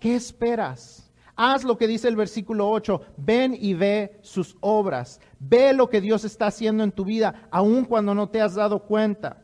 ¿qué 0.00 0.14
esperas? 0.14 1.12
Haz 1.36 1.62
lo 1.62 1.76
que 1.76 1.86
dice 1.86 2.08
el 2.08 2.16
versículo 2.16 2.70
8, 2.70 3.02
ven 3.18 3.54
y 3.54 3.74
ve 3.74 4.18
sus 4.22 4.56
obras, 4.60 5.20
ve 5.38 5.74
lo 5.74 5.90
que 5.90 6.00
Dios 6.00 6.24
está 6.24 6.46
haciendo 6.46 6.84
en 6.84 6.92
tu 6.92 7.04
vida, 7.04 7.46
aun 7.50 7.84
cuando 7.84 8.14
no 8.14 8.30
te 8.30 8.40
has 8.40 8.54
dado 8.54 8.78
cuenta. 8.84 9.42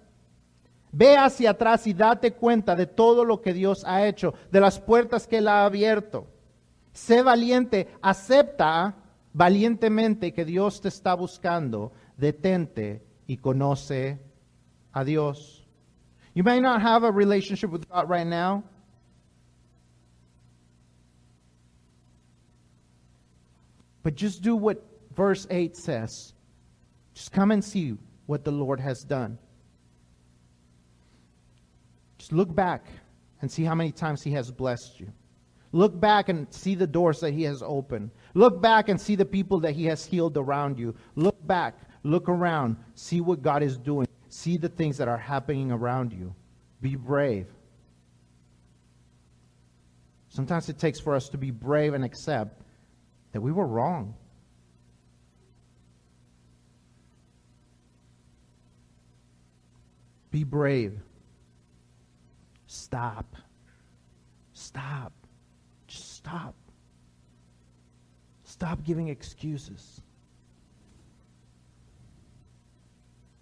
Ve 0.92 1.18
hacia 1.18 1.50
atrás 1.50 1.86
y 1.86 1.92
date 1.92 2.32
cuenta 2.32 2.74
de 2.74 2.86
todo 2.86 3.26
lo 3.26 3.42
que 3.42 3.52
Dios 3.52 3.84
ha 3.84 4.06
hecho, 4.06 4.32
de 4.50 4.60
las 4.60 4.80
puertas 4.80 5.26
que 5.26 5.38
Él 5.38 5.48
ha 5.48 5.66
abierto. 5.66 6.26
Sé 6.94 7.20
valiente, 7.20 7.88
acepta 8.00 8.96
valientemente 9.34 10.32
que 10.32 10.46
Dios 10.46 10.80
te 10.80 10.88
está 10.88 11.12
buscando, 11.12 11.92
detente 12.16 13.04
y 13.26 13.36
conoce 13.36 14.26
a 14.94 15.04
Dios. 15.04 15.62
You 16.34 16.42
may 16.42 16.60
not 16.60 16.82
have 16.82 17.04
a 17.04 17.10
relationship 17.10 17.70
with 17.70 17.88
God 17.88 18.08
right 18.08 18.26
now. 18.26 18.64
But 24.02 24.14
just 24.14 24.42
do 24.42 24.56
what 24.56 24.82
verse 25.14 25.46
8 25.50 25.76
says. 25.76 26.32
Just 27.14 27.32
come 27.32 27.50
and 27.50 27.62
see 27.62 27.96
what 28.26 28.44
the 28.44 28.50
Lord 28.50 28.80
has 28.80 29.00
done. 29.00 29.38
Just 32.18 32.32
look 32.32 32.54
back 32.54 32.86
and 33.42 33.50
see 33.50 33.64
how 33.64 33.74
many 33.74 33.92
times 33.92 34.22
He 34.22 34.30
has 34.32 34.50
blessed 34.50 34.98
you. 34.98 35.12
Look 35.72 35.98
back 36.00 36.28
and 36.30 36.46
see 36.52 36.74
the 36.74 36.86
doors 36.86 37.20
that 37.20 37.32
He 37.32 37.42
has 37.42 37.62
opened. 37.62 38.10
Look 38.34 38.62
back 38.62 38.88
and 38.88 39.00
see 39.00 39.14
the 39.14 39.24
people 39.24 39.60
that 39.60 39.72
He 39.72 39.84
has 39.84 40.04
healed 40.04 40.36
around 40.36 40.78
you. 40.78 40.94
Look 41.14 41.46
back, 41.46 41.74
look 42.02 42.28
around, 42.28 42.76
see 42.94 43.20
what 43.20 43.42
God 43.42 43.62
is 43.62 43.76
doing. 43.76 44.07
See 44.28 44.56
the 44.58 44.68
things 44.68 44.98
that 44.98 45.08
are 45.08 45.18
happening 45.18 45.72
around 45.72 46.12
you. 46.12 46.34
Be 46.80 46.96
brave. 46.96 47.46
Sometimes 50.28 50.68
it 50.68 50.78
takes 50.78 51.00
for 51.00 51.14
us 51.14 51.28
to 51.30 51.38
be 51.38 51.50
brave 51.50 51.94
and 51.94 52.04
accept 52.04 52.62
that 53.32 53.40
we 53.40 53.50
were 53.50 53.66
wrong. 53.66 54.14
Be 60.30 60.44
brave. 60.44 61.00
Stop. 62.66 63.34
Stop. 64.52 65.12
Just 65.86 66.16
stop. 66.16 66.54
Stop 68.44 68.84
giving 68.84 69.08
excuses. 69.08 70.02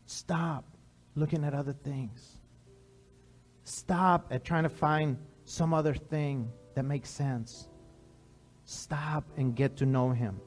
Stop 0.07 0.64
looking 1.17 1.45
at 1.45 1.55
other 1.55 1.73
things. 1.73 2.39
Stop 3.64 4.29
at 4.31 4.45
trying 4.45 4.62
to 4.62 4.69
find 4.69 5.17
some 5.45 5.75
other 5.75 5.95
thing 5.95 6.49
that 6.75 6.85
makes 6.85 7.11
sense. 7.11 7.69
Stop 8.64 9.25
and 9.37 9.57
get 9.57 9.77
to 9.79 9.87
know 9.87 10.11
Him. 10.11 10.41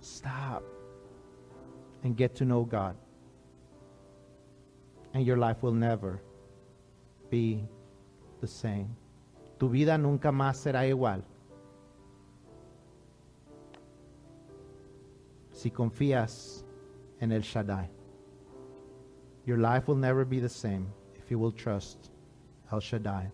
Stop 0.00 0.62
and 2.04 2.16
get 2.16 2.36
to 2.36 2.44
know 2.44 2.64
God. 2.64 2.96
And 5.12 5.26
your 5.26 5.36
life 5.36 5.62
will 5.62 5.72
never 5.72 6.22
be 7.28 7.64
the 8.40 8.46
same. 8.46 8.94
Tu 9.58 9.68
vida 9.68 9.98
nunca 9.98 10.30
más 10.30 10.58
será 10.58 10.86
igual. 10.86 11.22
Si 15.50 15.70
confías 15.70 16.64
en 17.20 17.32
el 17.32 17.40
Shaddai. 17.40 17.95
Your 19.46 19.58
life 19.58 19.86
will 19.86 19.94
never 19.94 20.24
be 20.24 20.40
the 20.40 20.48
same 20.48 20.92
if 21.14 21.30
you 21.30 21.38
will 21.38 21.52
trust 21.52 22.10
El 22.72 22.80
Shaddai. 22.80 23.30